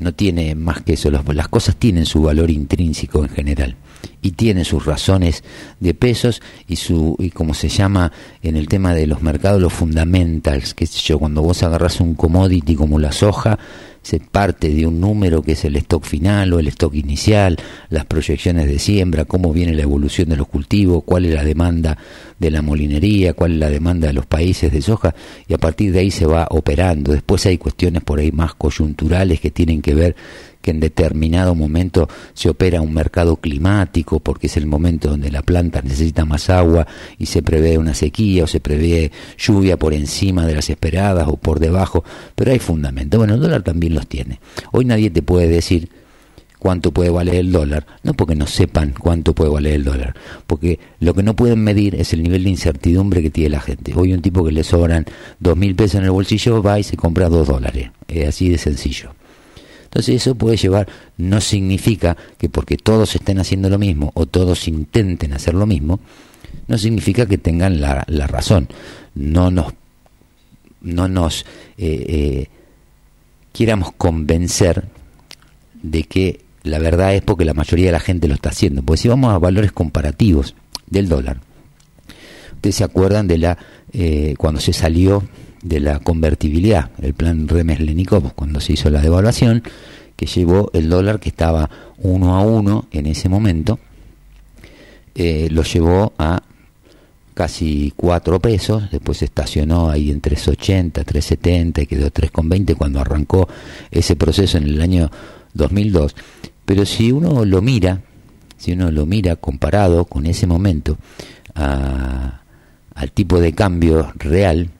no 0.00 0.12
tiene 0.12 0.54
más 0.54 0.82
que 0.82 0.94
eso. 0.94 1.10
Las 1.10 1.48
cosas 1.48 1.76
tienen 1.76 2.06
su 2.06 2.22
valor 2.22 2.50
intrínseco 2.50 3.22
en 3.22 3.28
general 3.30 3.76
y 4.22 4.32
tienen 4.32 4.64
sus 4.64 4.84
razones 4.84 5.44
de 5.78 5.94
pesos 5.94 6.42
y 6.66 6.76
su 6.76 7.16
y 7.18 7.30
como 7.30 7.54
se 7.54 7.68
llama 7.68 8.12
en 8.42 8.56
el 8.56 8.68
tema 8.68 8.94
de 8.94 9.06
los 9.06 9.22
mercados 9.22 9.60
los 9.60 9.72
fundamentals, 9.72 10.74
que 10.74 10.86
yo, 10.86 11.18
cuando 11.18 11.42
vos 11.42 11.62
agarras 11.62 12.00
un 12.00 12.14
commodity 12.14 12.74
como 12.74 12.98
la 12.98 13.12
soja, 13.12 13.58
se 14.02 14.20
parte 14.20 14.70
de 14.70 14.86
un 14.86 15.00
número 15.00 15.42
que 15.42 15.52
es 15.52 15.64
el 15.64 15.76
stock 15.76 16.04
final 16.04 16.52
o 16.52 16.58
el 16.58 16.68
stock 16.68 16.94
inicial, 16.94 17.56
las 17.90 18.04
proyecciones 18.06 18.66
de 18.66 18.78
siembra, 18.78 19.24
cómo 19.24 19.52
viene 19.52 19.74
la 19.74 19.82
evolución 19.82 20.28
de 20.28 20.36
los 20.36 20.48
cultivos, 20.48 21.02
cuál 21.04 21.26
es 21.26 21.34
la 21.34 21.44
demanda 21.44 21.98
de 22.38 22.50
la 22.50 22.62
molinería, 22.62 23.34
cuál 23.34 23.52
es 23.52 23.58
la 23.58 23.70
demanda 23.70 24.06
de 24.06 24.14
los 24.14 24.26
países 24.26 24.72
de 24.72 24.80
soja, 24.80 25.14
y 25.46 25.54
a 25.54 25.58
partir 25.58 25.92
de 25.92 26.00
ahí 26.00 26.10
se 26.10 26.26
va 26.26 26.46
operando. 26.50 27.12
Después 27.12 27.44
hay 27.46 27.58
cuestiones 27.58 28.02
por 28.02 28.18
ahí 28.18 28.32
más 28.32 28.54
coyunturales 28.54 29.40
que 29.40 29.50
tienen 29.50 29.82
que 29.82 29.94
ver 29.94 30.16
que 30.60 30.70
en 30.70 30.80
determinado 30.80 31.54
momento 31.54 32.08
se 32.34 32.48
opera 32.48 32.80
un 32.80 32.92
mercado 32.92 33.36
climático 33.36 34.20
porque 34.20 34.46
es 34.46 34.56
el 34.56 34.66
momento 34.66 35.08
donde 35.08 35.30
la 35.30 35.42
planta 35.42 35.82
necesita 35.82 36.24
más 36.24 36.50
agua 36.50 36.86
y 37.18 37.26
se 37.26 37.42
prevé 37.42 37.78
una 37.78 37.94
sequía 37.94 38.44
o 38.44 38.46
se 38.46 38.60
prevé 38.60 39.12
lluvia 39.38 39.76
por 39.76 39.94
encima 39.94 40.46
de 40.46 40.54
las 40.54 40.70
esperadas 40.70 41.28
o 41.28 41.36
por 41.36 41.60
debajo, 41.60 42.04
pero 42.34 42.52
hay 42.52 42.58
fundamentos. 42.58 43.18
Bueno, 43.18 43.34
el 43.34 43.40
dólar 43.40 43.62
también 43.62 43.94
los 43.94 44.06
tiene. 44.06 44.40
Hoy 44.72 44.84
nadie 44.84 45.10
te 45.10 45.22
puede 45.22 45.48
decir 45.48 45.88
cuánto 46.60 46.92
puede 46.92 47.10
valer 47.10 47.36
el 47.36 47.50
dólar, 47.50 47.86
no 48.04 48.14
porque 48.14 48.36
no 48.36 48.46
sepan 48.46 48.94
cuánto 48.96 49.34
puede 49.34 49.50
valer 49.50 49.74
el 49.74 49.84
dólar, 49.84 50.14
porque 50.46 50.78
lo 51.00 51.14
que 51.14 51.22
no 51.22 51.34
pueden 51.34 51.64
medir 51.64 51.96
es 51.96 52.12
el 52.12 52.22
nivel 52.22 52.44
de 52.44 52.50
incertidumbre 52.50 53.22
que 53.22 53.30
tiene 53.30 53.50
la 53.50 53.60
gente. 53.60 53.92
Hoy 53.96 54.12
un 54.12 54.22
tipo 54.22 54.44
que 54.44 54.52
le 54.52 54.62
sobran 54.62 55.06
dos 55.40 55.56
mil 55.56 55.74
pesos 55.74 55.96
en 55.96 56.04
el 56.04 56.10
bolsillo 56.10 56.62
va 56.62 56.78
y 56.78 56.84
se 56.84 56.96
compra 56.96 57.28
dos 57.28 57.48
dólares, 57.48 57.90
es 58.06 58.28
así 58.28 58.50
de 58.50 58.58
sencillo. 58.58 59.14
Entonces 59.90 60.22
eso 60.22 60.36
puede 60.36 60.56
llevar, 60.56 60.86
no 61.16 61.40
significa 61.40 62.16
que 62.38 62.48
porque 62.48 62.76
todos 62.76 63.16
estén 63.16 63.40
haciendo 63.40 63.68
lo 63.68 63.76
mismo 63.76 64.12
o 64.14 64.24
todos 64.24 64.68
intenten 64.68 65.32
hacer 65.32 65.54
lo 65.54 65.66
mismo, 65.66 65.98
no 66.68 66.78
significa 66.78 67.26
que 67.26 67.38
tengan 67.38 67.80
la, 67.80 68.04
razón. 68.28 68.68
No 69.16 69.50
nos, 69.50 69.72
no 70.80 71.08
nos 71.08 71.44
eh, 71.76 72.06
eh, 72.08 72.46
quieramos 73.50 73.90
convencer 73.92 74.84
de 75.82 76.04
que 76.04 76.40
la 76.62 76.78
verdad 76.78 77.16
es 77.16 77.22
porque 77.22 77.44
la 77.44 77.54
mayoría 77.54 77.86
de 77.86 77.92
la 77.92 77.98
gente 77.98 78.28
lo 78.28 78.34
está 78.34 78.50
haciendo. 78.50 78.84
Porque 78.84 79.02
si 79.02 79.08
vamos 79.08 79.34
a 79.34 79.38
valores 79.38 79.72
comparativos 79.72 80.54
del 80.86 81.08
dólar, 81.08 81.40
ustedes 82.54 82.76
se 82.76 82.84
acuerdan 82.84 83.26
de 83.26 83.38
la 83.38 83.58
eh, 83.92 84.36
cuando 84.38 84.60
se 84.60 84.72
salió 84.72 85.24
de 85.62 85.80
la 85.80 85.98
convertibilidad, 86.00 86.90
el 87.02 87.14
plan 87.14 87.48
Remes-Lenikov, 87.48 88.34
cuando 88.34 88.60
se 88.60 88.74
hizo 88.74 88.90
la 88.90 89.00
devaluación, 89.00 89.62
que 90.16 90.26
llevó 90.26 90.70
el 90.74 90.88
dólar 90.88 91.20
que 91.20 91.30
estaba 91.30 91.70
uno 91.98 92.36
a 92.36 92.42
uno 92.42 92.86
en 92.90 93.06
ese 93.06 93.28
momento, 93.28 93.78
eh, 95.14 95.48
lo 95.50 95.62
llevó 95.62 96.12
a 96.18 96.42
casi 97.34 97.92
4 97.96 98.38
pesos, 98.40 98.90
después 98.90 99.22
estacionó 99.22 99.90
ahí 99.90 100.10
en 100.10 100.20
3.80, 100.20 101.04
3.70 101.04 101.82
y 101.82 101.86
quedó 101.86 102.10
3.20 102.10 102.76
cuando 102.76 103.00
arrancó 103.00 103.48
ese 103.90 104.16
proceso 104.16 104.58
en 104.58 104.64
el 104.64 104.80
año 104.80 105.10
2002. 105.54 106.14
Pero 106.64 106.84
si 106.84 107.12
uno 107.12 107.44
lo 107.44 107.62
mira, 107.62 108.02
si 108.56 108.72
uno 108.72 108.90
lo 108.90 109.06
mira 109.06 109.36
comparado 109.36 110.04
con 110.04 110.26
ese 110.26 110.46
momento 110.46 110.98
al 111.54 113.12
tipo 113.12 113.40
de 113.40 113.54
cambio 113.54 114.12
real, 114.16 114.70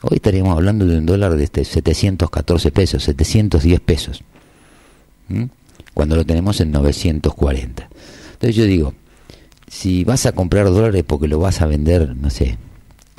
Hoy 0.00 0.16
estaríamos 0.16 0.52
hablando 0.52 0.86
de 0.86 0.98
un 0.98 1.06
dólar 1.06 1.36
de 1.36 1.46
714 1.46 2.68
este 2.68 2.70
pesos, 2.70 3.02
710 3.02 3.80
pesos, 3.80 4.22
cuando 5.92 6.14
lo 6.14 6.24
tenemos 6.24 6.60
en 6.60 6.70
940. 6.70 7.88
Entonces 8.32 8.54
yo 8.54 8.64
digo, 8.64 8.94
si 9.66 10.04
vas 10.04 10.24
a 10.26 10.32
comprar 10.32 10.66
dólares 10.66 11.02
porque 11.04 11.26
lo 11.26 11.40
vas 11.40 11.62
a 11.62 11.66
vender, 11.66 12.14
no 12.14 12.30
sé, 12.30 12.58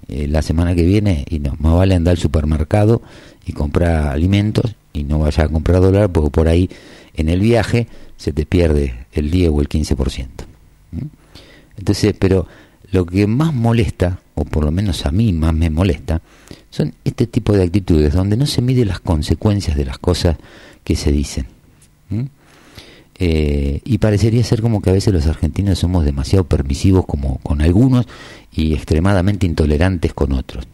eh, 0.08 0.28
la 0.30 0.42
semana 0.42 0.74
que 0.74 0.84
viene, 0.84 1.26
y 1.30 1.40
no, 1.40 1.58
más 1.60 1.76
vale 1.76 1.96
andar 1.96 2.14
al 2.14 2.18
supermercado 2.18 3.02
y 3.46 3.52
comprar 3.52 4.08
alimentos 4.08 4.74
y 4.94 5.04
no 5.04 5.20
vayas 5.20 5.40
a 5.40 5.50
comprar 5.50 5.82
dólares 5.82 6.10
porque 6.14 6.30
por 6.30 6.48
ahí 6.48 6.70
en 7.14 7.28
el 7.28 7.42
viaje 7.42 7.88
se 8.16 8.32
te 8.32 8.46
pierde 8.46 9.06
el 9.12 9.32
10 9.32 9.52
o 9.54 9.60
el 9.60 9.68
15%. 9.68 10.28
Entonces, 11.78 12.16
pero 12.18 12.48
lo 12.92 13.06
que 13.06 13.28
más 13.28 13.54
molesta, 13.54 14.22
o 14.36 14.46
por 14.46 14.64
lo 14.64 14.72
menos 14.72 15.06
a 15.06 15.12
mí 15.12 15.34
más 15.34 15.54
me 15.54 15.70
molesta, 15.70 16.22
son 16.70 16.94
este 17.04 17.28
tipo 17.28 17.54
de 17.54 17.64
actitudes 17.64 18.14
donde 18.14 18.38
no 18.38 18.46
se 18.46 18.62
mide 18.62 18.86
las 18.86 19.00
consecuencias 19.00 19.76
de 19.76 19.86
las 19.86 19.98
cosas 19.98 20.38
que 20.84 20.96
se 20.96 21.12
dicen. 21.12 21.48
Eh, 23.22 23.82
y 23.84 23.98
parecería 23.98 24.44
ser 24.44 24.62
como 24.62 24.82
que 24.82 24.90
a 24.90 24.94
veces 24.94 25.14
los 25.14 25.28
argentinos 25.28 25.80
somos 25.80 26.06
demasiado 26.06 26.46
permisivos 26.46 27.06
como 27.06 27.38
con 27.40 27.62
algunos 27.62 28.06
y 28.52 28.74
extremadamente 28.74 29.46
intolerantes 29.46 30.14
con 30.14 30.32
otros. 30.32 30.66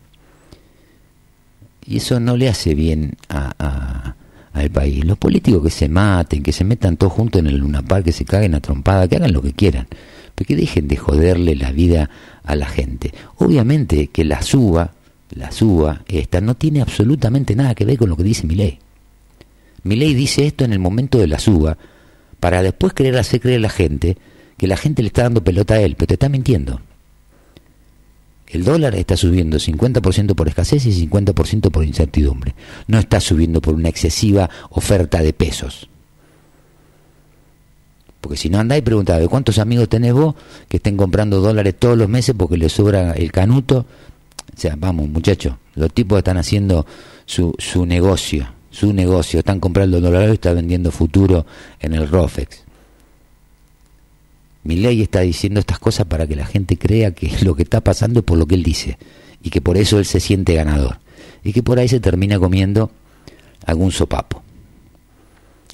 Y 1.88 1.98
eso 1.98 2.20
no 2.20 2.36
le 2.36 2.50
hace 2.50 2.76
bien 2.76 3.16
a, 3.30 4.16
al 4.54 4.70
país. 4.72 5.06
Los 5.06 5.18
políticos 5.18 5.64
que 5.64 5.70
se 5.70 5.90
maten, 5.90 6.44
que 6.44 6.52
se 6.52 6.64
metan 6.64 6.98
todos 6.98 7.14
juntos 7.14 7.40
en 7.40 7.48
el 7.48 7.58
Luna 7.58 7.84
Park, 7.84 8.06
que 8.06 8.12
se 8.12 8.26
caguen 8.26 8.56
a 8.56 8.62
trompada, 8.62 9.08
que 9.08 9.18
hagan 9.18 9.34
lo 9.34 9.42
que 9.42 9.54
quieran, 9.54 9.88
pero 10.34 10.48
que 10.48 10.56
dejen 10.56 10.88
de 10.88 10.98
joderle 10.98 11.56
la 11.56 11.72
vida 11.72 12.10
a 12.44 12.56
la 12.56 12.68
gente. 12.68 13.14
Obviamente 13.38 14.08
que 14.08 14.24
la 14.24 14.42
suba 14.42 14.95
la 15.32 15.52
suba, 15.52 16.04
esta, 16.08 16.42
no 16.42 16.56
tiene 16.56 16.82
absolutamente 16.82 17.56
nada 17.56 17.76
que 17.76 17.86
ver 17.86 17.98
con 17.98 18.10
lo 18.10 18.18
que 18.18 18.24
dice 18.24 18.46
mi 18.46 18.56
ley. 18.56 18.80
Mi 19.84 19.96
ley 19.96 20.14
dice 20.14 20.46
esto 20.46 20.66
en 20.66 20.74
el 20.74 20.80
momento 20.80 21.18
de 21.18 21.28
la 21.28 21.40
suba, 21.40 21.78
para 22.40 22.62
después 22.62 22.94
querer 22.94 23.18
hacer 23.18 23.42
creer 23.42 23.58
a 23.58 23.62
la 23.62 23.70
gente 23.70 24.18
que 24.58 24.68
la 24.68 24.78
gente 24.78 25.02
le 25.02 25.08
está 25.08 25.24
dando 25.24 25.44
pelota 25.44 25.76
a 25.76 25.82
él, 25.82 25.96
pero 25.96 26.08
te 26.08 26.14
está 26.16 26.30
mintiendo. 26.30 26.82
El 28.48 28.64
dólar 28.64 28.96
está 28.96 29.18
subiendo 29.18 29.58
50% 29.58 30.36
por 30.36 30.48
escasez 30.48 30.86
y 30.86 31.08
50% 31.08 31.72
por 31.72 31.84
incertidumbre. 31.84 32.56
No 32.88 33.00
está 33.00 33.20
subiendo 33.20 33.62
por 33.62 33.74
una 33.74 33.90
excesiva 33.90 34.50
oferta 34.70 35.22
de 35.22 35.34
pesos. 35.34 35.90
Porque 38.22 38.38
si 38.38 38.50
no 38.50 38.60
andáis 38.60 38.84
preguntad, 38.84 39.22
¿cuántos 39.26 39.60
amigos 39.60 39.90
tenés 39.90 40.14
vos 40.14 40.36
que 40.68 40.78
estén 40.78 40.98
comprando 40.98 41.42
dólares 41.42 41.76
todos 41.78 41.98
los 41.98 42.08
meses 42.08 42.34
porque 42.38 42.58
les 42.58 42.72
sobra 42.72 43.12
el 43.12 43.32
canuto 43.32 43.86
o 44.54 44.60
sea, 44.60 44.76
vamos, 44.78 45.10
muchachos, 45.10 45.56
los 45.76 45.94
tipos 45.94 46.18
están 46.18 46.38
haciendo 46.38 46.86
su, 47.26 47.54
su 47.58 47.86
negocio, 47.86 48.48
su 48.72 48.94
negocio, 48.94 49.40
están 49.40 49.60
comprando 49.60 50.00
dólares 50.00 50.32
y 50.32 50.34
están 50.34 50.56
vendiendo 50.56 50.92
futuro 50.92 51.46
en 51.80 51.94
el 51.94 52.08
ROFEX. 52.08 52.64
Mi 54.64 54.78
ley 54.78 55.02
está 55.02 55.22
diciendo 55.22 55.60
estas 55.60 55.78
cosas 55.78 56.08
para 56.08 56.26
que 56.26 56.36
la 56.36 56.46
gente 56.46 56.78
crea 56.78 57.12
que 57.12 57.32
lo 57.44 57.56
que 57.56 57.64
está 57.64 57.82
pasando 57.82 58.20
es 58.22 58.26
por 58.26 58.38
lo 58.38 58.48
que 58.48 58.56
él 58.56 58.64
dice 58.64 58.98
y 59.44 59.52
que 59.52 59.62
por 59.62 59.78
eso 59.78 60.00
él 60.00 60.06
se 60.06 60.20
siente 60.20 60.56
ganador 60.56 60.98
y 61.44 61.54
que 61.54 61.62
por 61.62 61.78
ahí 61.78 61.88
se 61.88 62.00
termina 62.00 62.40
comiendo 62.40 62.90
algún 63.66 63.92
sopapo. 63.92 64.42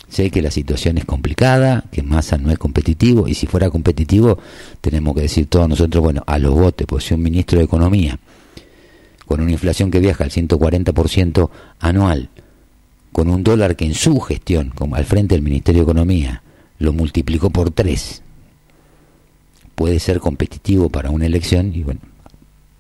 Sé 0.10 0.30
que 0.30 0.42
la 0.42 0.52
situación 0.52 0.98
es 0.98 1.06
complicada, 1.06 1.86
que 1.90 2.04
Massa 2.04 2.38
no 2.38 2.52
es 2.52 2.58
competitivo 2.58 3.30
y 3.30 3.34
si 3.34 3.48
fuera 3.48 3.70
competitivo 3.70 4.38
tenemos 4.82 5.16
que 5.16 5.22
decir 5.22 5.46
todos 5.46 5.70
nosotros, 5.70 6.04
bueno, 6.04 6.22
a 6.28 6.38
los 6.38 6.54
botes, 6.54 6.86
pues 6.86 7.06
si 7.06 7.14
un 7.14 7.22
ministro 7.22 7.60
de 7.60 7.64
Economía 7.64 8.20
con 9.32 9.40
una 9.40 9.54
inflación 9.54 9.92
que 9.92 10.02
viaja 10.02 10.26
al 10.26 10.30
140% 10.30 11.50
anual, 11.80 12.28
con 13.14 13.30
un 13.30 13.46
dólar 13.46 13.78
que 13.78 13.86
en 13.86 13.94
su 13.94 14.20
gestión, 14.20 14.74
como 14.76 14.98
al 14.98 15.06
frente 15.06 15.36
del 15.36 15.42
Ministerio 15.42 15.80
de 15.80 15.84
Economía, 15.90 16.44
lo 16.80 16.92
multiplicó 16.92 17.50
por 17.50 17.72
tres, 17.72 18.24
puede 19.74 20.00
ser 20.00 20.20
competitivo 20.20 20.90
para 20.90 21.12
una 21.12 21.28
elección 21.28 21.74
y 21.74 21.82
bueno, 21.82 22.02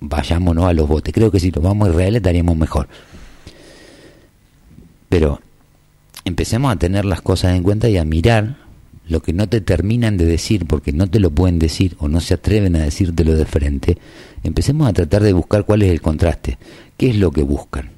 vayámonos 0.01 0.65
a 0.65 0.73
los 0.73 0.89
votos. 0.89 1.13
Creo 1.13 1.31
que 1.31 1.39
si 1.39 1.51
lo 1.51 1.61
vamos 1.61 1.87
a 1.87 1.91
Israel 1.91 2.17
estaríamos 2.17 2.57
mejor. 2.57 2.89
Pero 5.07 5.39
empecemos 6.25 6.69
a 6.69 6.75
tener 6.75 7.05
las 7.05 7.21
cosas 7.21 7.55
en 7.55 7.63
cuenta 7.63 7.87
y 7.87 7.95
a 7.95 8.03
mirar 8.03 8.57
lo 9.11 9.21
que 9.21 9.33
no 9.33 9.47
te 9.47 9.59
terminan 9.59 10.15
de 10.17 10.25
decir 10.25 10.65
porque 10.65 10.93
no 10.93 11.05
te 11.05 11.19
lo 11.19 11.31
pueden 11.31 11.59
decir 11.59 11.95
o 11.99 12.07
no 12.07 12.21
se 12.21 12.33
atreven 12.33 12.77
a 12.77 12.79
decírtelo 12.79 13.35
de 13.35 13.45
frente, 13.45 13.97
empecemos 14.41 14.87
a 14.87 14.93
tratar 14.93 15.21
de 15.21 15.33
buscar 15.33 15.65
cuál 15.65 15.81
es 15.81 15.91
el 15.91 16.01
contraste, 16.01 16.57
qué 16.95 17.09
es 17.09 17.17
lo 17.17 17.31
que 17.31 17.43
buscan. 17.43 17.89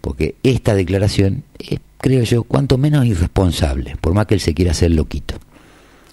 Porque 0.00 0.36
esta 0.44 0.74
declaración 0.74 1.42
es, 1.58 1.80
creo 1.98 2.22
yo, 2.22 2.44
cuanto 2.44 2.78
menos 2.78 3.04
irresponsable, 3.04 3.96
por 4.00 4.14
más 4.14 4.26
que 4.26 4.34
él 4.34 4.40
se 4.40 4.54
quiera 4.54 4.70
hacer 4.70 4.92
loquito. 4.92 5.34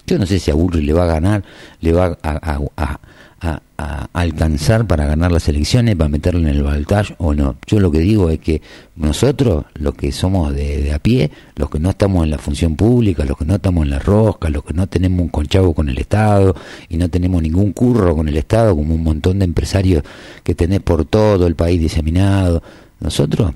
Yo 0.08 0.18
no 0.18 0.26
sé 0.26 0.40
si 0.40 0.50
a 0.50 0.54
Burri 0.54 0.82
le 0.82 0.92
va 0.92 1.04
a 1.04 1.06
ganar, 1.06 1.44
le 1.80 1.92
va 1.92 2.18
a, 2.22 2.60
a, 2.76 3.00
alcanzar 3.38 4.86
para 4.86 5.06
ganar 5.06 5.30
las 5.30 5.48
elecciones, 5.48 5.94
para 5.96 6.08
meterlo 6.08 6.40
en 6.40 6.48
el 6.48 6.62
balotaje 6.62 7.14
o 7.18 7.34
no. 7.34 7.56
Yo 7.66 7.80
lo 7.80 7.90
que 7.90 7.98
digo 7.98 8.30
es 8.30 8.38
que 8.38 8.62
nosotros, 8.96 9.66
los 9.74 9.94
que 9.94 10.10
somos 10.10 10.54
de, 10.54 10.92
a 10.92 10.98
pie, 10.98 11.30
los 11.54 11.68
que 11.68 11.78
no 11.78 11.90
estamos 11.90 12.24
en 12.24 12.30
la 12.30 12.38
función 12.38 12.76
pública, 12.76 13.24
los 13.24 13.36
que 13.36 13.44
no 13.44 13.56
estamos 13.56 13.84
en 13.84 13.90
la 13.90 13.98
rosca, 13.98 14.48
los 14.48 14.64
que 14.64 14.72
no 14.72 14.86
tenemos 14.86 15.20
un 15.20 15.28
conchavo 15.28 15.74
con 15.74 15.88
el 15.88 15.98
Estado 15.98 16.54
y 16.88 16.96
no 16.96 17.08
tenemos 17.10 17.42
ningún 17.42 17.72
curro 17.72 18.16
con 18.16 18.28
el 18.28 18.36
Estado, 18.36 18.74
como 18.74 18.94
un 18.94 19.02
montón 19.02 19.38
de 19.38 19.44
empresarios 19.44 20.02
que 20.42 20.54
tenés 20.54 20.80
por 20.80 21.04
todo 21.04 21.46
el 21.46 21.54
país 21.54 21.80
diseminado, 21.80 22.62
nosotros 23.00 23.52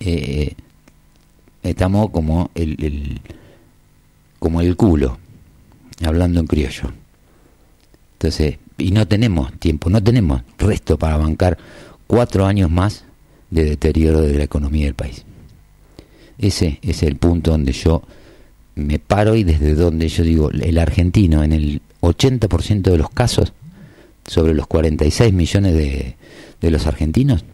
eh, 0.00 0.54
estamos 1.62 2.10
como 2.10 2.50
el, 2.54 2.76
el, 2.84 3.20
como 4.40 4.60
el 4.60 4.76
culo, 4.76 5.18
hablando 6.04 6.40
en 6.40 6.46
criollo. 6.46 6.92
Entonces, 8.14 8.58
y 8.78 8.92
no 8.92 9.06
tenemos 9.06 9.52
tiempo, 9.58 9.90
no 9.90 10.02
tenemos 10.02 10.42
resto 10.56 10.96
para 10.98 11.16
bancar 11.16 11.58
cuatro 12.06 12.46
años 12.46 12.70
más 12.70 13.04
de 13.50 13.64
deterioro 13.64 14.22
de 14.22 14.38
la 14.38 14.44
economía 14.44 14.84
del 14.86 14.94
país. 14.94 15.24
Ese 16.38 16.78
es 16.82 17.02
el 17.02 17.16
punto 17.16 17.50
donde 17.50 17.72
yo 17.72 18.02
me 18.76 19.00
paro 19.00 19.34
y 19.34 19.42
desde 19.42 19.74
donde 19.74 20.08
yo 20.08 20.22
digo, 20.22 20.50
el 20.50 20.78
argentino 20.78 21.42
en 21.42 21.52
el 21.52 21.82
80% 22.00 22.82
de 22.82 22.98
los 22.98 23.10
casos, 23.10 23.52
sobre 24.24 24.54
los 24.54 24.66
46 24.66 25.32
millones 25.32 25.74
de, 25.74 26.16
de 26.60 26.70
los 26.70 26.86
argentinos, 26.86 27.44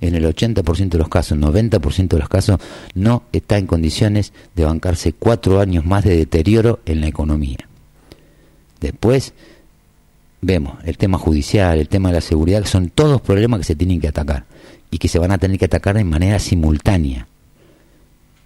en 0.00 0.14
el 0.14 0.24
80% 0.24 0.88
de 0.90 0.98
los 0.98 1.08
casos, 1.08 1.38
90% 1.38 2.08
de 2.08 2.18
los 2.18 2.28
casos, 2.28 2.60
no 2.94 3.22
está 3.32 3.56
en 3.56 3.66
condiciones 3.66 4.34
de 4.54 4.64
bancarse 4.64 5.14
cuatro 5.14 5.60
años 5.60 5.86
más 5.86 6.04
de 6.04 6.16
deterioro 6.16 6.80
en 6.84 7.00
la 7.00 7.06
economía. 7.06 7.68
Después 8.80 9.32
vemos 10.44 10.76
el 10.84 10.96
tema 10.96 11.18
judicial, 11.18 11.78
el 11.78 11.88
tema 11.88 12.10
de 12.10 12.16
la 12.16 12.20
seguridad, 12.20 12.62
que 12.62 12.68
son 12.68 12.90
todos 12.90 13.20
problemas 13.20 13.60
que 13.60 13.64
se 13.64 13.76
tienen 13.76 14.00
que 14.00 14.08
atacar 14.08 14.44
y 14.90 14.98
que 14.98 15.08
se 15.08 15.18
van 15.18 15.32
a 15.32 15.38
tener 15.38 15.58
que 15.58 15.64
atacar 15.64 15.96
de 15.96 16.04
manera 16.04 16.38
simultánea. 16.38 17.26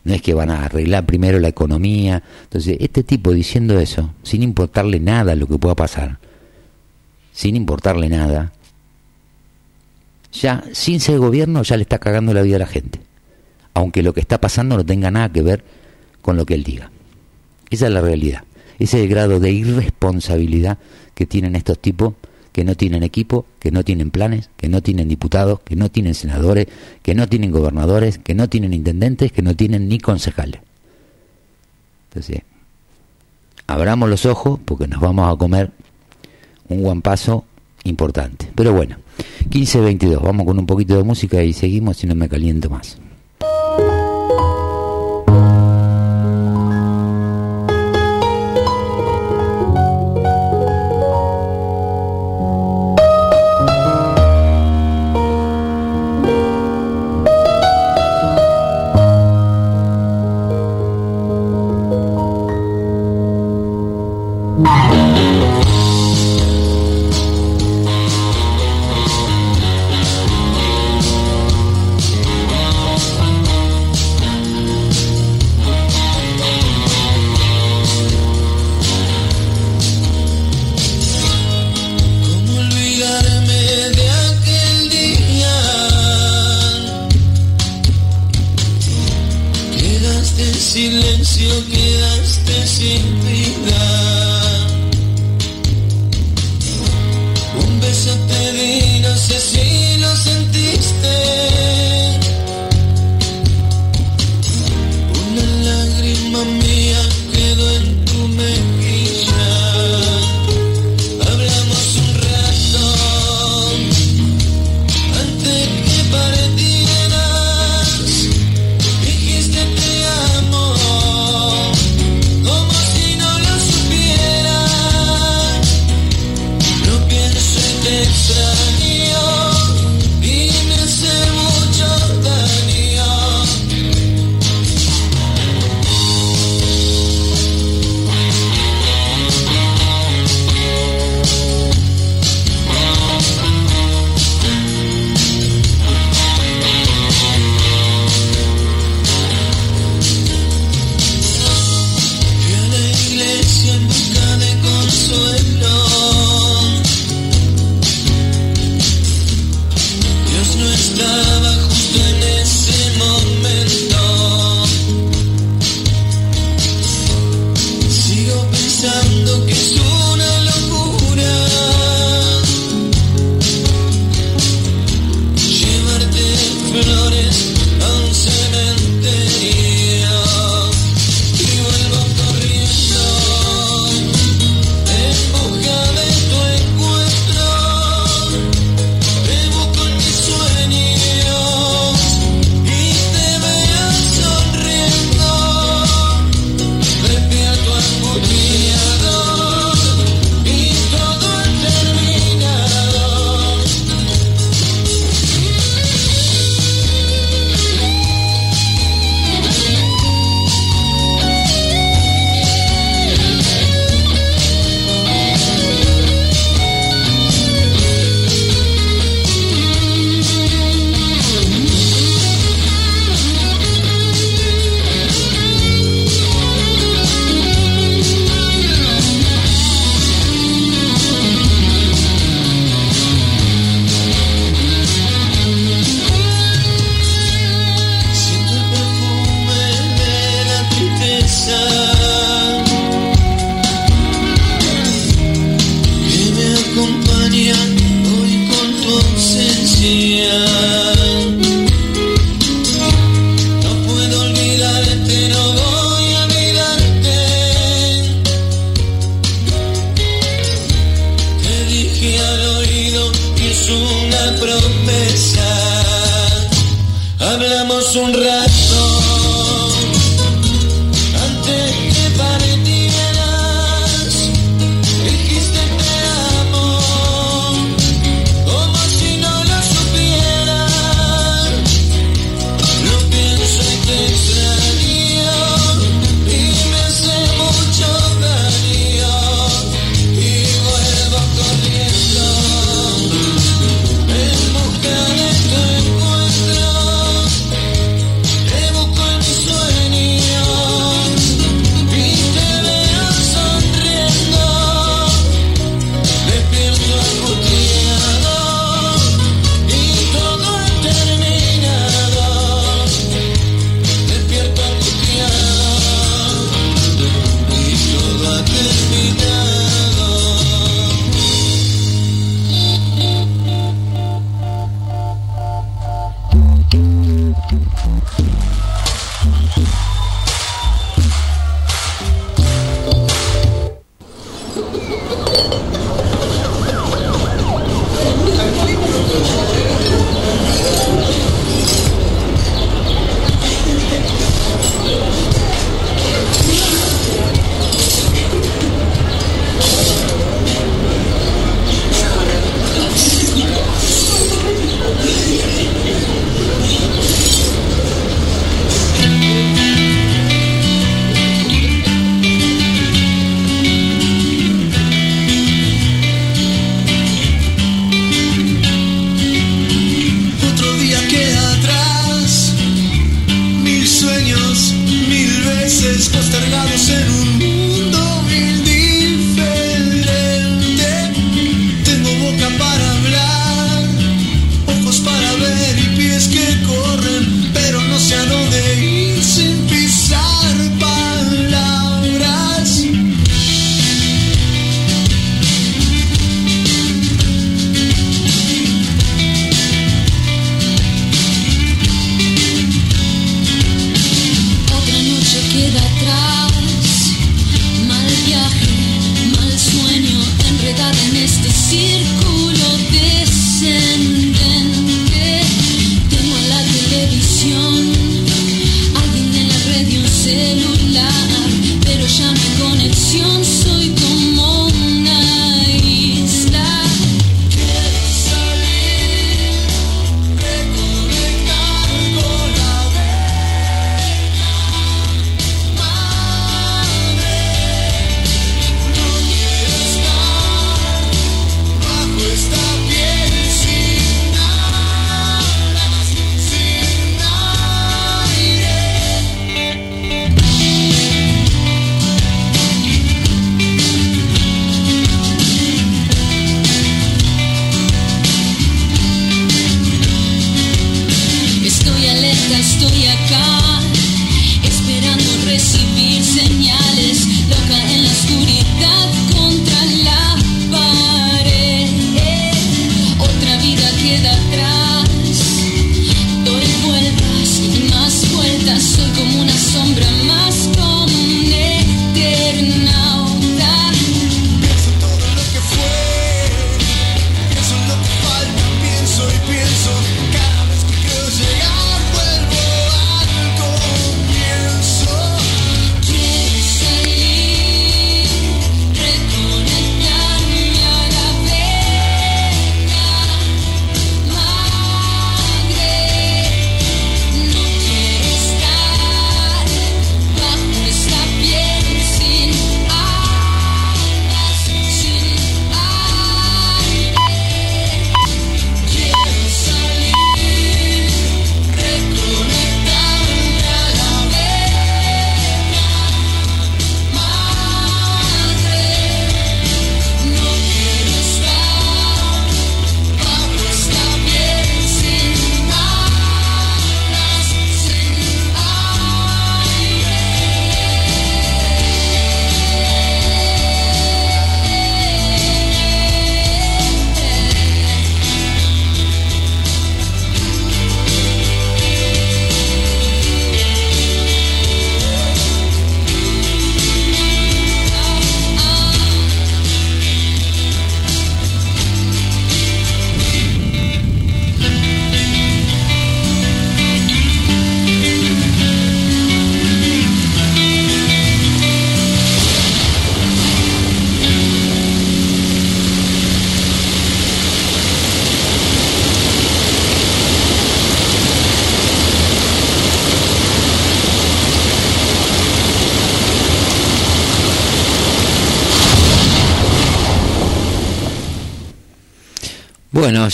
No 0.04 0.14
es 0.14 0.22
que 0.22 0.32
van 0.32 0.50
a 0.50 0.64
arreglar 0.64 1.04
primero 1.04 1.38
la 1.38 1.48
economía. 1.48 2.22
Entonces, 2.44 2.78
este 2.80 3.02
tipo 3.02 3.32
diciendo 3.32 3.78
eso, 3.78 4.14
sin 4.22 4.42
importarle 4.42 5.00
nada 5.00 5.34
lo 5.34 5.46
que 5.46 5.58
pueda 5.58 5.74
pasar, 5.74 6.18
sin 7.32 7.56
importarle 7.56 8.08
nada, 8.08 8.52
ya 10.32 10.64
sin 10.72 11.00
ser 11.00 11.18
gobierno 11.18 11.62
ya 11.62 11.76
le 11.76 11.82
está 11.82 11.98
cagando 11.98 12.32
la 12.32 12.42
vida 12.42 12.56
a 12.56 12.60
la 12.60 12.66
gente. 12.66 13.00
Aunque 13.74 14.02
lo 14.02 14.14
que 14.14 14.20
está 14.20 14.40
pasando 14.40 14.76
no 14.76 14.86
tenga 14.86 15.10
nada 15.10 15.30
que 15.30 15.42
ver 15.42 15.64
con 16.22 16.36
lo 16.36 16.46
que 16.46 16.54
él 16.54 16.64
diga. 16.64 16.90
Esa 17.70 17.86
es 17.86 17.92
la 17.92 18.00
realidad. 18.00 18.44
Ese 18.78 18.98
es 18.98 19.04
el 19.04 19.08
grado 19.08 19.40
de 19.40 19.50
irresponsabilidad 19.50 20.78
que 21.14 21.26
tienen 21.26 21.56
estos 21.56 21.78
tipos 21.78 22.14
que 22.58 22.64
no 22.64 22.74
tienen 22.74 23.04
equipo, 23.04 23.46
que 23.60 23.70
no 23.70 23.84
tienen 23.84 24.10
planes, 24.10 24.50
que 24.56 24.68
no 24.68 24.82
tienen 24.82 25.08
diputados, 25.08 25.60
que 25.60 25.76
no 25.76 25.90
tienen 25.90 26.14
senadores, 26.14 26.66
que 27.02 27.14
no 27.14 27.28
tienen 27.28 27.52
gobernadores, 27.52 28.18
que 28.18 28.34
no 28.34 28.48
tienen 28.48 28.72
intendentes, 28.72 29.30
que 29.30 29.42
no 29.42 29.54
tienen 29.54 29.88
ni 29.88 29.98
concejales. 30.00 30.60
Entonces, 32.08 32.42
abramos 33.68 34.08
los 34.08 34.26
ojos 34.26 34.58
porque 34.64 34.88
nos 34.88 35.00
vamos 35.00 35.32
a 35.32 35.38
comer 35.38 35.70
un 36.68 36.82
guampazo 36.82 37.44
importante. 37.84 38.50
Pero 38.56 38.72
bueno, 38.72 38.96
15-22, 39.50 40.20
vamos 40.20 40.44
con 40.44 40.58
un 40.58 40.66
poquito 40.66 40.96
de 40.96 41.04
música 41.04 41.42
y 41.44 41.52
seguimos 41.52 41.98
si 41.98 42.08
no 42.08 42.16
me 42.16 42.28
caliento 42.28 42.68
más. 42.68 42.98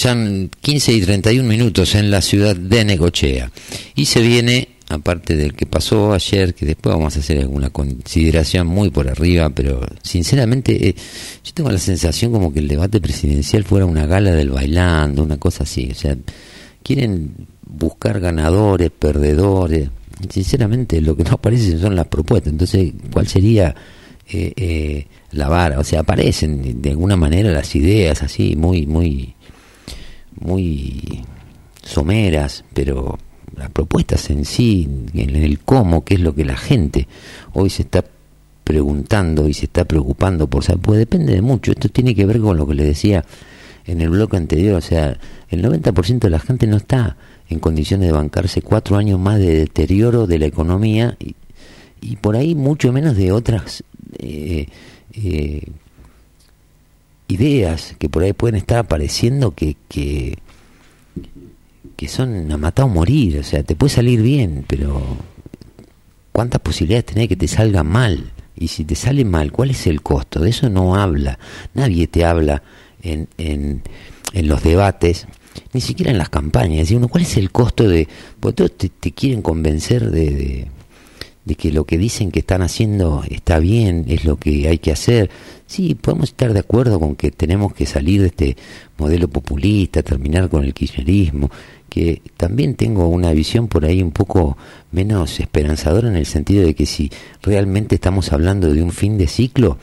Ya 0.04 0.14
15 0.60 0.92
y 0.92 1.00
31 1.00 1.48
minutos 1.48 1.94
en 1.94 2.10
la 2.10 2.20
ciudad 2.20 2.54
de 2.54 2.84
Negochea. 2.84 3.50
Y 3.94 4.04
se 4.04 4.20
viene, 4.20 4.68
aparte 4.90 5.34
del 5.34 5.54
que 5.54 5.64
pasó 5.64 6.12
ayer, 6.12 6.52
que 6.52 6.66
después 6.66 6.94
vamos 6.94 7.16
a 7.16 7.20
hacer 7.20 7.38
alguna 7.38 7.70
consideración 7.70 8.66
muy 8.66 8.90
por 8.90 9.08
arriba, 9.08 9.48
pero 9.48 9.80
sinceramente 10.02 10.88
eh, 10.88 10.94
yo 11.42 11.54
tengo 11.54 11.70
la 11.72 11.78
sensación 11.78 12.32
como 12.32 12.52
que 12.52 12.58
el 12.58 12.68
debate 12.68 13.00
presidencial 13.00 13.64
fuera 13.64 13.86
una 13.86 14.04
gala 14.04 14.32
del 14.32 14.50
bailando, 14.50 15.22
una 15.22 15.38
cosa 15.38 15.62
así. 15.62 15.88
O 15.90 15.94
sea, 15.94 16.14
quieren 16.82 17.34
buscar 17.66 18.20
ganadores, 18.20 18.90
perdedores. 18.90 19.88
Sinceramente, 20.28 21.00
lo 21.00 21.16
que 21.16 21.24
no 21.24 21.30
aparece 21.30 21.78
son 21.78 21.96
las 21.96 22.08
propuestas. 22.08 22.52
Entonces, 22.52 22.92
¿cuál 23.10 23.26
sería 23.26 23.74
eh, 24.28 24.52
eh, 24.54 25.06
la 25.30 25.48
vara? 25.48 25.78
O 25.78 25.84
sea, 25.84 26.00
aparecen 26.00 26.82
de 26.82 26.90
alguna 26.90 27.16
manera 27.16 27.50
las 27.52 27.74
ideas 27.74 28.22
así, 28.22 28.54
muy, 28.54 28.84
muy 28.84 29.34
muy 30.40 31.24
someras, 31.82 32.64
pero 32.72 33.18
las 33.56 33.70
propuestas 33.70 34.30
en 34.30 34.44
sí, 34.44 34.88
en 35.14 35.36
el 35.36 35.60
cómo, 35.60 36.04
qué 36.04 36.14
es 36.14 36.20
lo 36.20 36.34
que 36.34 36.44
la 36.44 36.56
gente 36.56 37.06
hoy 37.52 37.70
se 37.70 37.82
está 37.82 38.04
preguntando 38.64 39.46
y 39.48 39.54
se 39.54 39.66
está 39.66 39.84
preocupando 39.84 40.48
por 40.48 40.64
saber, 40.64 40.80
pues 40.80 40.98
depende 40.98 41.34
de 41.34 41.42
mucho. 41.42 41.70
Esto 41.70 41.88
tiene 41.88 42.14
que 42.14 42.26
ver 42.26 42.40
con 42.40 42.56
lo 42.56 42.66
que 42.66 42.74
le 42.74 42.84
decía 42.84 43.24
en 43.86 44.00
el 44.00 44.08
bloque 44.08 44.36
anterior, 44.36 44.76
o 44.76 44.80
sea, 44.80 45.18
el 45.50 45.62
90% 45.62 46.18
de 46.18 46.30
la 46.30 46.40
gente 46.40 46.66
no 46.66 46.78
está 46.78 47.16
en 47.48 47.60
condiciones 47.60 48.08
de 48.08 48.12
bancarse 48.12 48.62
cuatro 48.62 48.96
años 48.96 49.20
más 49.20 49.38
de 49.38 49.58
deterioro 49.58 50.26
de 50.26 50.38
la 50.38 50.46
economía 50.46 51.16
y, 51.20 51.36
y 52.00 52.16
por 52.16 52.36
ahí 52.36 52.54
mucho 52.54 52.92
menos 52.92 53.16
de 53.16 53.32
otras 53.32 53.84
eh, 54.18 54.68
eh, 55.12 55.62
ideas 57.28 57.94
que 57.98 58.08
por 58.08 58.22
ahí 58.22 58.32
pueden 58.32 58.56
estar 58.56 58.78
apareciendo 58.78 59.52
que, 59.52 59.76
que, 59.88 60.38
que 61.96 62.08
son 62.08 62.50
a 62.52 62.56
matar 62.56 62.86
o 62.86 62.88
morir. 62.88 63.38
O 63.38 63.42
sea, 63.42 63.62
te 63.62 63.76
puede 63.76 63.94
salir 63.94 64.22
bien, 64.22 64.64
pero 64.66 65.00
¿cuántas 66.32 66.60
posibilidades 66.60 67.06
tenés 67.06 67.28
que 67.28 67.36
te 67.36 67.48
salga 67.48 67.82
mal? 67.82 68.32
Y 68.56 68.68
si 68.68 68.84
te 68.84 68.94
sale 68.94 69.24
mal, 69.24 69.50
¿cuál 69.50 69.70
es 69.70 69.86
el 69.86 70.02
costo? 70.02 70.40
De 70.40 70.50
eso 70.50 70.68
no 70.68 70.94
habla. 70.94 71.38
Nadie 71.74 72.06
te 72.06 72.24
habla 72.24 72.62
en, 73.02 73.28
en, 73.36 73.82
en 74.32 74.48
los 74.48 74.62
debates, 74.62 75.26
ni 75.72 75.80
siquiera 75.80 76.10
en 76.10 76.18
las 76.18 76.28
campañas. 76.28 76.90
Y 76.90 76.94
uno, 76.94 77.08
¿cuál 77.08 77.24
es 77.24 77.36
el 77.36 77.50
costo 77.50 77.88
de.? 77.88 78.08
Porque 78.38 78.56
todos 78.56 78.72
te, 78.76 79.12
quieren 79.12 79.42
convencer 79.42 80.10
de 80.10 80.68
que 81.52 81.70
lo 81.70 81.84
que 81.84 81.98
dicen 81.98 82.30
que 82.30 82.40
están 82.40 82.62
haciendo 82.62 83.22
está 83.28 83.58
bien, 83.58 84.06
es 84.08 84.24
lo 84.24 84.36
que 84.36 84.66
hay 84.66 84.78
que 84.78 84.92
hacer. 84.92 85.30
Sí, 85.66 85.94
podemos 85.94 86.30
estar 86.30 86.54
de 86.54 86.60
acuerdo 86.60 86.98
con 86.98 87.16
que 87.16 87.30
tenemos 87.30 87.74
que 87.74 87.84
salir 87.84 88.22
de 88.22 88.28
este 88.28 88.56
modelo 88.96 89.28
populista, 89.28 90.02
terminar 90.02 90.48
con 90.48 90.64
el 90.64 90.72
kirchnerismo, 90.72 91.50
que 91.90 92.22
también 92.38 92.74
tengo 92.74 93.06
una 93.08 93.32
visión 93.32 93.68
por 93.68 93.84
ahí 93.84 94.02
un 94.02 94.10
poco 94.10 94.56
menos 94.90 95.38
esperanzadora 95.38 96.08
en 96.08 96.16
el 96.16 96.26
sentido 96.26 96.64
de 96.64 96.74
que 96.74 96.86
si 96.86 97.10
realmente 97.42 97.94
estamos 97.94 98.32
hablando 98.32 98.72
de 98.72 98.82
un 98.82 98.90
fin 98.90 99.18
de 99.18 99.26
ciclo, 99.26 99.78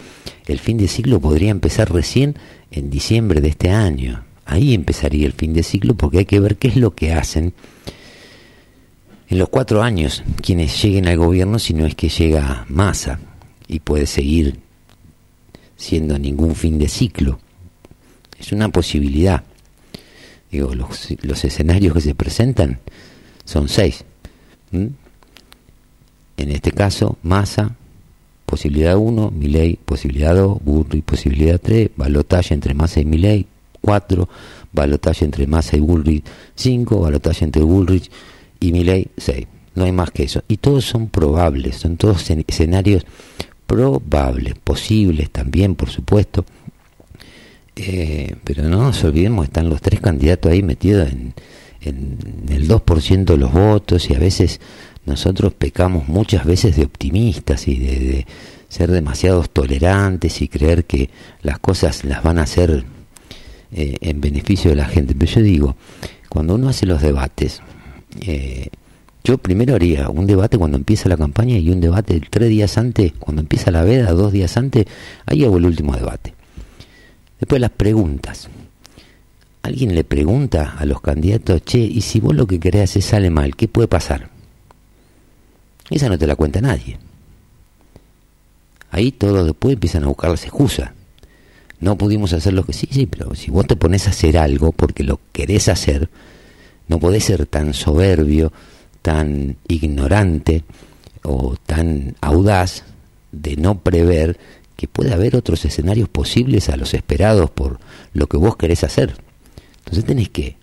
el 0.47 0.59
fin 0.59 0.77
de 0.77 0.87
ciclo 0.87 1.19
podría 1.19 1.51
empezar 1.51 1.91
recién 1.93 2.35
en 2.71 2.89
diciembre 2.89 3.39
de 3.39 3.49
este 3.49 3.69
año. 3.69 4.23
Ahí 4.45 4.73
empezaría 4.73 5.27
el 5.27 5.33
fin 5.33 5.53
de 5.53 5.63
ciclo 5.63 5.93
porque 5.93 6.19
hay 6.19 6.25
que 6.25 6.39
ver 6.39 6.57
qué 6.57 6.69
es 6.69 6.75
lo 6.75 6.95
que 6.95 7.13
hacen 7.13 7.53
en 9.31 9.37
los 9.37 9.47
cuatro 9.47 9.81
años 9.81 10.23
quienes 10.41 10.83
lleguen 10.83 11.07
al 11.07 11.17
gobierno 11.17 11.57
si 11.57 11.73
no 11.73 11.85
es 11.85 11.95
que 11.95 12.09
llega 12.09 12.65
masa 12.67 13.17
y 13.65 13.79
puede 13.79 14.05
seguir 14.05 14.59
siendo 15.77 16.19
ningún 16.19 16.53
fin 16.53 16.77
de 16.77 16.89
ciclo. 16.89 17.39
Es 18.37 18.51
una 18.51 18.67
posibilidad. 18.69 19.43
Digo, 20.51 20.75
los, 20.75 21.07
los 21.21 21.45
escenarios 21.45 21.93
que 21.93 22.01
se 22.01 22.13
presentan 22.13 22.79
son 23.45 23.69
seis. 23.69 24.03
en 24.73 24.97
este 26.37 26.71
caso, 26.73 27.17
Massa, 27.23 27.73
posibilidad 28.45 28.97
1, 28.97 29.31
Milei, 29.31 29.77
posibilidad 29.77 30.35
2, 30.35 30.61
Burri, 30.61 31.01
posibilidad 31.01 31.59
3, 31.59 31.91
balotaje 31.95 32.53
entre 32.53 32.73
Massa 32.73 32.99
y 32.99 33.05
Milei, 33.05 33.47
4, 33.79 34.27
balotaje 34.73 35.23
entre 35.23 35.47
Massa 35.47 35.77
y 35.77 35.79
Bullrich, 35.79 36.25
5, 36.55 36.99
balotaje 36.99 37.45
entre 37.45 37.63
Bullrich 37.63 38.11
y 38.61 38.71
Milei, 38.71 39.09
6. 39.17 39.45
No 39.75 39.83
hay 39.83 39.91
más 39.91 40.11
que 40.11 40.23
eso. 40.23 40.43
Y 40.47 40.57
todos 40.57 40.85
son 40.85 41.09
probables, 41.09 41.75
son 41.75 41.97
todos 41.97 42.29
escenarios 42.29 43.05
probables, 43.67 44.55
posibles 44.63 45.29
también, 45.29 45.75
por 45.75 45.89
supuesto. 45.89 46.45
Eh, 47.75 48.35
pero 48.45 48.63
no 48.63 48.83
nos 48.83 49.03
olvidemos, 49.03 49.45
están 49.45 49.69
los 49.69 49.81
tres 49.81 49.99
candidatos 49.99 50.49
ahí 50.51 50.61
metidos 50.61 51.11
en, 51.11 51.33
en 51.81 52.17
el 52.49 52.67
2% 52.69 53.25
de 53.25 53.37
los 53.37 53.51
votos 53.51 54.09
y 54.09 54.13
a 54.13 54.19
veces 54.19 54.61
nosotros 55.05 55.53
pecamos 55.53 56.07
muchas 56.07 56.45
veces 56.45 56.75
de 56.75 56.83
optimistas 56.83 57.67
y 57.67 57.79
de, 57.79 58.25
ser 58.71 58.89
demasiados 58.89 59.49
tolerantes 59.49 60.41
y 60.41 60.47
creer 60.47 60.85
que 60.85 61.09
las 61.41 61.59
cosas 61.59 62.05
las 62.05 62.23
van 62.23 62.39
a 62.39 62.43
hacer 62.43 62.85
eh, 63.73 63.97
en 63.99 64.21
beneficio 64.21 64.69
de 64.69 64.77
la 64.77 64.85
gente. 64.85 65.13
Pero 65.13 65.29
yo 65.29 65.41
digo, 65.41 65.75
cuando 66.29 66.55
uno 66.55 66.69
hace 66.69 66.85
los 66.85 67.01
debates, 67.01 67.61
eh, 68.19 68.69
yo 69.23 69.37
primero 69.37 69.75
haría 69.75 70.09
un 70.09 70.25
debate 70.25 70.57
cuando 70.57 70.77
empieza 70.77 71.07
la 71.07 71.17
campaña 71.17 71.57
y 71.57 71.69
un 71.69 71.79
debate 71.79 72.21
tres 72.29 72.49
días 72.49 72.77
antes, 72.77 73.13
cuando 73.19 73.41
empieza 73.41 73.71
la 73.71 73.83
veda, 73.83 74.11
dos 74.11 74.31
días 74.31 74.57
antes, 74.57 74.85
ahí 75.25 75.43
hago 75.43 75.57
el 75.57 75.65
último 75.65 75.95
debate. 75.95 76.33
Después 77.39 77.61
las 77.61 77.71
preguntas. 77.71 78.49
Alguien 79.63 79.93
le 79.93 80.03
pregunta 80.03 80.75
a 80.77 80.85
los 80.85 81.01
candidatos, 81.01 81.63
che, 81.63 81.77
y 81.77 82.01
si 82.01 82.19
vos 82.19 82.35
lo 82.35 82.47
que 82.47 82.59
querés 82.59 82.89
hacer 82.89 83.03
sale 83.03 83.29
mal, 83.29 83.55
¿qué 83.55 83.67
puede 83.67 83.87
pasar? 83.87 84.29
Esa 85.91 86.09
no 86.09 86.17
te 86.17 86.25
la 86.25 86.35
cuenta 86.35 86.61
nadie. 86.61 86.97
Ahí 88.89 89.11
todos 89.11 89.45
después 89.45 89.73
empiezan 89.73 90.03
a 90.03 90.07
buscar 90.07 90.31
las 90.31 90.43
excusas. 90.43 90.91
No 91.79 91.97
pudimos 91.97 92.33
hacer 92.33 92.53
lo 92.53 92.63
que 92.63 92.73
sí, 92.73 92.87
sí, 92.91 93.05
pero 93.05 93.35
si 93.35 93.51
vos 93.51 93.67
te 93.67 93.75
pones 93.75 94.07
a 94.07 94.11
hacer 94.11 94.37
algo 94.37 94.71
porque 94.71 95.03
lo 95.03 95.19
querés 95.31 95.67
hacer, 95.69 96.09
no 96.91 96.99
podés 96.99 97.23
ser 97.23 97.45
tan 97.45 97.73
soberbio, 97.73 98.51
tan 99.01 99.55
ignorante 99.69 100.65
o 101.23 101.55
tan 101.65 102.17
audaz 102.19 102.83
de 103.31 103.55
no 103.55 103.79
prever 103.79 104.37
que 104.75 104.89
puede 104.89 105.13
haber 105.13 105.37
otros 105.37 105.63
escenarios 105.63 106.09
posibles 106.09 106.67
a 106.67 106.75
los 106.75 106.93
esperados 106.93 107.49
por 107.49 107.79
lo 108.13 108.27
que 108.27 108.35
vos 108.35 108.57
querés 108.57 108.83
hacer. 108.83 109.15
Entonces 109.79 110.03
tenés 110.03 110.27
que 110.27 110.57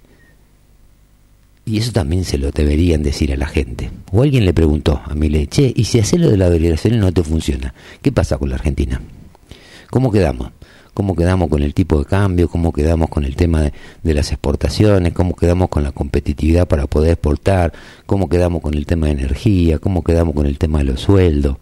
y 1.64 1.78
eso 1.78 1.92
también 1.92 2.26
se 2.26 2.36
lo 2.36 2.50
deberían 2.50 3.02
decir 3.02 3.32
a 3.32 3.36
la 3.36 3.46
gente. 3.46 3.90
O 4.12 4.22
alguien 4.22 4.44
le 4.44 4.52
preguntó 4.52 5.00
a 5.02 5.14
mi 5.14 5.46
che, 5.46 5.72
¿y 5.74 5.84
si 5.84 5.98
hacer 5.98 6.20
lo 6.20 6.28
de 6.30 6.36
la 6.36 6.50
delegación 6.50 6.98
no 6.98 7.10
te 7.10 7.22
funciona? 7.22 7.72
¿Qué 8.02 8.12
pasa 8.12 8.36
con 8.36 8.50
la 8.50 8.56
Argentina? 8.56 9.00
¿Cómo 9.88 10.12
quedamos? 10.12 10.50
¿Cómo 10.98 11.14
quedamos 11.14 11.48
con 11.48 11.62
el 11.62 11.74
tipo 11.74 12.00
de 12.00 12.06
cambio? 12.06 12.48
¿Cómo 12.48 12.72
quedamos 12.72 13.08
con 13.08 13.24
el 13.24 13.36
tema 13.36 13.70
de, 14.02 14.14
las 14.14 14.32
exportaciones? 14.32 15.12
¿Cómo 15.12 15.36
quedamos 15.36 15.68
con 15.68 15.84
la 15.84 15.92
competitividad 15.92 16.66
para 16.66 16.88
poder 16.88 17.12
exportar? 17.12 17.72
¿Cómo 18.04 18.28
quedamos 18.28 18.60
con 18.60 18.74
el 18.74 18.84
tema 18.84 19.06
de 19.06 19.12
energía? 19.12 19.78
¿Cómo 19.78 20.02
quedamos 20.02 20.34
con 20.34 20.46
el 20.46 20.58
tema 20.58 20.78
de 20.78 20.86
los 20.86 21.00
sueldos? 21.00 21.56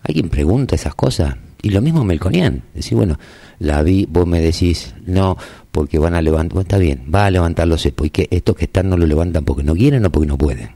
¿Alguien 0.00 0.30
pregunta 0.30 0.74
esas 0.74 0.94
cosas? 0.94 1.36
Y 1.60 1.68
lo 1.68 1.82
mismo 1.82 2.02
Melconian. 2.02 2.62
Decir, 2.72 2.96
bueno, 2.96 3.18
la 3.58 3.82
vi, 3.82 4.06
vos 4.08 4.26
me 4.26 4.40
decís, 4.40 4.94
no, 5.04 5.36
porque 5.70 5.98
van 5.98 6.14
a 6.14 6.22
levantar, 6.22 6.62
está 6.62 6.78
bien, 6.78 7.04
va 7.14 7.26
a 7.26 7.30
levantar 7.30 7.68
los 7.68 7.82
cepos 7.82 8.06
y 8.06 8.10
que 8.10 8.26
estos 8.30 8.56
que 8.56 8.64
están 8.64 8.88
no 8.88 8.96
lo 8.96 9.06
levantan 9.06 9.44
porque 9.44 9.64
no 9.64 9.74
quieren 9.74 10.06
o 10.06 10.10
porque 10.10 10.28
no 10.28 10.38
pueden. 10.38 10.70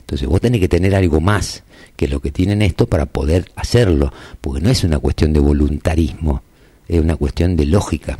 Entonces 0.00 0.26
vos 0.26 0.40
tenés 0.40 0.58
que 0.58 0.68
tener 0.68 0.94
algo 0.94 1.20
más 1.20 1.64
que 1.96 2.08
lo 2.08 2.20
que 2.20 2.30
tienen 2.30 2.62
esto 2.62 2.86
para 2.86 3.04
poder 3.04 3.50
hacerlo, 3.56 4.10
porque 4.40 4.62
no 4.62 4.70
es 4.70 4.84
una 4.84 4.98
cuestión 4.98 5.34
de 5.34 5.40
voluntarismo, 5.40 6.40
es 6.88 7.00
una 7.00 7.16
cuestión 7.16 7.56
de 7.56 7.66
lógica, 7.66 8.18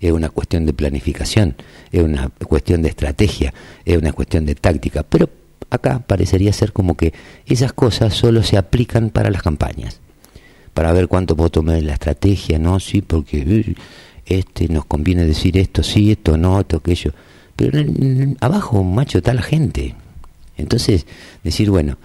es 0.00 0.10
una 0.10 0.30
cuestión 0.30 0.66
de 0.66 0.72
planificación, 0.72 1.54
es 1.92 2.02
una 2.02 2.28
cuestión 2.28 2.82
de 2.82 2.88
estrategia, 2.88 3.54
es 3.84 3.96
una 3.96 4.12
cuestión 4.12 4.46
de 4.46 4.54
táctica, 4.54 5.04
pero 5.04 5.30
acá 5.70 6.00
parecería 6.00 6.52
ser 6.52 6.72
como 6.72 6.96
que 6.96 7.12
esas 7.46 7.72
cosas 7.72 8.14
solo 8.14 8.42
se 8.42 8.56
aplican 8.56 9.10
para 9.10 9.30
las 9.30 9.42
campañas, 9.42 10.00
para 10.74 10.92
ver 10.92 11.08
cuánto 11.08 11.36
puedo 11.36 11.50
tomar 11.50 11.82
la 11.82 11.94
estrategia, 11.94 12.58
¿no? 12.58 12.80
Sí, 12.80 13.00
porque 13.00 13.76
este 14.26 14.68
nos 14.68 14.84
conviene 14.86 15.24
decir 15.24 15.56
esto 15.56 15.82
sí, 15.82 16.12
esto 16.12 16.36
no, 16.36 16.60
esto 16.60 16.78
aquello. 16.78 17.12
Pero 17.56 17.78
abajo, 18.40 18.82
macho, 18.82 19.18
está 19.18 19.34
la 19.34 19.42
gente. 19.42 19.94
Entonces, 20.56 21.06
decir, 21.44 21.70
bueno, 21.70 21.98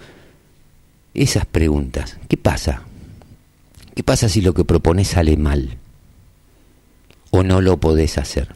esas 1.14 1.46
preguntas, 1.46 2.16
¿qué 2.28 2.36
pasa? 2.36 2.82
¿Qué 3.98 4.04
pasa 4.04 4.28
si 4.28 4.42
lo 4.42 4.54
que 4.54 4.64
propones 4.64 5.08
sale 5.08 5.36
mal? 5.36 5.76
¿O 7.32 7.42
no 7.42 7.60
lo 7.60 7.78
podés 7.78 8.16
hacer? 8.16 8.54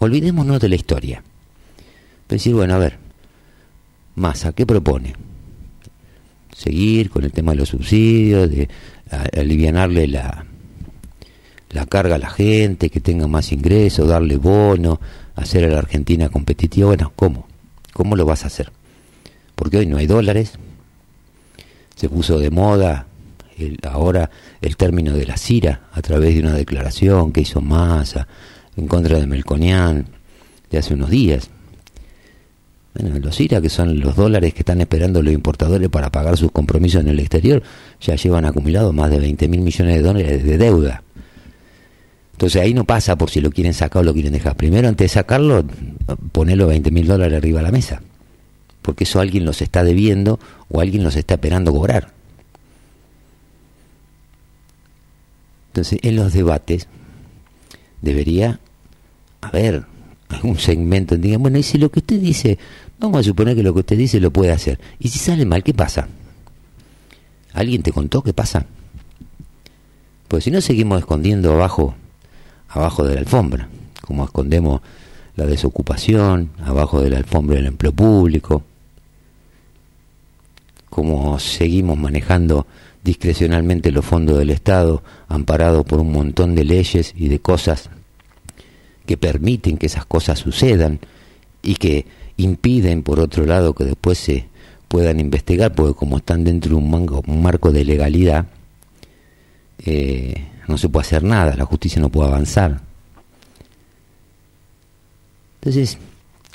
Olvidémonos 0.00 0.60
de 0.60 0.68
la 0.68 0.74
historia. 0.74 1.22
Decir, 2.28 2.52
bueno, 2.52 2.74
a 2.74 2.78
ver, 2.78 2.98
Massa, 4.16 4.52
¿qué 4.52 4.66
propone? 4.66 5.14
Seguir 6.54 7.08
con 7.08 7.24
el 7.24 7.32
tema 7.32 7.52
de 7.52 7.56
los 7.56 7.70
subsidios, 7.70 8.50
de 8.50 8.68
alivianarle 9.34 10.06
la, 10.06 10.44
la 11.70 11.86
carga 11.86 12.16
a 12.16 12.18
la 12.18 12.28
gente, 12.28 12.90
que 12.90 13.00
tenga 13.00 13.28
más 13.28 13.50
ingresos, 13.50 14.10
darle 14.10 14.36
bono, 14.36 15.00
hacer 15.36 15.64
a 15.64 15.68
la 15.68 15.78
Argentina 15.78 16.28
competitiva. 16.28 16.88
Bueno, 16.88 17.14
¿cómo? 17.16 17.48
¿Cómo 17.94 18.14
lo 18.14 18.26
vas 18.26 18.44
a 18.44 18.48
hacer? 18.48 18.72
Porque 19.54 19.78
hoy 19.78 19.86
no 19.86 19.96
hay 19.96 20.06
dólares, 20.06 20.58
se 21.96 22.10
puso 22.10 22.38
de 22.38 22.50
moda 22.50 23.07
el, 23.58 23.78
ahora 23.88 24.30
el 24.60 24.76
término 24.76 25.12
de 25.12 25.26
la 25.26 25.36
CIRA 25.36 25.88
a 25.92 26.02
través 26.02 26.34
de 26.34 26.40
una 26.40 26.54
declaración 26.54 27.32
que 27.32 27.42
hizo 27.42 27.60
Massa 27.60 28.26
en 28.76 28.86
contra 28.86 29.18
de 29.18 29.26
Melconian 29.26 30.06
de 30.70 30.78
hace 30.78 30.94
unos 30.94 31.10
días. 31.10 31.50
Bueno, 32.94 33.18
los 33.18 33.36
CIRA, 33.36 33.60
que 33.60 33.68
son 33.68 34.00
los 34.00 34.16
dólares 34.16 34.54
que 34.54 34.60
están 34.60 34.80
esperando 34.80 35.22
los 35.22 35.32
importadores 35.32 35.88
para 35.88 36.10
pagar 36.10 36.36
sus 36.36 36.50
compromisos 36.50 37.00
en 37.02 37.08
el 37.08 37.20
exterior, 37.20 37.62
ya 38.00 38.16
llevan 38.16 38.44
acumulado 38.44 38.92
más 38.92 39.10
de 39.10 39.18
20 39.18 39.48
mil 39.48 39.60
millones 39.60 39.96
de 39.96 40.02
dólares 40.02 40.44
de 40.44 40.58
deuda. 40.58 41.02
Entonces 42.32 42.62
ahí 42.62 42.72
no 42.72 42.84
pasa 42.84 43.16
por 43.16 43.30
si 43.30 43.40
lo 43.40 43.50
quieren 43.50 43.74
sacar 43.74 44.02
o 44.02 44.04
lo 44.04 44.12
quieren 44.12 44.32
dejar. 44.32 44.56
Primero, 44.56 44.88
antes 44.88 45.06
de 45.06 45.08
sacarlo, 45.08 45.64
ponerlo 46.30 46.68
20 46.68 46.90
mil 46.92 47.06
dólares 47.06 47.36
arriba 47.36 47.58
de 47.58 47.64
la 47.64 47.72
mesa. 47.72 48.00
Porque 48.80 49.04
eso 49.04 49.18
alguien 49.20 49.44
los 49.44 49.60
está 49.60 49.82
debiendo 49.82 50.38
o 50.68 50.80
alguien 50.80 51.02
los 51.02 51.16
está 51.16 51.34
esperando 51.34 51.72
cobrar. 51.72 52.12
Entonces, 55.68 55.98
en 56.02 56.16
los 56.16 56.32
debates 56.32 56.88
debería 58.02 58.60
haber 59.40 59.84
algún 60.28 60.58
segmento 60.58 61.14
en 61.14 61.22
digan, 61.22 61.42
bueno, 61.42 61.58
y 61.58 61.62
si 61.62 61.78
lo 61.78 61.90
que 61.90 62.00
usted 62.00 62.20
dice, 62.20 62.58
vamos 62.98 63.20
a 63.20 63.22
suponer 63.22 63.56
que 63.56 63.62
lo 63.62 63.72
que 63.72 63.80
usted 63.80 63.96
dice 63.96 64.20
lo 64.20 64.32
puede 64.32 64.52
hacer. 64.52 64.78
Y 64.98 65.08
si 65.08 65.18
sale 65.18 65.44
mal, 65.46 65.62
¿qué 65.62 65.74
pasa? 65.74 66.08
¿Alguien 67.52 67.82
te 67.82 67.92
contó 67.92 68.22
qué 68.22 68.32
pasa? 68.32 68.66
Pues 70.28 70.44
si 70.44 70.50
no 70.50 70.60
seguimos 70.60 70.98
escondiendo 70.98 71.52
abajo 71.52 71.94
abajo 72.68 73.04
de 73.04 73.14
la 73.14 73.20
alfombra, 73.20 73.68
como 74.02 74.24
escondemos 74.24 74.80
la 75.36 75.46
desocupación, 75.46 76.50
abajo 76.62 77.00
de 77.00 77.10
la 77.10 77.18
alfombra 77.18 77.56
del 77.56 77.66
empleo 77.66 77.92
público, 77.92 78.62
como 80.90 81.38
seguimos 81.38 81.96
manejando 81.96 82.66
discrecionalmente 83.04 83.92
los 83.92 84.04
fondos 84.04 84.38
del 84.38 84.50
Estado, 84.50 85.02
amparados 85.28 85.84
por 85.84 86.00
un 86.00 86.12
montón 86.12 86.54
de 86.54 86.64
leyes 86.64 87.14
y 87.16 87.28
de 87.28 87.38
cosas 87.38 87.90
que 89.06 89.16
permiten 89.16 89.78
que 89.78 89.86
esas 89.86 90.04
cosas 90.04 90.38
sucedan 90.38 91.00
y 91.62 91.76
que 91.76 92.06
impiden, 92.36 93.02
por 93.02 93.20
otro 93.20 93.46
lado, 93.46 93.74
que 93.74 93.84
después 93.84 94.18
se 94.18 94.46
puedan 94.88 95.20
investigar, 95.20 95.74
porque 95.74 95.94
como 95.94 96.18
están 96.18 96.44
dentro 96.44 96.70
de 96.70 96.76
un, 96.76 97.22
un 97.26 97.42
marco 97.42 97.72
de 97.72 97.84
legalidad, 97.84 98.46
eh, 99.84 100.46
no 100.66 100.76
se 100.76 100.88
puede 100.88 101.06
hacer 101.06 101.22
nada, 101.22 101.56
la 101.56 101.64
justicia 101.64 102.00
no 102.00 102.10
puede 102.10 102.28
avanzar. 102.28 102.80
Entonces, 105.60 105.98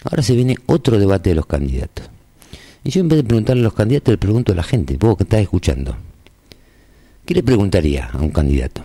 ahora 0.03 0.23
se 0.23 0.35
viene 0.35 0.55
otro 0.65 0.99
debate 0.99 1.31
de 1.31 1.35
los 1.35 1.45
candidatos. 1.45 2.09
Y 2.83 2.91
yo 2.91 3.01
en 3.01 3.07
vez 3.07 3.17
de 3.17 3.23
preguntarle 3.23 3.61
a 3.61 3.65
los 3.65 3.73
candidatos, 3.73 4.11
le 4.11 4.17
pregunto 4.17 4.51
a 4.51 4.55
la 4.55 4.63
gente, 4.63 4.97
vos 4.97 5.17
que 5.17 5.23
estás 5.23 5.41
escuchando, 5.41 5.95
¿qué 7.25 7.33
le 7.33 7.43
preguntaría 7.43 8.09
a 8.11 8.17
un 8.17 8.29
candidato? 8.29 8.81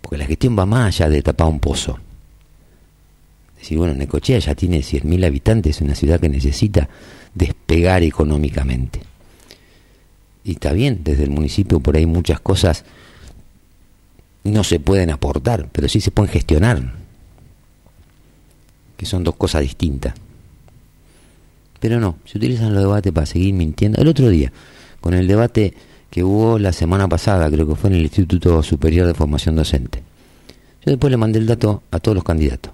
Porque 0.00 0.18
la 0.18 0.26
gestión 0.26 0.58
va 0.58 0.66
más 0.66 0.86
allá 0.86 1.10
de 1.10 1.22
tapar 1.22 1.48
un 1.48 1.60
pozo. 1.60 1.98
Decir, 3.58 3.78
bueno, 3.78 3.94
Necochea 3.94 4.38
ya 4.38 4.54
tiene 4.54 4.78
100.000 4.78 5.26
habitantes, 5.26 5.76
es 5.76 5.82
una 5.82 5.94
ciudad 5.94 6.20
que 6.20 6.28
necesita 6.28 6.88
despegar 7.34 8.02
económicamente 8.02 9.00
y 10.48 10.52
está 10.52 10.72
bien, 10.72 11.00
desde 11.04 11.24
el 11.24 11.30
municipio 11.30 11.78
por 11.78 11.94
ahí 11.94 12.06
muchas 12.06 12.40
cosas 12.40 12.84
no 14.44 14.64
se 14.64 14.80
pueden 14.80 15.10
aportar, 15.10 15.68
pero 15.72 15.88
sí 15.88 16.00
se 16.00 16.10
pueden 16.10 16.32
gestionar, 16.32 16.94
que 18.96 19.04
son 19.04 19.24
dos 19.24 19.36
cosas 19.36 19.60
distintas. 19.60 20.14
Pero 21.80 22.00
no, 22.00 22.16
se 22.24 22.38
utilizan 22.38 22.72
los 22.72 22.82
debates 22.82 23.12
para 23.12 23.26
seguir 23.26 23.52
mintiendo. 23.52 24.00
El 24.00 24.08
otro 24.08 24.30
día, 24.30 24.50
con 25.02 25.12
el 25.12 25.28
debate 25.28 25.74
que 26.10 26.24
hubo 26.24 26.58
la 26.58 26.72
semana 26.72 27.08
pasada, 27.08 27.50
creo 27.50 27.66
que 27.68 27.74
fue 27.74 27.90
en 27.90 27.96
el 27.96 28.02
Instituto 28.02 28.62
Superior 28.62 29.06
de 29.06 29.14
Formación 29.14 29.56
Docente. 29.56 30.02
Yo 30.84 30.92
después 30.92 31.10
le 31.10 31.16
mandé 31.16 31.38
el 31.38 31.46
dato 31.46 31.82
a 31.90 31.98
todos 31.98 32.14
los 32.14 32.24
candidatos 32.24 32.72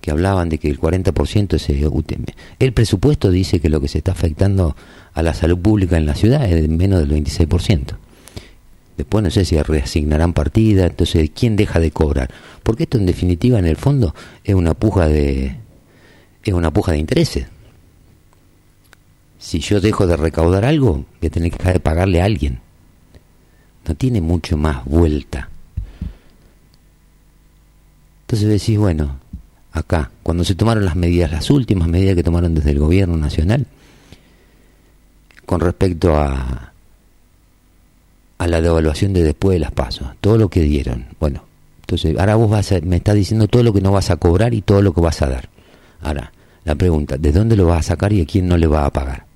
que 0.00 0.10
hablaban 0.10 0.48
de 0.48 0.58
que 0.58 0.68
el 0.68 0.80
40% 0.80 1.54
es 1.54 1.86
UTM. 1.86 2.24
El 2.58 2.72
presupuesto 2.72 3.30
dice 3.30 3.60
que 3.60 3.68
lo 3.68 3.80
que 3.80 3.88
se 3.88 3.98
está 3.98 4.12
afectando 4.12 4.76
a 5.12 5.22
la 5.22 5.34
salud 5.34 5.58
pública 5.58 5.96
en 5.96 6.06
la 6.06 6.14
ciudad 6.14 6.50
es 6.50 6.68
menos 6.68 7.00
del 7.00 7.22
26%. 7.22 7.96
Después 8.96 9.24
no 9.24 9.30
sé 9.30 9.44
si 9.44 9.60
reasignarán 9.60 10.32
partida, 10.32 10.86
entonces 10.86 11.30
¿quién 11.34 11.56
deja 11.56 11.80
de 11.80 11.90
cobrar? 11.90 12.30
Porque 12.62 12.84
esto 12.84 12.98
en 12.98 13.06
definitiva 13.06 13.58
en 13.58 13.66
el 13.66 13.76
fondo 13.76 14.14
es 14.44 14.54
una 14.54 14.74
puja 14.74 15.08
de 15.08 15.56
es 16.44 16.54
una 16.54 16.70
puja 16.70 16.92
de 16.92 16.98
intereses. 16.98 17.46
Si 19.40 19.58
yo 19.58 19.80
dejo 19.80 20.06
de 20.06 20.16
recaudar 20.16 20.66
algo, 20.66 21.06
voy 21.20 21.26
a 21.26 21.30
tener 21.30 21.50
que 21.50 21.56
dejar 21.56 21.72
de 21.72 21.80
pagarle 21.80 22.20
a 22.20 22.26
alguien. 22.26 22.60
No 23.88 23.94
tiene 23.94 24.20
mucho 24.20 24.58
más 24.58 24.84
vuelta. 24.84 25.48
Entonces 28.20 28.48
decís, 28.48 28.78
bueno, 28.78 29.18
acá, 29.72 30.10
cuando 30.22 30.44
se 30.44 30.54
tomaron 30.54 30.84
las 30.84 30.94
medidas, 30.94 31.32
las 31.32 31.50
últimas 31.50 31.88
medidas 31.88 32.14
que 32.14 32.22
tomaron 32.22 32.54
desde 32.54 32.70
el 32.70 32.78
gobierno 32.78 33.16
nacional, 33.16 33.66
con 35.46 35.60
respecto 35.60 36.16
a, 36.16 36.72
a 38.36 38.46
la 38.46 38.60
devaluación 38.60 39.14
de 39.14 39.24
después 39.24 39.54
de 39.54 39.60
las 39.60 39.72
pasos, 39.72 40.08
todo 40.20 40.36
lo 40.36 40.50
que 40.50 40.60
dieron. 40.60 41.06
Bueno, 41.18 41.44
entonces 41.80 42.16
ahora 42.18 42.36
vos 42.36 42.50
vas 42.50 42.70
me 42.82 42.96
estás 42.96 43.14
diciendo 43.14 43.48
todo 43.48 43.62
lo 43.62 43.72
que 43.72 43.80
no 43.80 43.90
vas 43.90 44.10
a 44.10 44.16
cobrar 44.18 44.52
y 44.52 44.60
todo 44.60 44.82
lo 44.82 44.92
que 44.92 45.00
vas 45.00 45.22
a 45.22 45.28
dar. 45.28 45.48
Ahora, 46.02 46.30
la 46.64 46.74
pregunta, 46.74 47.16
¿de 47.16 47.32
dónde 47.32 47.56
lo 47.56 47.66
vas 47.66 47.78
a 47.78 47.88
sacar 47.94 48.12
y 48.12 48.20
a 48.20 48.26
quién 48.26 48.46
no 48.46 48.58
le 48.58 48.66
va 48.66 48.84
a 48.84 48.90
pagar? 48.90 49.29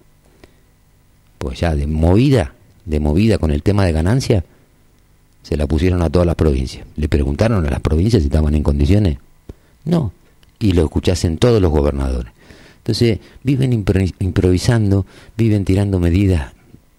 Pues 1.38 1.60
ya 1.60 1.74
de 1.74 1.86
movida, 1.86 2.54
de 2.84 3.00
movida 3.00 3.38
con 3.38 3.50
el 3.50 3.62
tema 3.62 3.84
de 3.84 3.92
ganancia, 3.92 4.44
se 5.42 5.56
la 5.56 5.66
pusieron 5.66 6.02
a 6.02 6.10
todas 6.10 6.26
las 6.26 6.36
provincias. 6.36 6.86
Le 6.96 7.08
preguntaron 7.08 7.66
a 7.66 7.70
las 7.70 7.80
provincias 7.80 8.22
si 8.22 8.26
estaban 8.28 8.54
en 8.54 8.62
condiciones. 8.62 9.18
No, 9.84 10.12
y 10.58 10.72
lo 10.72 10.84
escuchasen 10.84 11.36
todos 11.36 11.60
los 11.60 11.70
gobernadores. 11.70 12.32
Entonces, 12.78 13.18
viven 13.42 13.72
improvisando, 13.72 15.06
viven 15.36 15.64
tirando 15.64 15.98
medidas 15.98 16.52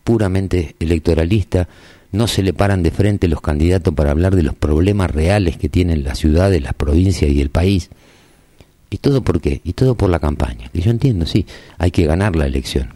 puramente 0.04 0.76
electoralistas, 0.80 1.68
no 2.12 2.28
se 2.28 2.44
le 2.44 2.54
paran 2.54 2.82
de 2.82 2.92
frente 2.92 3.28
los 3.28 3.42
candidatos 3.42 3.94
para 3.94 4.12
hablar 4.12 4.36
de 4.36 4.44
los 4.44 4.56
problemas 4.56 5.12
reales 5.12 5.58
que 5.58 5.70
tienen 5.70 6.04
las 6.04 6.20
ciudades, 6.20 6.62
las 6.62 6.74
provincias 6.74 7.30
y 7.30 7.42
el 7.42 7.50
país. 7.50 7.90
¿Y 8.90 8.98
todo 8.98 9.24
por 9.24 9.42
qué? 9.42 9.62
Y 9.64 9.74
todo 9.74 9.96
por 9.96 10.10
la 10.10 10.20
campaña. 10.20 10.70
Que 10.70 10.82
yo 10.82 10.92
entiendo, 10.92 11.26
sí, 11.26 11.46
hay 11.78 11.92
que 11.92 12.06
ganar 12.06 12.36
la 12.36 12.46
elección. 12.46 12.90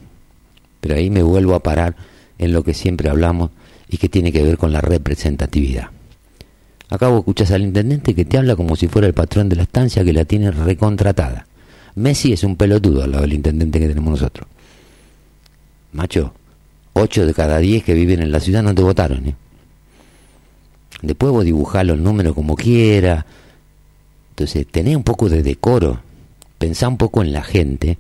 Pero 0.80 0.96
ahí 0.96 1.10
me 1.10 1.24
vuelvo 1.24 1.56
a 1.56 1.64
parar 1.64 1.96
en 2.38 2.54
lo 2.54 2.64
que 2.64 2.74
siempre 2.74 3.10
hablamos 3.10 3.52
y 3.90 3.98
que 3.98 4.10
tiene 4.10 4.32
que 4.32 4.44
ver 4.44 4.58
con 4.58 4.72
la 4.72 4.82
representatividad. 4.82 5.90
Acabo 6.90 7.20
escuchas 7.20 7.52
al 7.52 7.62
intendente 7.62 8.16
que 8.16 8.26
te 8.26 8.38
habla 8.38 8.56
como 8.56 8.76
si 8.76 8.88
fuera 8.88 9.08
el 9.08 9.14
patrón 9.14 9.50
de 9.50 9.56
la 9.56 9.64
estancia 9.64 10.04
que 10.04 10.14
la 10.14 10.26
tiene 10.26 10.52
recontratada. 10.52 11.46
Messi 11.96 12.34
es 12.34 12.44
un 12.44 12.56
pelotudo 12.56 13.04
al 13.04 13.12
lado 13.12 13.24
del 13.24 13.34
intendente 13.34 13.80
que 13.80 13.88
tenemos 13.88 14.12
nosotros. 14.12 14.48
Macho, 15.92 16.34
ocho 16.94 17.26
de 17.26 17.34
cada 17.34 17.60
diez 17.60 17.84
que 17.84 17.94
viven 17.94 18.22
en 18.22 18.32
la 18.32 18.40
ciudad 18.40 18.64
no 18.64 18.74
te 18.74 18.82
votaron. 18.82 19.28
¿eh? 19.28 19.36
Después 21.02 21.32
vos 21.32 21.46
dibujás 21.46 21.86
los 21.86 22.00
números 22.00 22.34
como 22.34 22.56
quiera. 22.56 23.26
Entonces, 24.32 24.66
tenés 24.68 24.96
un 24.96 25.04
poco 25.04 25.30
de 25.30 25.44
decoro. 25.44 26.02
Pensá 26.58 26.88
un 26.88 26.98
poco 26.98 27.22
en 27.22 27.34
la 27.34 27.44
gente. 27.44 27.98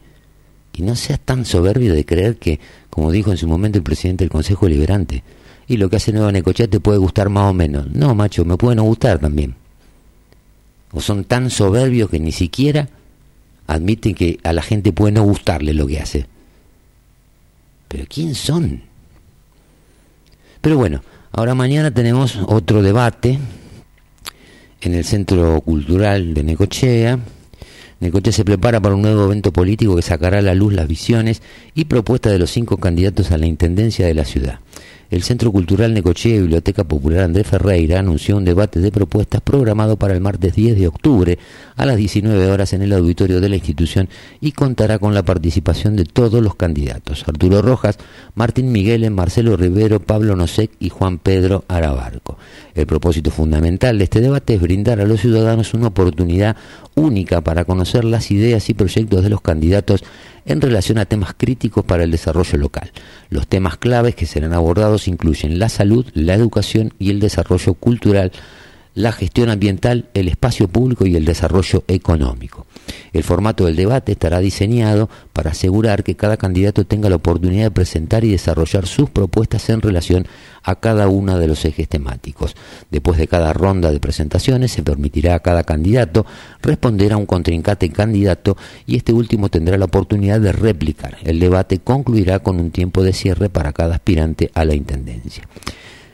Y 0.80 0.81
no 0.81 0.95
seas 0.95 1.19
tan 1.19 1.43
soberbio 1.43 1.93
de 1.93 2.06
creer 2.06 2.38
que, 2.38 2.57
como 2.89 3.11
dijo 3.11 3.31
en 3.31 3.38
su 3.38 3.49
momento 3.49 3.77
el 3.77 3.84
presidente 3.84 4.23
del 4.23 4.31
Consejo 4.31 4.69
Liberante, 4.69 5.26
y 5.68 5.76
lo 5.76 5.89
que 5.89 5.97
hace 5.97 6.14
Nueva 6.14 6.31
Necochea 6.31 6.69
te 6.69 6.80
puede 6.80 6.97
gustar 6.99 7.27
más 7.27 7.49
o 7.49 7.53
menos. 7.53 7.91
No, 7.91 8.15
macho, 8.15 8.45
me 8.45 8.56
puede 8.56 8.77
no 8.77 8.84
gustar 8.84 9.19
también. 9.19 9.56
O 10.93 11.01
son 11.01 11.26
tan 11.26 11.49
soberbios 11.49 12.10
que 12.10 12.22
ni 12.22 12.31
siquiera 12.31 12.88
admiten 13.68 14.15
que 14.15 14.39
a 14.41 14.53
la 14.53 14.61
gente 14.61 14.93
puede 14.93 15.11
no 15.11 15.23
gustarle 15.23 15.73
lo 15.73 15.85
que 15.85 15.99
hace. 15.99 16.27
Pero 17.89 18.06
¿quién 18.07 18.34
son? 18.34 18.81
Pero 20.61 20.77
bueno, 20.77 21.03
ahora 21.34 21.56
mañana 21.56 21.91
tenemos 21.91 22.38
otro 22.47 22.81
debate 22.81 23.38
en 24.80 24.93
el 24.93 25.03
Centro 25.03 25.60
Cultural 25.60 26.34
de 26.34 26.43
Necochea. 26.43 27.19
Necochea 27.99 28.31
se 28.31 28.45
prepara 28.45 28.80
para 28.80 28.95
un 28.95 29.01
nuevo 29.01 29.26
evento 29.26 29.51
político 29.51 29.95
que 29.95 30.01
sacará 30.01 30.39
a 30.39 30.41
la 30.41 30.55
luz 30.55 30.73
las 30.73 30.88
visiones 30.88 31.41
y 31.76 31.85
propuestas 31.85 32.31
de 32.31 32.39
los 32.39 32.49
cinco 32.49 32.77
candidatos 32.77 33.31
a 33.31 33.38
la 33.38 33.45
Intendencia 33.45 34.05
de 34.05 34.13
la 34.13 34.26
ciudad 34.26 34.59
el 35.10 35.23
Centro 35.23 35.52
Cultural 35.52 35.94
Necochea 35.94 36.36
y 36.36 36.41
Biblioteca 36.41 36.84
Popular 36.84 37.22
Andrés 37.22 37.48
Ferreira 37.48 37.99
anunció 37.99 38.38
un 38.38 38.45
debate 38.45 38.80
de 38.80 38.91
propuestas 38.91 39.41
programado 39.41 39.98
para 39.98 40.14
el 40.14 40.22
martes 40.22 40.53
10 40.53 40.77
de 40.77 40.88
octubre 40.88 41.40
a 41.76 41.86
las 41.86 41.98
19 41.98 42.52
horas 42.52 42.73
en 42.73 42.84
el 42.84 42.94
auditorio 42.94 43.41
de 43.41 43.49
la 43.49 43.56
institución 43.56 44.07
y 44.40 44.52
contará 44.52 44.99
con 44.99 45.14
la 45.14 45.23
participación 45.23 45.95
de 45.95 46.06
todos 46.06 46.44
los 46.44 46.56
candidatos, 46.56 47.27
Arturo 47.27 47.61
Rojas, 47.61 47.98
Martín 48.36 48.72
Miguel, 48.72 49.10
Marcelo 49.10 49.57
Rivero, 49.57 49.99
Pablo 49.99 50.36
Nosek 50.36 50.72
y 50.80 50.90
Juan 50.90 51.18
Pedro 51.18 51.64
Arabarco. 51.68 52.38
El 52.76 52.86
propósito 52.86 53.31
fundamental 53.31 53.98
de 53.98 54.03
este 54.03 54.22
debate 54.22 54.53
es 54.53 54.61
brindar 54.61 55.02
a 55.02 55.06
los 55.06 55.22
ciudadanos 55.22 55.73
una 55.73 55.88
oportunidad 55.88 56.56
única 56.95 57.41
para 57.41 57.65
conocer 57.65 58.03
las 58.03 58.30
ideas 58.31 58.69
y 58.69 58.73
proyectos 58.73 59.23
de 59.23 59.30
los 59.30 59.41
candidatos 59.41 60.03
en 60.45 60.61
relación 60.61 60.98
a 60.98 61.06
temas 61.06 61.34
críticos 61.38 61.86
para 61.86 62.03
el 62.03 62.11
desarrollo 62.11 62.57
local. 62.57 62.91
Los 63.30 63.48
temas 63.48 63.78
claves 63.78 64.16
que 64.16 64.26
serán 64.26 64.53
abordados 64.53 65.07
incluyen 65.07 65.60
la 65.60 65.70
salud, 65.70 66.06
la 66.14 66.34
educación 66.34 66.94
y 66.99 67.10
el 67.10 67.20
desarrollo 67.20 67.74
cultural, 67.74 68.32
la 68.99 69.13
gestión 69.13 69.49
ambiental, 69.49 70.09
el 70.13 70.27
espacio 70.27 70.67
público 70.67 71.05
y 71.05 71.15
el 71.15 71.23
desarrollo 71.23 71.85
económico. 71.88 72.65
El 73.13 73.23
formato 73.23 73.65
del 73.65 73.77
debate 73.77 74.11
estará 74.11 74.39
diseñado 74.39 75.09
para 75.31 75.51
asegurar 75.51 76.03
que 76.03 76.17
cada 76.17 76.35
candidato 76.35 76.85
tenga 76.85 77.09
la 77.09 77.15
oportunidad 77.15 77.63
de 77.63 77.71
presentar 77.71 78.26
y 78.26 78.31
desarrollar 78.31 78.88
sus 78.88 79.09
propuestas 79.09 79.69
en 79.69 79.81
relación 79.81 80.27
a 80.63 80.76
cada 80.76 81.07
uno 81.07 81.39
de 81.39 81.47
los 81.47 81.63
ejes 81.63 81.88
temáticos. 81.88 82.57
Después 82.91 83.17
de 83.17 83.30
cada 83.30 83.53
ronda 83.53 83.89
de 83.89 84.01
presentaciones 84.01 84.73
se 84.73 84.84
permitirá 84.84 85.35
a 85.35 85.39
cada 85.39 85.63
candidato 85.63 86.26
responder 86.61 87.13
a 87.13 87.17
un 87.17 87.26
contrincante 87.26 87.89
candidato 87.91 88.57
y 88.85 88.97
este 88.97 89.13
último 89.13 89.47
tendrá 89.47 89.77
la 89.77 89.85
oportunidad 89.85 90.41
de 90.41 90.51
replicar. 90.51 91.19
El 91.23 91.39
debate 91.39 91.80
concluirá 91.80 92.39
con 92.39 92.59
un 92.59 92.71
tiempo 92.71 93.01
de 93.01 93.13
cierre 93.13 93.49
para 93.49 93.71
cada 93.71 93.95
aspirante 93.95 94.51
a 94.53 94.65
la 94.65 94.76
intendencia. 94.76 95.43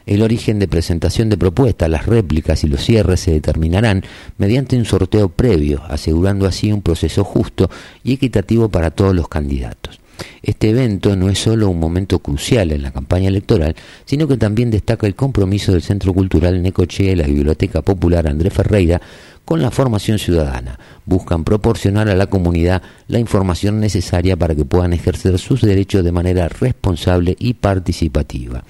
El 0.06 0.22
origen 0.22 0.60
de 0.60 0.68
presentación 0.68 1.30
de 1.30 1.38
propuestas, 1.38 1.90
las 1.90 2.06
réplicas 2.06 2.64
y 2.64 2.68
los 2.68 2.84
cierres 2.84 3.22
se 3.22 3.32
determinarán 3.32 4.04
mediante 4.38 4.78
un 4.78 4.86
sorteo 4.86 5.30
previo, 5.30 5.82
asegurando 5.88 6.46
así 6.46 6.72
un 6.72 6.82
proceso 6.82 7.24
justo 7.24 7.70
y 8.04 8.14
equitativo 8.14 8.70
para 8.70 8.92
todos 8.92 9.16
los 9.16 9.28
candidatos. 9.28 10.00
Este 10.42 10.70
evento 10.70 11.16
no 11.16 11.30
es 11.30 11.40
solo 11.40 11.70
un 11.70 11.80
momento 11.80 12.20
crucial 12.20 12.72
en 12.72 12.84
la 12.84 12.92
campaña 12.92 13.28
electoral, 13.28 13.76
sino 14.06 14.28
que 14.28 14.38
también 14.38 14.70
destaca 14.72 15.08
el 15.08 15.16
compromiso 15.16 15.72
del 15.72 15.82
Centro 15.82 16.14
Cultural 16.14 16.62
Necochea 16.62 17.12
y 17.12 17.16
la 17.16 17.28
Biblioteca 17.28 17.82
Popular 17.82 18.28
Andrés 18.28 18.54
Ferreira 18.54 19.02
con 19.46 19.62
la 19.62 19.72
formación 19.72 20.20
ciudadana. 20.20 20.80
Buscan 21.06 21.44
proporcionar 21.44 22.10
a 22.10 22.16
la 22.16 22.28
comunidad 22.28 22.82
la 23.08 23.20
información 23.20 23.80
necesaria 23.80 24.36
para 24.36 24.56
que 24.56 24.66
puedan 24.66 24.94
ejercer 24.94 25.40
sus 25.40 25.62
derechos 25.62 26.04
de 26.04 26.12
manera 26.12 26.50
responsable 26.50 27.36
y 27.40 27.54
participativa 27.54 28.64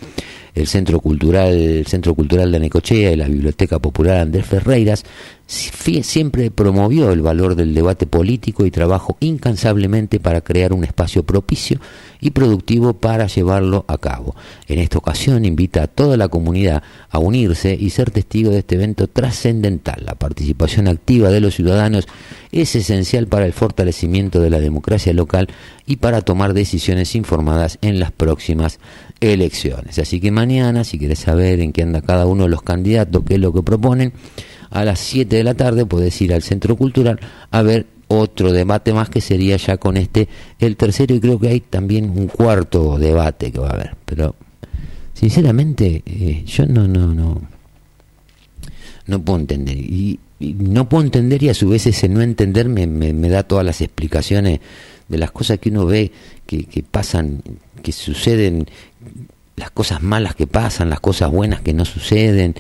el 0.56 0.68
Centro 0.68 1.02
Cultural, 1.02 1.54
el 1.54 1.86
Centro 1.86 2.16
Cultural 2.16 2.52
de 2.52 2.60
Necochea 2.60 3.12
y 3.12 3.18
la 3.18 3.28
Biblioteca 3.28 3.78
Popular 3.80 4.20
Andrés 4.20 4.46
Ferreiras 4.46 5.04
siempre 5.46 6.50
promovió 6.50 7.12
el 7.12 7.22
valor 7.22 7.56
del 7.56 7.74
debate 7.74 8.08
político 8.08 8.66
y 8.66 8.72
trabajó 8.72 9.18
incansablemente 9.20 10.20
para 10.20 10.42
crear 10.42 10.74
un 10.74 10.86
espacio 10.86 11.24
propicio 11.24 11.80
y 12.20 12.32
productivo 12.32 12.94
para 12.94 13.28
llevarlo 13.28 13.86
a 13.88 13.98
cabo. 13.98 14.36
En 14.68 14.80
esta 14.80 14.98
ocasión 14.98 15.46
invita 15.46 15.84
a 15.84 15.88
toda 15.88 16.18
la 16.18 16.28
comunidad 16.28 16.84
a 17.10 17.20
unirse 17.20 17.76
y 17.80 17.90
ser 17.90 18.12
testigo 18.12 18.52
de 18.52 18.60
este 18.60 18.76
evento 18.76 19.08
trascendental. 19.08 20.04
La 20.06 20.16
participación 20.16 20.88
activa 20.88 21.30
de 21.30 21.42
los 21.42 21.56
ciudadanos 21.56 22.08
es 22.52 22.76
esencial 22.76 23.28
para 23.28 23.46
el 23.46 23.54
fortalecimiento 23.54 24.40
de 24.40 24.50
la 24.50 24.60
democracia 24.60 25.14
local 25.14 25.48
y 25.86 25.98
para 25.98 26.22
tomar 26.22 26.54
decisiones 26.54 27.16
informadas 27.16 27.78
en 27.82 28.00
las 28.00 28.12
próximas 28.12 28.80
elecciones. 29.20 30.00
Así 30.00 30.20
que 30.20 30.32
mañana, 30.32 30.84
si 30.84 30.98
quieres 30.98 31.20
saber 31.20 31.60
en 31.60 31.74
qué 31.74 31.84
anda 31.84 32.02
cada 32.02 32.26
uno 32.26 32.44
de 32.44 32.50
los 32.50 32.62
candidatos, 32.62 33.24
qué 33.26 33.36
es 33.36 33.40
lo 33.40 33.54
que 33.54 33.64
proponen, 33.64 34.14
a 34.70 34.84
las 34.84 35.00
7 35.00 35.36
de 35.36 35.44
la 35.44 35.54
tarde 35.54 35.86
puedes 35.86 36.20
ir 36.22 36.34
al 36.34 36.44
Centro 36.44 36.76
Cultural 36.76 37.20
a 37.52 37.62
ver 37.62 37.88
otro 38.08 38.52
debate 38.52 38.94
más 38.94 39.10
que 39.10 39.22
sería 39.22 39.58
ya 39.58 39.78
con 39.78 39.98
este 39.98 40.28
el 40.60 40.78
tercero 40.78 41.16
y 41.16 41.20
creo 41.20 41.40
que 41.40 41.50
hay 41.50 41.60
también 41.60 42.10
un 42.10 42.28
cuarto 42.28 42.98
debate 42.98 43.52
que 43.52 43.60
va 43.60 43.70
a 43.70 43.74
haber 43.74 43.96
pero 44.06 44.36
sinceramente 45.14 46.04
eh, 46.06 46.44
yo 46.46 46.66
no 46.66 46.88
no 46.88 47.14
no 47.14 47.42
no 49.08 49.22
puedo 49.22 49.40
entender 49.40 49.78
y, 49.78 50.20
no 50.40 50.90
puedo 50.90 51.04
entender 51.04 51.42
y 51.44 51.50
a 51.50 51.54
su 51.54 51.70
vez 51.70 51.88
ese 51.88 52.10
no 52.10 52.22
entender 52.22 52.68
me, 52.68 52.86
me, 52.88 53.30
da 53.30 53.44
todas 53.44 53.66
las 53.66 53.80
explicaciones 53.80 54.60
de 55.08 55.18
las 55.18 55.32
cosas 55.32 55.60
que 55.60 55.70
uno 55.70 55.86
ve 55.86 56.12
que, 56.46 56.66
que 56.66 56.84
pasan, 56.84 57.42
que 57.82 57.94
suceden, 57.94 58.68
las 59.56 59.72
cosas 59.72 60.04
malas 60.04 60.36
que 60.36 60.46
pasan, 60.46 60.90
las 60.90 61.00
cosas 61.00 61.32
buenas 61.32 61.62
que 61.62 61.74
no 61.74 61.86
suceden. 61.86 62.56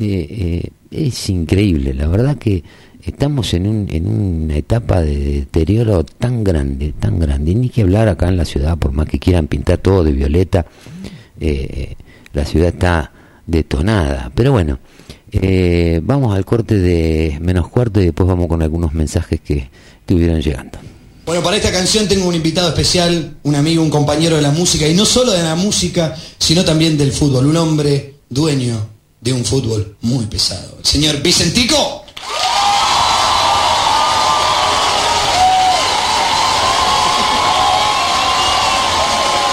Eh, 0.00 0.26
eh, 0.30 0.70
es 0.90 1.28
increíble, 1.28 1.92
la 1.92 2.08
verdad 2.08 2.38
que 2.38 2.64
estamos 3.06 3.54
en, 3.54 3.66
un, 3.66 3.88
en 3.90 4.06
una 4.06 4.56
etapa 4.56 5.02
de 5.02 5.16
deterioro 5.16 6.04
tan 6.04 6.44
grande, 6.44 6.92
tan 6.98 7.18
grande. 7.18 7.54
Ni 7.54 7.68
que 7.68 7.82
hablar 7.82 8.08
acá 8.08 8.28
en 8.28 8.36
la 8.36 8.44
ciudad, 8.44 8.78
por 8.78 8.92
más 8.92 9.08
que 9.08 9.18
quieran 9.18 9.46
pintar 9.46 9.78
todo 9.78 10.04
de 10.04 10.12
violeta, 10.12 10.66
eh, 11.40 11.94
la 12.32 12.44
ciudad 12.44 12.68
está 12.68 13.12
detonada. 13.46 14.30
Pero 14.34 14.52
bueno, 14.52 14.78
vamos 16.02 16.34
al 16.34 16.44
corte 16.44 16.78
de 16.78 17.38
menos 17.40 17.68
cuarto 17.68 18.00
y 18.00 18.06
después 18.06 18.28
vamos 18.28 18.46
con 18.46 18.62
algunos 18.62 18.94
mensajes 18.94 19.40
que 19.40 19.68
estuvieron 20.00 20.40
llegando. 20.40 20.78
Bueno, 21.26 21.42
para 21.42 21.56
esta 21.56 21.72
canción 21.72 22.06
tengo 22.06 22.28
un 22.28 22.34
invitado 22.34 22.68
especial, 22.68 23.38
un 23.44 23.54
amigo, 23.54 23.82
un 23.82 23.88
compañero 23.88 24.36
de 24.36 24.42
la 24.42 24.50
música, 24.50 24.86
y 24.86 24.94
no 24.94 25.06
solo 25.06 25.32
de 25.32 25.42
la 25.42 25.54
música, 25.54 26.14
sino 26.38 26.64
también 26.64 26.98
del 26.98 27.12
fútbol, 27.12 27.46
un 27.46 27.56
hombre 27.56 28.16
dueño 28.28 28.88
de 29.22 29.32
un 29.32 29.42
fútbol 29.42 29.96
muy 30.02 30.26
pesado. 30.26 30.76
El 30.78 30.84
señor 30.84 31.22
Vicentico. 31.22 32.04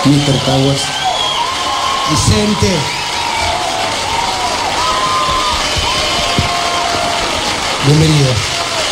Mr. 0.03 0.33
Towers. 0.45 0.81
Vicente. 2.09 2.67
Bienvenido. 7.85 8.31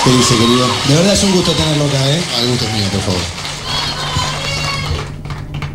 ¿Qué 0.04 0.12
dice, 0.12 0.38
querido? 0.38 0.68
De 0.88 0.96
verdad 0.96 1.14
es 1.14 1.24
un 1.24 1.32
gusto 1.32 1.52
tenerlo 1.54 1.86
acá, 1.86 2.12
¿eh? 2.12 2.22
Al 2.38 2.48
gusto 2.50 2.66
es 2.66 2.74
mío, 2.74 2.86
por 2.92 3.02
favor. 3.02 3.22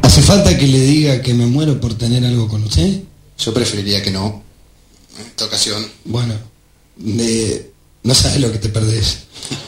¿Hace 0.03 0.23
falta 0.23 0.57
que 0.57 0.69
le 0.69 0.81
diga 0.81 1.21
que 1.21 1.35
me 1.35 1.47
muero 1.47 1.81
por 1.81 1.95
tener 1.95 2.25
algo 2.25 2.47
con 2.47 2.63
usted? 2.63 3.01
Yo 3.37 3.53
preferiría 3.53 4.01
que 4.05 4.13
no. 4.13 4.41
En 5.19 5.27
esta 5.27 5.47
ocasión. 5.47 5.85
Bueno, 6.05 6.35
no 6.97 8.15
sabes 8.15 8.39
lo 8.39 8.53
que 8.53 8.59
te 8.59 8.69
perdés. 8.69 9.19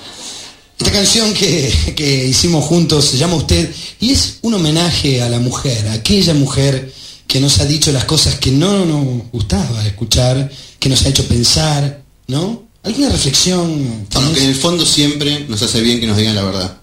Esta 0.79 0.93
canción 0.93 1.33
que, 1.33 1.95
que, 1.97 2.27
hicimos 2.27 2.65
juntos 2.65 3.07
se 3.07 3.17
llama 3.17 3.37
Usted 3.37 3.73
y 4.01 4.11
es 4.11 4.39
un 4.43 4.55
homenaje 4.55 5.23
a 5.23 5.29
la 5.29 5.39
mujer, 5.39 5.89
a 5.89 5.95
aquella 5.95 6.35
mujer 6.35 6.93
que 7.27 7.41
nos 7.41 7.59
ha 7.61 7.65
dicho 7.65 7.93
las 7.93 8.05
cosas 8.05 8.37
que 8.37 8.51
no 8.51 8.85
nos 8.85 9.31
gustaba 9.33 9.87
escuchar, 9.87 10.51
que 10.79 10.89
nos 10.89 11.05
ha 11.05 11.09
hecho 11.09 11.27
pensar, 11.27 12.03
¿no? 12.29 12.65
¿Alguna 12.83 13.09
reflexión? 13.09 14.07
Bueno, 14.13 14.33
que 14.33 14.45
en 14.45 14.51
el 14.51 14.55
fondo 14.55 14.87
siempre 14.87 15.47
nos 15.49 15.61
hace 15.63 15.81
bien 15.81 15.99
que 15.99 16.07
nos 16.07 16.17
digan 16.17 16.37
la 16.37 16.45
verdad. 16.45 16.77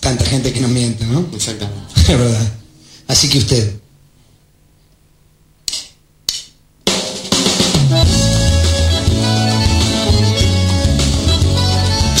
Tanta 0.00 0.24
gente 0.24 0.52
que 0.52 0.60
nos 0.60 0.70
miente, 0.70 1.04
¿no? 1.06 1.26
Exactamente. 1.34 1.80
Es 2.00 2.18
verdad. 2.18 2.52
Así 3.06 3.28
que 3.28 3.38
usted. 3.38 3.81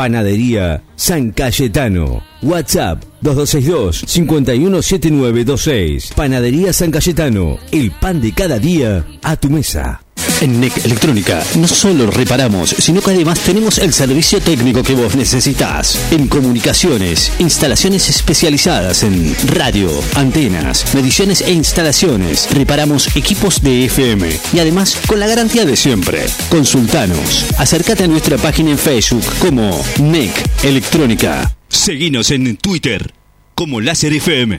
Panadería 0.00 0.80
San 0.96 1.30
Cayetano. 1.30 2.24
WhatsApp 2.40 3.04
2262-517926. 3.22 6.14
Panadería 6.14 6.72
San 6.72 6.90
Cayetano. 6.90 7.58
El 7.70 7.90
pan 7.90 8.22
de 8.22 8.32
cada 8.32 8.58
día 8.58 9.04
a 9.22 9.36
tu 9.36 9.50
mesa. 9.50 10.00
En 10.40 10.60
NEC 10.60 10.84
Electrónica 10.84 11.42
no 11.56 11.68
solo 11.68 12.10
reparamos, 12.10 12.70
sino 12.70 13.00
que 13.00 13.10
además 13.10 13.40
tenemos 13.40 13.78
el 13.78 13.92
servicio 13.92 14.40
técnico 14.40 14.82
que 14.82 14.94
vos 14.94 15.14
necesitas. 15.16 15.98
En 16.10 16.28
comunicaciones, 16.28 17.32
instalaciones 17.38 18.08
especializadas 18.08 19.02
en 19.02 19.34
radio, 19.46 19.90
antenas, 20.14 20.84
mediciones 20.94 21.40
e 21.42 21.52
instalaciones. 21.52 22.48
Reparamos 22.52 23.16
equipos 23.16 23.62
de 23.62 23.86
FM 23.86 24.28
y 24.52 24.58
además 24.58 24.96
con 25.06 25.20
la 25.20 25.26
garantía 25.26 25.64
de 25.64 25.76
siempre. 25.76 26.26
Consultanos. 26.48 27.46
Acércate 27.58 28.04
a 28.04 28.08
nuestra 28.08 28.38
página 28.38 28.70
en 28.70 28.78
Facebook 28.78 29.24
como 29.38 29.84
NEC 29.98 30.32
Electrónica. 30.64 31.54
Seguinos 31.68 32.30
en 32.30 32.56
Twitter 32.56 33.14
como 33.54 33.80
Láser 33.80 34.14
FM. 34.14 34.58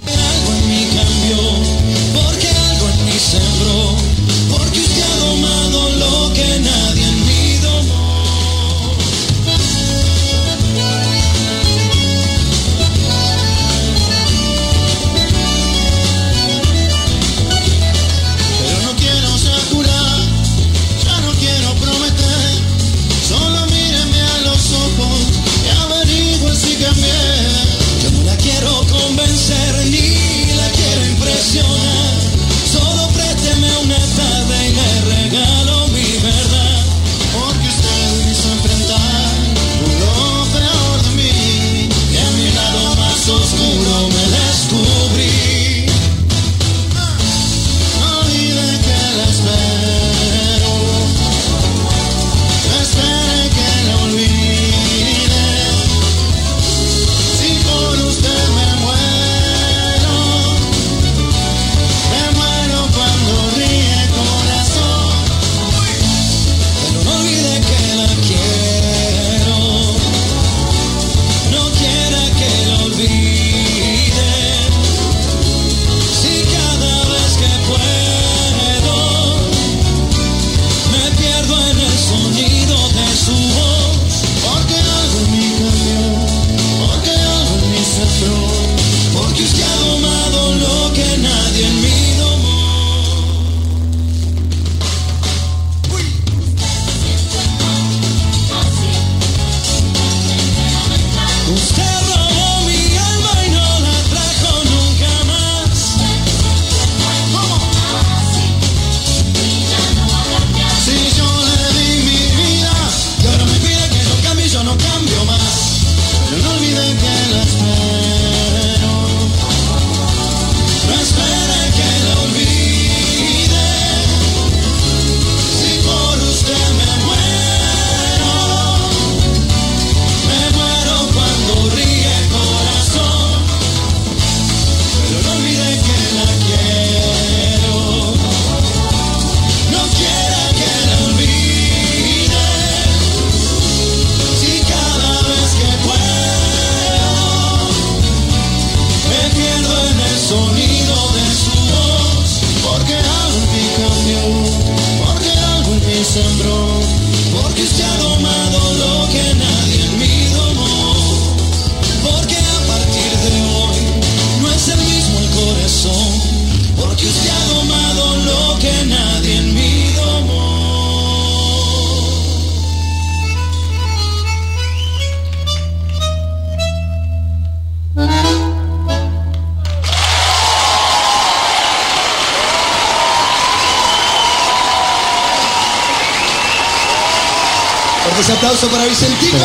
Aplausos 188.51 188.69
para 188.69 188.85
Vicentico. 188.85 189.37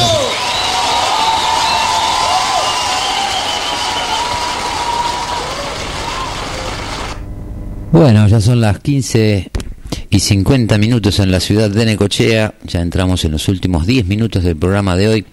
Bueno, 7.92 8.26
ya 8.26 8.40
son 8.40 8.60
las 8.60 8.80
15 8.80 9.52
y 10.10 10.18
50 10.18 10.78
minutos 10.78 11.20
en 11.20 11.30
la 11.30 11.38
ciudad 11.38 11.70
de 11.70 11.86
Necochea. 11.86 12.54
Ya 12.64 12.80
entramos 12.80 13.24
en 13.24 13.30
los 13.30 13.48
últimos 13.48 13.86
10 13.86 14.06
minutos 14.06 14.42
del 14.42 14.56
programa 14.56 14.96
de 14.96 15.06
hoy, 15.06 15.26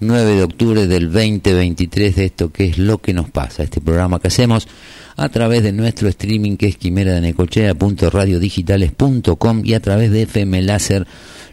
9 0.00 0.34
de 0.34 0.42
octubre 0.42 0.86
del 0.86 1.12
2023, 1.12 2.16
de 2.16 2.24
esto 2.24 2.50
que 2.50 2.64
es 2.64 2.78
lo 2.78 2.96
que 2.96 3.12
nos 3.12 3.28
pasa. 3.28 3.62
Este 3.62 3.82
programa 3.82 4.20
que 4.20 4.28
hacemos 4.28 4.68
a 5.16 5.28
través 5.28 5.62
de 5.62 5.72
nuestro 5.72 6.08
streaming 6.08 6.56
que 6.56 6.68
es 6.68 6.76
quimera 6.76 7.12
de 7.14 7.20
necochea.radiodigitales.com 7.20 9.62
y 9.64 9.74
a 9.74 9.80
través 9.80 10.10
de 10.10 10.22
FM 10.22 10.62
Láser 10.62 11.06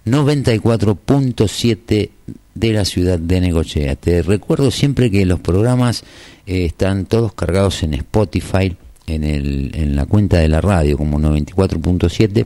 94.7 0.05 2.09
de 2.55 2.73
la 2.73 2.85
ciudad 2.85 3.19
de 3.19 3.41
Necochea. 3.41 3.95
Te 3.95 4.21
recuerdo 4.21 4.71
siempre 4.71 5.09
que 5.09 5.25
los 5.25 5.39
programas 5.39 6.03
eh, 6.45 6.65
están 6.65 7.05
todos 7.05 7.33
cargados 7.33 7.83
en 7.83 7.93
Spotify, 7.93 8.75
en, 9.07 9.23
el, 9.23 9.71
en 9.73 9.95
la 9.95 10.05
cuenta 10.05 10.37
de 10.37 10.49
la 10.49 10.61
radio 10.61 10.97
como 10.97 11.19
94.7. 11.19 12.45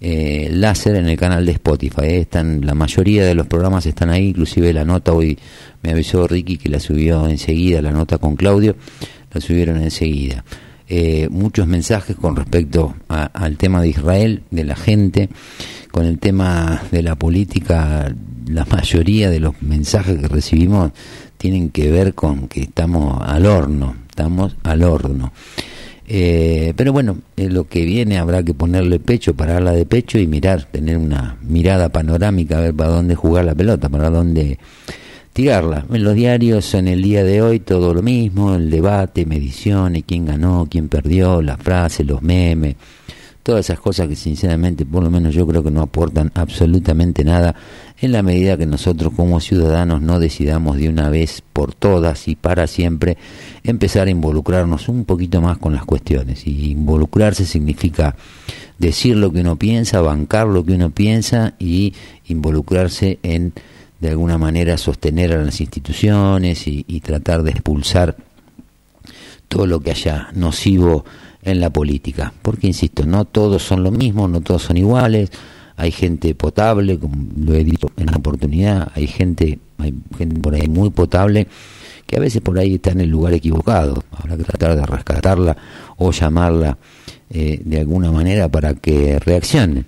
Eh, 0.00 0.50
láser 0.52 0.96
en 0.96 1.08
el 1.08 1.16
canal 1.16 1.46
de 1.46 1.52
Spotify. 1.52 2.06
Están, 2.06 2.66
la 2.66 2.74
mayoría 2.74 3.24
de 3.24 3.34
los 3.34 3.46
programas 3.46 3.86
están 3.86 4.10
ahí, 4.10 4.28
inclusive 4.28 4.72
la 4.72 4.84
nota 4.84 5.12
hoy 5.12 5.38
me 5.82 5.92
avisó 5.92 6.26
Ricky 6.26 6.58
que 6.58 6.68
la 6.68 6.80
subió 6.80 7.26
enseguida, 7.26 7.80
la 7.80 7.90
nota 7.90 8.18
con 8.18 8.36
Claudio, 8.36 8.76
la 9.34 9.40
subieron 9.40 9.80
enseguida. 9.82 10.44
Eh, 10.88 11.28
muchos 11.30 11.66
mensajes 11.66 12.14
con 12.16 12.36
respecto 12.36 12.94
a- 13.08 13.24
al 13.24 13.56
tema 13.56 13.80
de 13.80 13.88
Israel, 13.88 14.42
de 14.50 14.64
la 14.64 14.76
gente, 14.76 15.28
con 15.90 16.04
el 16.04 16.18
tema 16.18 16.82
de 16.90 17.02
la 17.02 17.14
política, 17.16 18.14
la 18.46 18.64
mayoría 18.66 19.30
de 19.30 19.40
los 19.40 19.60
mensajes 19.62 20.18
que 20.18 20.28
recibimos 20.28 20.92
tienen 21.38 21.70
que 21.70 21.90
ver 21.90 22.14
con 22.14 22.48
que 22.48 22.62
estamos 22.62 23.22
al 23.26 23.46
horno, 23.46 23.96
estamos 24.10 24.56
al 24.62 24.82
horno. 24.82 25.32
Eh, 26.06 26.74
pero 26.76 26.92
bueno, 26.92 27.16
eh, 27.38 27.48
lo 27.48 27.66
que 27.66 27.84
viene 27.86 28.18
habrá 28.18 28.42
que 28.42 28.52
ponerle 28.52 28.98
pecho, 29.00 29.34
pararla 29.34 29.72
de 29.72 29.86
pecho 29.86 30.18
y 30.18 30.26
mirar, 30.26 30.64
tener 30.70 30.98
una 30.98 31.38
mirada 31.40 31.88
panorámica, 31.88 32.58
a 32.58 32.60
ver 32.60 32.74
para 32.74 32.90
dónde 32.90 33.14
jugar 33.14 33.46
la 33.46 33.54
pelota, 33.54 33.88
para 33.88 34.10
dónde 34.10 34.58
tirarla. 35.34 35.84
En 35.92 36.04
los 36.04 36.14
diarios, 36.14 36.72
en 36.74 36.88
el 36.88 37.02
día 37.02 37.24
de 37.24 37.42
hoy, 37.42 37.58
todo 37.60 37.92
lo 37.92 38.02
mismo, 38.02 38.54
el 38.54 38.70
debate, 38.70 39.26
mediciones, 39.26 40.04
quién 40.06 40.24
ganó, 40.24 40.66
quién 40.70 40.88
perdió, 40.88 41.42
la 41.42 41.58
frase, 41.58 42.04
los 42.04 42.22
memes, 42.22 42.76
todas 43.42 43.66
esas 43.66 43.80
cosas 43.80 44.08
que 44.08 44.14
sinceramente, 44.14 44.86
por 44.86 45.02
lo 45.02 45.10
menos 45.10 45.34
yo 45.34 45.44
creo 45.44 45.62
que 45.64 45.72
no 45.72 45.82
aportan 45.82 46.30
absolutamente 46.36 47.24
nada 47.24 47.56
en 48.00 48.12
la 48.12 48.22
medida 48.22 48.56
que 48.56 48.64
nosotros 48.64 49.12
como 49.16 49.40
ciudadanos 49.40 50.00
no 50.00 50.20
decidamos 50.20 50.76
de 50.76 50.88
una 50.88 51.10
vez 51.10 51.42
por 51.52 51.74
todas 51.74 52.28
y 52.28 52.36
para 52.36 52.68
siempre 52.68 53.18
empezar 53.64 54.06
a 54.06 54.10
involucrarnos 54.10 54.88
un 54.88 55.04
poquito 55.04 55.40
más 55.40 55.58
con 55.58 55.74
las 55.74 55.84
cuestiones. 55.84 56.46
Y 56.46 56.70
involucrarse 56.70 57.44
significa 57.44 58.14
decir 58.78 59.16
lo 59.16 59.32
que 59.32 59.40
uno 59.40 59.56
piensa, 59.56 60.00
bancar 60.00 60.46
lo 60.46 60.64
que 60.64 60.74
uno 60.74 60.90
piensa 60.90 61.54
y 61.58 61.92
involucrarse 62.26 63.18
en 63.24 63.52
de 64.04 64.10
alguna 64.10 64.36
manera 64.36 64.76
sostener 64.76 65.32
a 65.32 65.42
las 65.42 65.62
instituciones 65.62 66.66
y, 66.66 67.00
tratar 67.00 67.42
de 67.42 67.52
expulsar 67.52 68.16
todo 69.48 69.66
lo 69.66 69.80
que 69.80 69.92
haya 69.92 70.28
nocivo 70.34 71.06
en 71.42 71.58
la 71.58 71.70
política. 71.70 72.34
Porque, 72.42 72.66
insisto, 72.66 73.06
no 73.06 73.24
todos 73.24 73.62
son 73.62 73.82
lo 73.82 73.90
mismo, 73.90 74.28
no 74.28 74.42
todos 74.42 74.64
son 74.64 74.76
iguales, 74.76 75.30
hay 75.76 75.90
gente 75.90 76.34
potable, 76.34 76.98
como 76.98 77.16
lo 77.34 77.54
he 77.54 77.64
dicho 77.64 77.90
en 77.96 78.06
la 78.06 78.18
oportunidad, 78.18 78.92
hay 78.94 79.06
gente, 79.06 79.58
hay 79.78 79.94
gente 80.18 80.38
por 80.38 80.54
ahí 80.54 80.68
muy 80.68 80.90
potable 80.90 81.46
que 82.06 82.16
a 82.18 82.20
veces 82.20 82.42
por 82.42 82.58
ahí 82.58 82.74
está 82.74 82.90
en 82.90 83.00
el 83.00 83.08
lugar 83.08 83.32
equivocado. 83.32 84.04
Habrá 84.10 84.36
que 84.36 84.44
tratar 84.44 84.76
de 84.76 84.84
rescatarla 84.84 85.56
o 85.96 86.12
llamarla 86.12 86.76
eh, 87.30 87.58
de 87.64 87.80
alguna 87.80 88.12
manera 88.12 88.50
para 88.50 88.74
que 88.74 89.18
reaccione. 89.18 89.86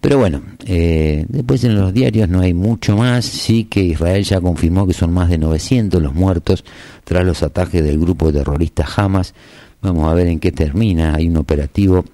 Pero 0.00 0.16
bueno, 0.18 0.42
eh, 0.64 1.26
después 1.28 1.62
en 1.64 1.74
los 1.74 1.92
diarios 1.92 2.28
no 2.28 2.40
hay 2.40 2.54
mucho 2.54 2.96
más. 2.96 3.24
Sí 3.24 3.64
que 3.64 3.80
Israel 3.80 4.24
ya 4.24 4.40
confirmó 4.40 4.86
que 4.86 4.94
son 4.94 5.12
más 5.12 5.28
de 5.28 5.36
900 5.36 6.00
los 6.00 6.14
muertos 6.14 6.64
tras 7.04 7.24
los 7.24 7.42
ataques 7.42 7.84
del 7.84 7.98
grupo 7.98 8.32
terrorista 8.32 8.86
Hamas. 8.96 9.34
Vamos 9.82 10.10
a 10.10 10.14
ver 10.14 10.28
en 10.28 10.40
qué 10.40 10.52
termina. 10.52 11.14
Hay 11.14 11.28
un 11.28 11.36
operativo 11.36 12.04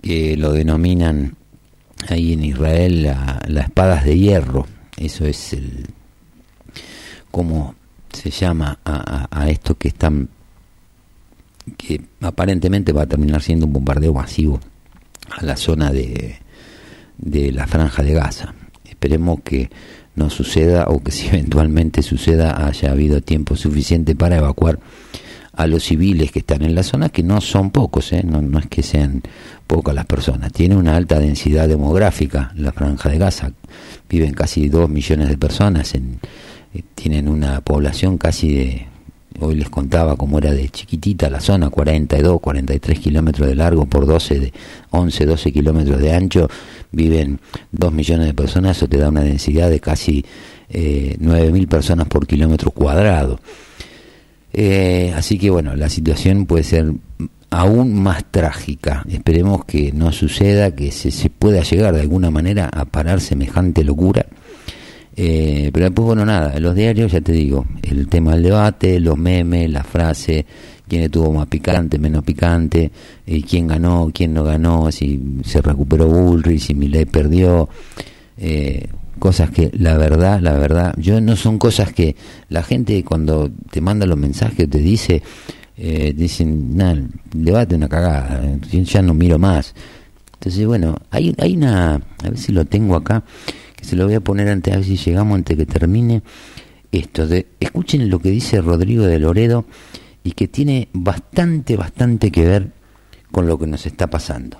que 0.00 0.36
lo 0.36 0.52
denominan 0.52 1.36
ahí 2.08 2.32
en 2.34 2.44
Israel 2.44 3.02
la, 3.02 3.42
la 3.48 3.62
espadas 3.62 4.04
de 4.04 4.18
hierro. 4.18 4.66
Eso 4.96 5.26
es 5.26 5.52
el 5.52 5.86
cómo 7.32 7.74
se 8.12 8.30
llama 8.30 8.78
a 8.84 9.50
esto 9.50 9.76
que 9.76 9.88
están 9.88 10.28
que 11.76 12.00
aparentemente 12.20 12.92
va 12.92 13.02
a 13.02 13.06
terminar 13.06 13.42
siendo 13.42 13.66
un 13.66 13.72
bombardeo 13.72 14.12
masivo 14.12 14.60
a 15.30 15.44
la 15.44 15.56
zona 15.56 15.92
de, 15.92 16.38
de 17.20 17.52
la 17.52 17.66
franja 17.66 18.02
de 18.02 18.14
Gaza. 18.14 18.54
Esperemos 18.88 19.40
que 19.42 19.70
no 20.14 20.30
suceda 20.30 20.86
o 20.88 21.02
que 21.02 21.10
si 21.10 21.26
eventualmente 21.28 22.02
suceda 22.02 22.66
haya 22.66 22.90
habido 22.90 23.20
tiempo 23.20 23.56
suficiente 23.56 24.14
para 24.14 24.38
evacuar 24.38 24.78
a 25.52 25.66
los 25.66 25.82
civiles 25.84 26.30
que 26.30 26.38
están 26.38 26.62
en 26.62 26.74
la 26.74 26.82
zona, 26.82 27.08
que 27.10 27.22
no 27.22 27.40
son 27.40 27.70
pocos, 27.70 28.12
¿eh? 28.12 28.22
no, 28.24 28.40
no 28.40 28.58
es 28.58 28.66
que 28.66 28.82
sean 28.82 29.22
pocas 29.66 29.94
las 29.94 30.06
personas. 30.06 30.52
Tiene 30.52 30.76
una 30.76 30.96
alta 30.96 31.18
densidad 31.18 31.68
demográfica 31.68 32.52
la 32.56 32.72
franja 32.72 33.08
de 33.10 33.18
Gaza. 33.18 33.52
Viven 34.08 34.32
casi 34.32 34.68
dos 34.68 34.88
millones 34.88 35.28
de 35.28 35.36
personas, 35.36 35.94
en, 35.94 36.18
eh, 36.72 36.82
tienen 36.94 37.28
una 37.28 37.60
población 37.60 38.16
casi 38.16 38.54
de, 38.54 38.86
hoy 39.40 39.54
les 39.54 39.68
contaba 39.68 40.16
cómo 40.16 40.38
era 40.38 40.52
de 40.52 40.68
chiquitita 40.68 41.30
la 41.30 41.40
zona, 41.40 41.70
42, 41.70 42.40
43 42.40 42.98
kilómetros 42.98 43.48
de 43.48 43.54
largo 43.54 43.86
por 43.86 44.06
12, 44.06 44.40
de 44.40 44.52
11, 44.90 45.26
12 45.26 45.52
kilómetros 45.52 46.00
de 46.00 46.12
ancho, 46.12 46.48
viven 46.92 47.40
2 47.72 47.92
millones 47.92 48.26
de 48.26 48.34
personas, 48.34 48.76
eso 48.76 48.88
te 48.88 48.98
da 48.98 49.08
una 49.08 49.22
densidad 49.22 49.70
de 49.70 49.80
casi 49.80 50.24
eh, 50.68 51.16
9.000 51.20 51.68
personas 51.68 52.06
por 52.08 52.26
kilómetro 52.26 52.70
cuadrado. 52.70 53.40
Eh, 54.52 55.12
así 55.14 55.38
que 55.38 55.50
bueno, 55.50 55.76
la 55.76 55.88
situación 55.88 56.46
puede 56.46 56.64
ser 56.64 56.92
aún 57.50 57.94
más 57.94 58.24
trágica. 58.30 59.04
Esperemos 59.08 59.64
que 59.64 59.92
no 59.92 60.12
suceda, 60.12 60.74
que 60.74 60.90
se, 60.90 61.10
se 61.10 61.30
pueda 61.30 61.62
llegar 61.62 61.94
de 61.94 62.00
alguna 62.00 62.30
manera 62.30 62.68
a 62.72 62.84
parar 62.84 63.20
semejante 63.20 63.84
locura. 63.84 64.26
Eh, 65.16 65.70
pero 65.72 65.86
después, 65.86 66.06
bueno, 66.06 66.24
nada, 66.24 66.58
los 66.60 66.74
diarios 66.74 67.12
ya 67.12 67.20
te 67.20 67.32
digo, 67.32 67.66
el 67.82 68.08
tema 68.08 68.32
del 68.32 68.44
debate, 68.44 69.00
los 69.00 69.18
memes, 69.18 69.68
la 69.70 69.84
frase, 69.84 70.46
quién 70.90 71.04
estuvo 71.04 71.32
más 71.32 71.46
picante, 71.46 71.98
menos 71.98 72.24
picante, 72.24 72.90
eh, 73.24 73.42
quién 73.48 73.68
ganó, 73.68 74.10
quién 74.12 74.34
no 74.34 74.42
ganó, 74.42 74.90
si 74.90 75.40
se 75.44 75.62
recuperó 75.62 76.08
Bullrich, 76.08 76.60
si 76.60 76.74
Milei 76.74 77.06
perdió, 77.06 77.68
eh, 78.36 78.88
cosas 79.20 79.50
que 79.50 79.70
la 79.72 79.96
verdad, 79.96 80.40
la 80.40 80.54
verdad, 80.54 80.94
yo 80.96 81.20
no 81.20 81.36
son 81.36 81.58
cosas 81.58 81.92
que 81.92 82.16
la 82.48 82.64
gente 82.64 83.04
cuando 83.04 83.50
te 83.70 83.80
manda 83.80 84.04
los 84.04 84.18
mensajes 84.18 84.68
te 84.68 84.78
dice, 84.78 85.22
eh, 85.76 86.12
dicen, 86.16 86.76
nada, 86.76 87.00
debate 87.32 87.76
una 87.76 87.88
cagada, 87.88 88.42
eh, 88.44 88.84
ya 88.84 89.00
no 89.00 89.14
miro 89.14 89.38
más. 89.38 89.74
Entonces, 90.34 90.66
bueno, 90.66 90.96
hay, 91.10 91.34
hay 91.38 91.56
una, 91.56 91.94
a 91.94 92.28
ver 92.28 92.38
si 92.38 92.50
lo 92.50 92.64
tengo 92.64 92.96
acá, 92.96 93.22
que 93.76 93.84
se 93.84 93.94
lo 93.94 94.06
voy 94.06 94.14
a 94.14 94.20
poner 94.20 94.48
antes, 94.48 94.74
a 94.74 94.78
ver 94.78 94.86
si 94.86 94.96
llegamos 94.96 95.36
antes 95.36 95.56
que 95.56 95.66
termine 95.66 96.22
esto. 96.90 97.28
De, 97.28 97.46
escuchen 97.60 98.10
lo 98.10 98.18
que 98.18 98.30
dice 98.30 98.60
Rodrigo 98.60 99.04
de 99.04 99.20
Loredo 99.20 99.66
y 100.24 100.32
que 100.32 100.48
tiene 100.48 100.88
bastante, 100.92 101.76
bastante 101.76 102.30
que 102.30 102.44
ver 102.44 102.68
con 103.32 103.46
lo 103.46 103.58
que 103.58 103.66
nos 103.66 103.86
está 103.86 104.08
pasando 104.08 104.58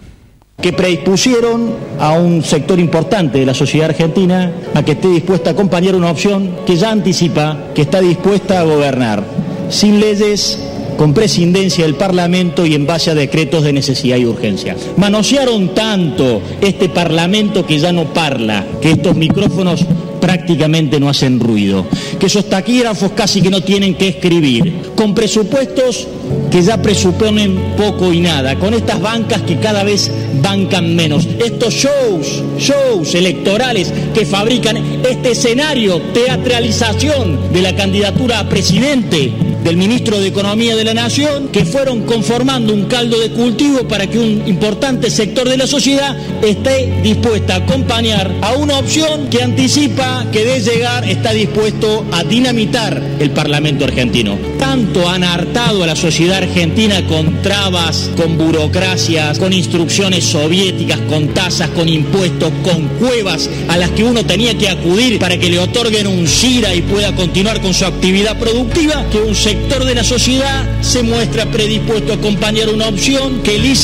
que 0.61 0.73
predispusieron 0.73 1.75
a 1.99 2.13
un 2.13 2.43
sector 2.45 2.79
importante 2.79 3.39
de 3.39 3.47
la 3.47 3.55
sociedad 3.55 3.91
argentina 3.91 4.53
a 4.75 4.83
que 4.83 4.93
esté 4.93 5.09
dispuesta 5.09 5.51
a 5.51 5.53
acompañar 5.55 5.95
una 5.95 6.11
opción 6.11 6.57
que 6.67 6.77
ya 6.77 6.91
anticipa 6.91 7.71
que 7.75 7.83
está 7.83 8.01
dispuesta 8.01 8.61
a 8.61 8.65
gobernar, 8.65 9.25
sin 9.71 10.01
leyes, 10.01 10.59
con 10.99 11.15
prescindencia 11.15 11.87
del 11.87 11.95
Parlamento 11.95 12.67
y 12.67 12.75
en 12.75 12.87
base 12.87 13.11
a 13.11 13.15
decretos 13.15 13.65
de 13.65 13.73
necesidad 13.73 14.19
y 14.19 14.27
urgencia. 14.27 14.77
Manosearon 14.99 15.75
tanto 15.75 16.43
este 16.61 16.91
Parlamento 16.91 17.65
que 17.65 17.79
ya 17.79 17.91
no 17.91 18.13
parla, 18.13 18.67
que 18.83 18.91
estos 18.91 19.17
micrófonos 19.17 19.87
prácticamente 20.21 21.01
no 21.01 21.09
hacen 21.09 21.41
ruido, 21.41 21.87
que 22.19 22.27
esos 22.27 22.49
taquígrafos 22.49 23.13
casi 23.13 23.41
que 23.41 23.51
no 23.51 23.63
tienen 23.63 23.95
que 23.95 24.09
escribir, 24.09 24.93
con 24.95 25.15
presupuestos 25.15 26.07
que 26.51 26.63
ya 26.63 26.81
presuponen 26.83 27.75
poco 27.77 28.13
y 28.13 28.21
nada, 28.21 28.57
con 28.57 28.75
estas 28.75 29.01
bancas 29.01 29.43
que 29.43 29.59
cada 29.59 29.85
vez 29.85 30.11
bancan 30.43 30.95
menos, 30.95 31.27
estos 31.45 31.75
shows, 31.75 32.43
shows 32.59 33.15
electorales 33.15 33.93
que 34.15 34.27
fabrican 34.27 34.77
este 35.09 35.33
escenario, 35.33 36.01
teatralización 36.13 37.53
de 37.53 37.63
la 37.63 37.75
candidatura 37.75 38.41
a 38.41 38.49
presidente 38.49 39.33
del 39.65 39.77
ministro 39.77 40.19
de 40.19 40.29
Economía 40.29 40.75
de 40.75 40.85
la 40.85 40.95
Nación, 40.95 41.49
que 41.49 41.65
fueron 41.65 42.03
conformando 42.03 42.73
un 42.73 42.87
caldo 42.87 43.19
de 43.21 43.31
cultivo 43.31 43.87
para 43.87 44.07
que 44.07 44.19
un 44.19 44.43
importante 44.47 45.11
sector 45.11 45.49
de 45.49 45.57
la 45.57 45.67
sociedad 45.67 46.17
esté 46.43 47.01
dispuesta 47.03 47.55
a 47.55 47.59
acompañar 47.59 48.35
a 48.41 48.55
una 48.55 48.79
opción 48.79 49.29
que 49.29 49.43
anticipa 49.43 50.10
que 50.33 50.45
de 50.45 50.61
llegar 50.61 51.09
está 51.09 51.33
dispuesto 51.33 52.07
a 52.13 52.23
dinamitar 52.25 53.03
el 53.19 53.31
Parlamento 53.31 53.85
argentino. 53.85 54.39
Tanto 54.59 55.09
han 55.09 55.25
hartado 55.25 55.83
a 55.83 55.87
la 55.87 55.97
sociedad 55.97 56.39
argentina 56.39 57.05
con 57.07 57.43
trabas, 57.43 58.11
con 58.17 58.39
burocracias, 58.39 59.39
con 59.39 59.53
instrucciones 59.53 60.25
soviéticas, 60.25 61.01
con 61.09 61.29
tasas, 61.29 61.71
con 61.71 61.89
impuestos, 61.89 62.53
con 62.63 62.87
cuevas 62.99 63.49
a 63.69 63.77
las 63.77 63.91
que 63.91 64.05
uno 64.05 64.25
tenía 64.25 64.57
que 64.57 64.69
acudir 64.69 65.19
para 65.19 65.39
que 65.39 65.51
le 65.51 65.59
otorguen 65.59 66.07
un 66.07 66.27
SIRA 66.27 66.75
y 66.75 66.83
pueda 66.83 67.15
continuar 67.15 67.61
con 67.61 67.75
su 67.75 67.85
actividad 67.85 68.39
productiva, 68.39 69.05
que 69.11 69.19
un 69.19 69.35
sector 69.35 69.85
de 69.85 69.95
la 69.95 70.05
sociedad 70.05 70.65
se 70.81 71.03
muestra 71.03 71.47
predispuesto 71.47 72.13
a 72.13 72.17
acompañar 72.17 72.69
una 72.69 72.89
opción 72.89 73.43
que 73.43 73.59
lisa 73.59 73.81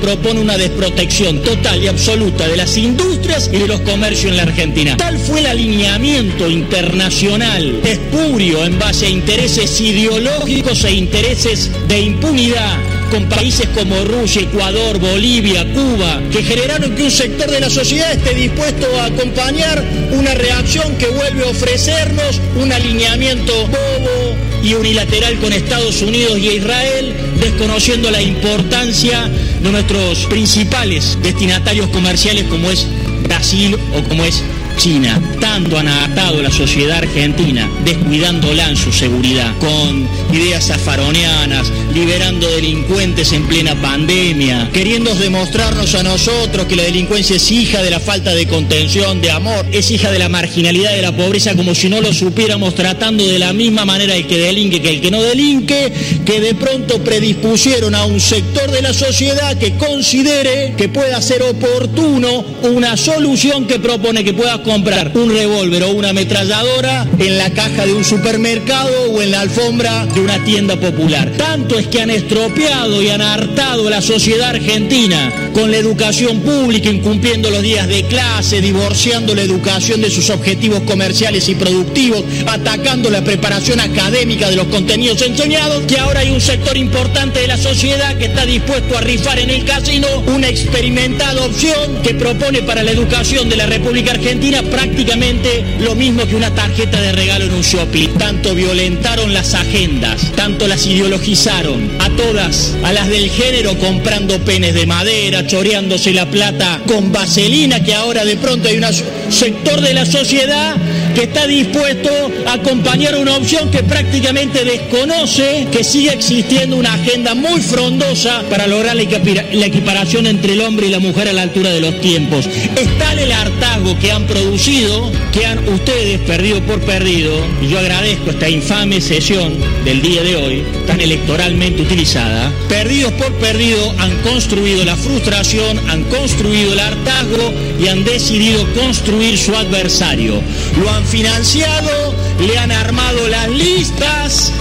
propone 0.00 0.40
una 0.40 0.56
desprotección 0.56 1.42
total 1.42 1.82
y 1.82 1.88
absoluta 1.88 2.46
de 2.46 2.56
las 2.56 2.76
industrias 2.76 3.50
y 3.52 3.58
de 3.58 3.66
los 3.66 3.80
comercios 3.80 4.30
en 4.30 4.36
la 4.36 4.42
Argentina. 4.44 4.96
Tal 4.96 5.18
fue 5.18 5.40
alineamiento 5.46 6.48
internacional. 6.48 7.80
Espurio 7.84 8.64
en 8.64 8.78
base 8.78 9.06
a 9.06 9.10
intereses 9.10 9.80
ideológicos 9.80 10.84
e 10.84 10.92
intereses 10.92 11.70
de 11.88 12.00
impunidad 12.00 12.78
con 13.10 13.28
países 13.28 13.68
como 13.68 14.04
Rusia, 14.04 14.42
Ecuador, 14.42 14.98
Bolivia, 14.98 15.64
Cuba, 15.72 16.20
que 16.32 16.42
generaron 16.42 16.94
que 16.96 17.04
un 17.04 17.10
sector 17.10 17.50
de 17.50 17.60
la 17.60 17.70
sociedad 17.70 18.12
esté 18.12 18.34
dispuesto 18.34 18.86
a 19.00 19.06
acompañar 19.06 19.84
una 20.10 20.34
reacción 20.34 20.96
que 20.96 21.08
vuelve 21.08 21.44
a 21.44 21.50
ofrecernos 21.50 22.40
un 22.60 22.72
alineamiento 22.72 23.52
bobo 23.68 24.36
y 24.62 24.74
unilateral 24.74 25.38
con 25.38 25.52
Estados 25.52 26.02
Unidos 26.02 26.38
y 26.38 26.48
Israel, 26.56 27.14
desconociendo 27.38 28.10
la 28.10 28.22
importancia 28.22 29.30
de 29.62 29.70
nuestros 29.70 30.26
principales 30.26 31.18
destinatarios 31.22 31.88
comerciales 31.90 32.44
como 32.44 32.70
es 32.70 32.86
Brasil 33.24 33.76
o 33.94 34.08
como 34.08 34.24
es 34.24 34.42
China. 34.76 35.20
Tanto 35.40 35.78
han 35.78 35.88
atado 35.88 36.42
la 36.42 36.50
sociedad 36.50 36.98
argentina, 36.98 37.70
descuidándola 37.84 38.68
en 38.68 38.76
su 38.76 38.92
seguridad, 38.92 39.52
con 39.58 40.08
ideas 40.32 40.66
zafaronianas, 40.66 41.70
liberando 41.92 42.48
delincuentes 42.50 43.32
en 43.32 43.46
plena 43.46 43.74
pandemia, 43.80 44.70
queriendo 44.72 45.14
demostrarnos 45.14 45.94
a 45.94 46.02
nosotros 46.02 46.66
que 46.66 46.76
la 46.76 46.82
delincuencia 46.84 47.36
es 47.36 47.50
hija 47.50 47.82
de 47.82 47.90
la 47.90 48.00
falta 48.00 48.34
de 48.34 48.46
contención, 48.46 49.20
de 49.20 49.30
amor, 49.30 49.66
es 49.72 49.90
hija 49.90 50.10
de 50.10 50.18
la 50.18 50.28
marginalidad, 50.28 50.92
de 50.92 51.02
la 51.02 51.16
pobreza, 51.16 51.54
como 51.54 51.74
si 51.74 51.88
no 51.88 52.00
lo 52.00 52.12
supiéramos 52.12 52.74
tratando 52.74 53.26
de 53.26 53.38
la 53.38 53.52
misma 53.52 53.84
manera 53.84 54.14
el 54.14 54.26
que 54.26 54.38
delinque 54.38 54.82
que 54.82 54.90
el 54.90 55.00
que 55.00 55.10
no 55.10 55.22
delinque, 55.22 55.92
que 56.24 56.40
de 56.40 56.54
pronto 56.54 57.02
predispusieron 57.02 57.94
a 57.94 58.04
un 58.04 58.20
sector 58.20 58.70
de 58.70 58.82
la 58.82 58.92
sociedad 58.92 59.56
que 59.58 59.74
considere 59.74 60.74
que 60.76 60.88
pueda 60.88 61.20
ser 61.22 61.42
oportuno 61.42 62.44
una 62.62 62.96
solución 62.96 63.66
que 63.66 63.78
propone 63.78 64.24
que 64.24 64.32
pueda 64.32 64.63
comprar 64.64 65.12
un 65.14 65.30
revólver 65.30 65.84
o 65.84 65.90
una 65.92 66.10
ametralladora 66.10 67.06
en 67.18 67.38
la 67.38 67.50
caja 67.50 67.86
de 67.86 67.92
un 67.92 68.04
supermercado 68.04 69.12
o 69.12 69.22
en 69.22 69.30
la 69.30 69.42
alfombra 69.42 70.06
de 70.06 70.20
una 70.20 70.42
tienda 70.42 70.76
popular. 70.76 71.30
Tanto 71.36 71.78
es 71.78 71.86
que 71.86 72.00
han 72.00 72.10
estropeado 72.10 73.02
y 73.02 73.10
han 73.10 73.22
hartado 73.22 73.86
a 73.86 73.90
la 73.90 74.02
sociedad 74.02 74.50
argentina 74.50 75.43
con 75.54 75.70
la 75.70 75.78
educación 75.78 76.40
pública, 76.40 76.90
incumpliendo 76.90 77.48
los 77.48 77.62
días 77.62 77.86
de 77.88 78.02
clase, 78.02 78.60
divorciando 78.60 79.34
la 79.34 79.42
educación 79.42 80.02
de 80.02 80.10
sus 80.10 80.28
objetivos 80.28 80.80
comerciales 80.80 81.48
y 81.48 81.54
productivos, 81.54 82.24
atacando 82.46 83.08
la 83.08 83.22
preparación 83.22 83.78
académica 83.80 84.50
de 84.50 84.56
los 84.56 84.66
contenidos 84.66 85.22
enseñados, 85.22 85.84
que 85.84 85.98
ahora 85.98 86.20
hay 86.20 86.32
un 86.32 86.40
sector 86.40 86.76
importante 86.76 87.40
de 87.40 87.46
la 87.46 87.56
sociedad 87.56 88.18
que 88.18 88.26
está 88.26 88.44
dispuesto 88.44 88.98
a 88.98 89.00
rifar 89.00 89.38
en 89.38 89.50
el 89.50 89.64
casino 89.64 90.08
una 90.26 90.48
experimentada 90.48 91.44
opción 91.44 92.02
que 92.02 92.14
propone 92.14 92.62
para 92.62 92.82
la 92.82 92.90
educación 92.90 93.48
de 93.48 93.56
la 93.56 93.66
República 93.66 94.12
Argentina 94.12 94.62
prácticamente 94.62 95.64
lo 95.78 95.94
mismo 95.94 96.26
que 96.26 96.34
una 96.34 96.52
tarjeta 96.52 97.00
de 97.00 97.12
regalo 97.12 97.44
en 97.44 97.54
un 97.54 97.62
shopping. 97.62 98.08
Tanto 98.18 98.54
violentaron 98.54 99.32
las 99.32 99.54
agendas, 99.54 100.32
tanto 100.34 100.66
las 100.66 100.84
ideologizaron, 100.86 101.96
a 102.00 102.10
todas, 102.10 102.74
a 102.82 102.92
las 102.92 103.08
del 103.08 103.30
género 103.30 103.78
comprando 103.78 104.38
penes 104.44 104.74
de 104.74 104.86
madera, 104.86 105.43
choreándose 105.46 106.12
la 106.12 106.26
plata 106.26 106.80
con 106.86 107.12
vaselina, 107.12 107.82
que 107.82 107.94
ahora 107.94 108.24
de 108.24 108.36
pronto 108.36 108.68
hay 108.68 108.78
un 108.78 108.84
sector 109.30 109.80
de 109.80 109.94
la 109.94 110.06
sociedad 110.06 110.76
que 111.14 111.24
está 111.24 111.46
dispuesto 111.46 112.10
a 112.46 112.54
acompañar 112.54 113.16
una 113.16 113.36
opción 113.36 113.70
que 113.70 113.82
prácticamente 113.82 114.64
desconoce 114.64 115.68
que 115.70 115.84
sigue 115.84 116.12
existiendo 116.12 116.76
una 116.76 116.94
agenda 116.94 117.34
muy 117.34 117.60
frondosa 117.60 118.42
para 118.50 118.66
lograr 118.66 118.96
la 118.96 119.66
equiparación 119.66 120.26
entre 120.26 120.54
el 120.54 120.60
hombre 120.60 120.86
y 120.86 120.90
la 120.90 120.98
mujer 120.98 121.28
a 121.28 121.32
la 121.32 121.42
altura 121.42 121.70
de 121.70 121.80
los 121.80 122.00
tiempos. 122.00 122.46
Es 122.46 122.98
tal 122.98 123.18
el 123.18 123.32
hartazgo 123.32 123.98
que 123.98 124.10
han 124.12 124.26
producido, 124.26 125.10
que 125.32 125.46
han 125.46 125.68
ustedes 125.68 126.20
perdido 126.20 126.60
por 126.62 126.80
perdido, 126.80 127.32
y 127.62 127.68
yo 127.68 127.78
agradezco 127.78 128.30
esta 128.30 128.48
infame 128.48 129.00
sesión 129.00 129.54
del 129.84 130.02
día 130.02 130.22
de 130.22 130.36
hoy, 130.36 130.64
tan 130.86 131.00
electoralmente 131.00 131.82
utilizada, 131.82 132.52
perdidos 132.68 133.12
por 133.12 133.32
perdido 133.34 133.94
han 133.98 134.14
construido 134.22 134.84
la 134.84 134.96
frustración, 134.96 135.78
han 135.88 136.04
construido 136.04 136.72
el 136.72 136.80
hartazgo 136.80 137.52
y 137.80 137.88
han 137.88 138.04
decidido 138.04 138.66
construir 138.74 139.13
su 139.36 139.54
adversario. 139.54 140.42
Lo 140.80 140.90
han 140.90 141.04
financiado, 141.04 142.14
le 142.40 142.58
han 142.58 142.72
armado 142.72 143.28
las 143.28 143.48
listas, 143.48 144.52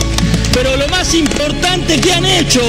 pero 0.54 0.78
lo 0.78 0.88
más 0.90 1.16
importante 1.16 2.00
que 2.00 2.14
han 2.14 2.24
hecho, 2.24 2.62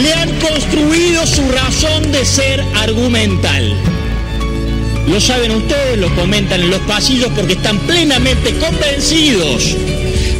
le 0.00 0.14
han 0.14 0.30
construido 0.38 1.26
su 1.26 1.42
razón 1.50 2.12
de 2.12 2.24
ser 2.24 2.64
argumental. 2.76 3.74
Lo 5.08 5.20
saben 5.20 5.50
ustedes, 5.50 5.98
lo 5.98 6.14
comentan 6.14 6.62
en 6.62 6.70
los 6.70 6.80
pasillos 6.82 7.30
porque 7.34 7.54
están 7.54 7.78
plenamente 7.80 8.54
convencidos 8.58 9.76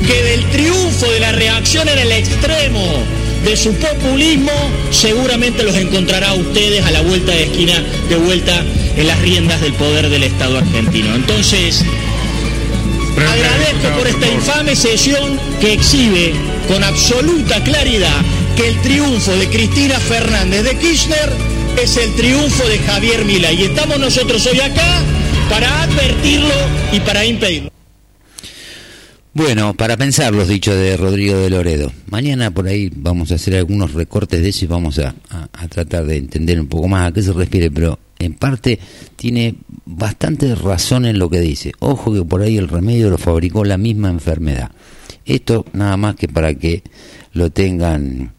que 0.07 0.23
del 0.23 0.45
triunfo 0.51 1.11
de 1.11 1.21
la 1.21 1.33
reacción 1.33 1.89
en 1.89 1.99
el 1.99 2.13
extremo 2.13 2.87
de 3.45 3.57
su 3.57 3.75
populismo, 3.75 4.53
seguramente 4.91 5.65
los 5.65 5.75
encontrará 5.75 6.35
ustedes 6.35 6.85
a 6.85 6.91
la 6.93 7.01
vuelta 7.01 7.33
de 7.33 7.45
esquina, 7.45 7.83
de 8.09 8.17
vuelta 8.17 8.65
en 8.99 9.07
las 9.07 9.19
riendas 9.21 9.61
del 9.61 9.73
poder 9.75 10.11
del 10.11 10.25
Estado 10.25 10.59
argentino. 10.59 11.15
Entonces, 11.15 11.85
agradezco 13.17 13.97
por 13.97 14.09
esta 14.09 14.29
infame 14.29 14.75
sesión 14.75 15.39
que 15.61 15.73
exhibe 15.73 16.35
con 16.67 16.83
absoluta 16.83 17.63
claridad 17.63 18.21
que 18.57 18.69
el 18.69 18.81
triunfo 18.83 19.33
de 19.37 19.49
Cristina 19.49 19.99
Fernández 20.01 20.65
de 20.65 20.77
Kirchner 20.79 21.33
es 21.81 21.97
el 21.97 22.13
triunfo 22.17 22.67
de 22.67 22.79
Javier 22.81 23.25
Mila 23.25 23.53
y 23.53 23.65
estamos 23.65 24.01
nosotros 24.01 24.45
hoy 24.47 24.61
acá 24.61 25.03
para 25.49 25.83
advertirlo 25.83 26.55
y 26.93 26.99
para 27.01 27.25
impedirlo. 27.25 27.78
Bueno, 29.39 29.73
para 29.73 29.97
pensar 29.97 30.35
los 30.35 30.49
dichos 30.49 30.75
de 30.75 30.97
Rodrigo 30.97 31.37
de 31.39 31.49
Loredo. 31.49 31.93
Mañana 32.11 32.51
por 32.51 32.67
ahí 32.67 32.91
vamos 32.93 33.31
a 33.31 33.37
hacer 33.37 33.55
algunos 33.55 33.95
recortes 33.95 34.43
de 34.43 34.49
eso 34.49 34.65
y 34.65 34.69
vamos 34.69 34.99
a, 34.99 35.15
tratar 35.69 36.07
de 36.07 36.17
entender 36.17 36.61
un 36.61 36.67
poco 36.67 36.89
más 36.89 37.09
a 37.09 37.13
qué 37.13 37.23
se 37.23 37.33
refiere, 37.33 37.71
pero 37.71 38.01
en 38.19 38.35
parte 38.35 38.81
tiene 39.15 39.55
bastante 39.87 40.57
razón 40.57 41.07
en 41.07 41.21
lo 41.21 41.31
que 41.31 41.39
dice. 41.39 41.71
Ojo 41.79 42.13
que 42.13 42.25
por 42.25 42.43
ahí 42.43 42.57
el 42.57 42.67
remedio 42.67 43.11
lo 43.11 43.17
fabricó 43.17 43.65
la 43.65 43.79
misma 43.79 44.11
enfermedad. 44.11 44.73
Esto 45.25 45.65
nada 45.73 45.97
más 45.97 46.17
que 46.17 46.27
para 46.27 46.53
que 46.55 46.83
lo 47.33 47.51
tengan 47.51 48.33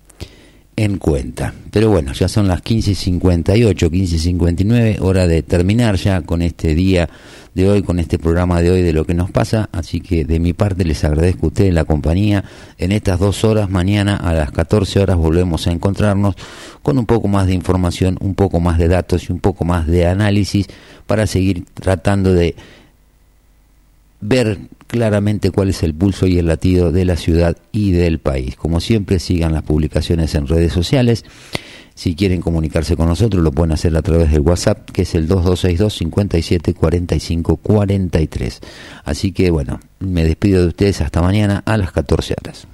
en 0.79 0.97
cuenta. 0.97 1.53
Pero 1.71 1.89
bueno, 1.89 2.13
ya 2.13 2.29
son 2.29 2.47
las 2.47 2.63
15.58, 2.63 3.89
15.59, 3.89 5.01
hora 5.01 5.27
de 5.27 5.43
terminar 5.43 5.97
ya 5.97 6.21
con 6.21 6.41
este 6.41 6.73
día 6.73 7.09
de 7.53 7.69
hoy, 7.69 7.83
con 7.83 7.99
este 7.99 8.17
programa 8.17 8.61
de 8.61 8.71
hoy 8.71 8.81
de 8.81 8.93
lo 8.93 9.03
que 9.03 9.13
nos 9.13 9.29
pasa. 9.29 9.67
Así 9.73 9.99
que 9.99 10.23
de 10.23 10.39
mi 10.39 10.53
parte 10.53 10.85
les 10.85 11.03
agradezco 11.03 11.47
a 11.47 11.49
ustedes 11.49 11.73
la 11.73 11.83
compañía. 11.83 12.45
En 12.77 12.93
estas 12.93 13.19
dos 13.19 13.43
horas, 13.43 13.69
mañana 13.69 14.15
a 14.15 14.33
las 14.33 14.51
14 14.51 15.01
horas 15.01 15.17
volvemos 15.17 15.67
a 15.67 15.71
encontrarnos 15.71 16.35
con 16.81 16.97
un 16.97 17.05
poco 17.05 17.27
más 17.27 17.45
de 17.45 17.55
información, 17.55 18.17
un 18.21 18.35
poco 18.35 18.61
más 18.61 18.77
de 18.77 18.87
datos 18.87 19.27
y 19.27 19.33
un 19.33 19.39
poco 19.39 19.65
más 19.65 19.85
de 19.85 20.07
análisis 20.07 20.67
para 21.07 21.27
seguir 21.27 21.65
tratando 21.73 22.33
de 22.33 22.55
ver 24.21 24.59
claramente 24.87 25.51
cuál 25.51 25.69
es 25.69 25.83
el 25.83 25.93
pulso 25.93 26.25
y 26.25 26.39
el 26.39 26.47
latido 26.47 26.91
de 26.91 27.05
la 27.05 27.15
ciudad 27.15 27.57
y 27.71 27.91
del 27.91 28.19
país. 28.19 28.55
Como 28.55 28.79
siempre, 28.79 29.19
sigan 29.19 29.53
las 29.53 29.63
publicaciones 29.63 30.33
en 30.35 30.47
redes 30.47 30.73
sociales. 30.73 31.25
Si 31.93 32.15
quieren 32.15 32.39
comunicarse 32.39 32.95
con 32.95 33.07
nosotros, 33.07 33.43
lo 33.43 33.51
pueden 33.51 33.73
hacer 33.73 33.95
a 33.97 34.01
través 34.01 34.31
del 34.31 34.39
WhatsApp, 34.39 34.89
que 34.89 35.01
es 35.01 35.15
el 35.15 35.27
2262 35.27 35.93
57 35.93 36.73
45 36.73 37.57
43. 37.57 38.61
Así 39.03 39.33
que 39.33 39.51
bueno, 39.51 39.81
me 39.99 40.23
despido 40.23 40.61
de 40.61 40.69
ustedes 40.69 41.01
hasta 41.01 41.21
mañana 41.21 41.61
a 41.65 41.75
las 41.75 41.91
14 41.91 42.35
horas. 42.41 42.68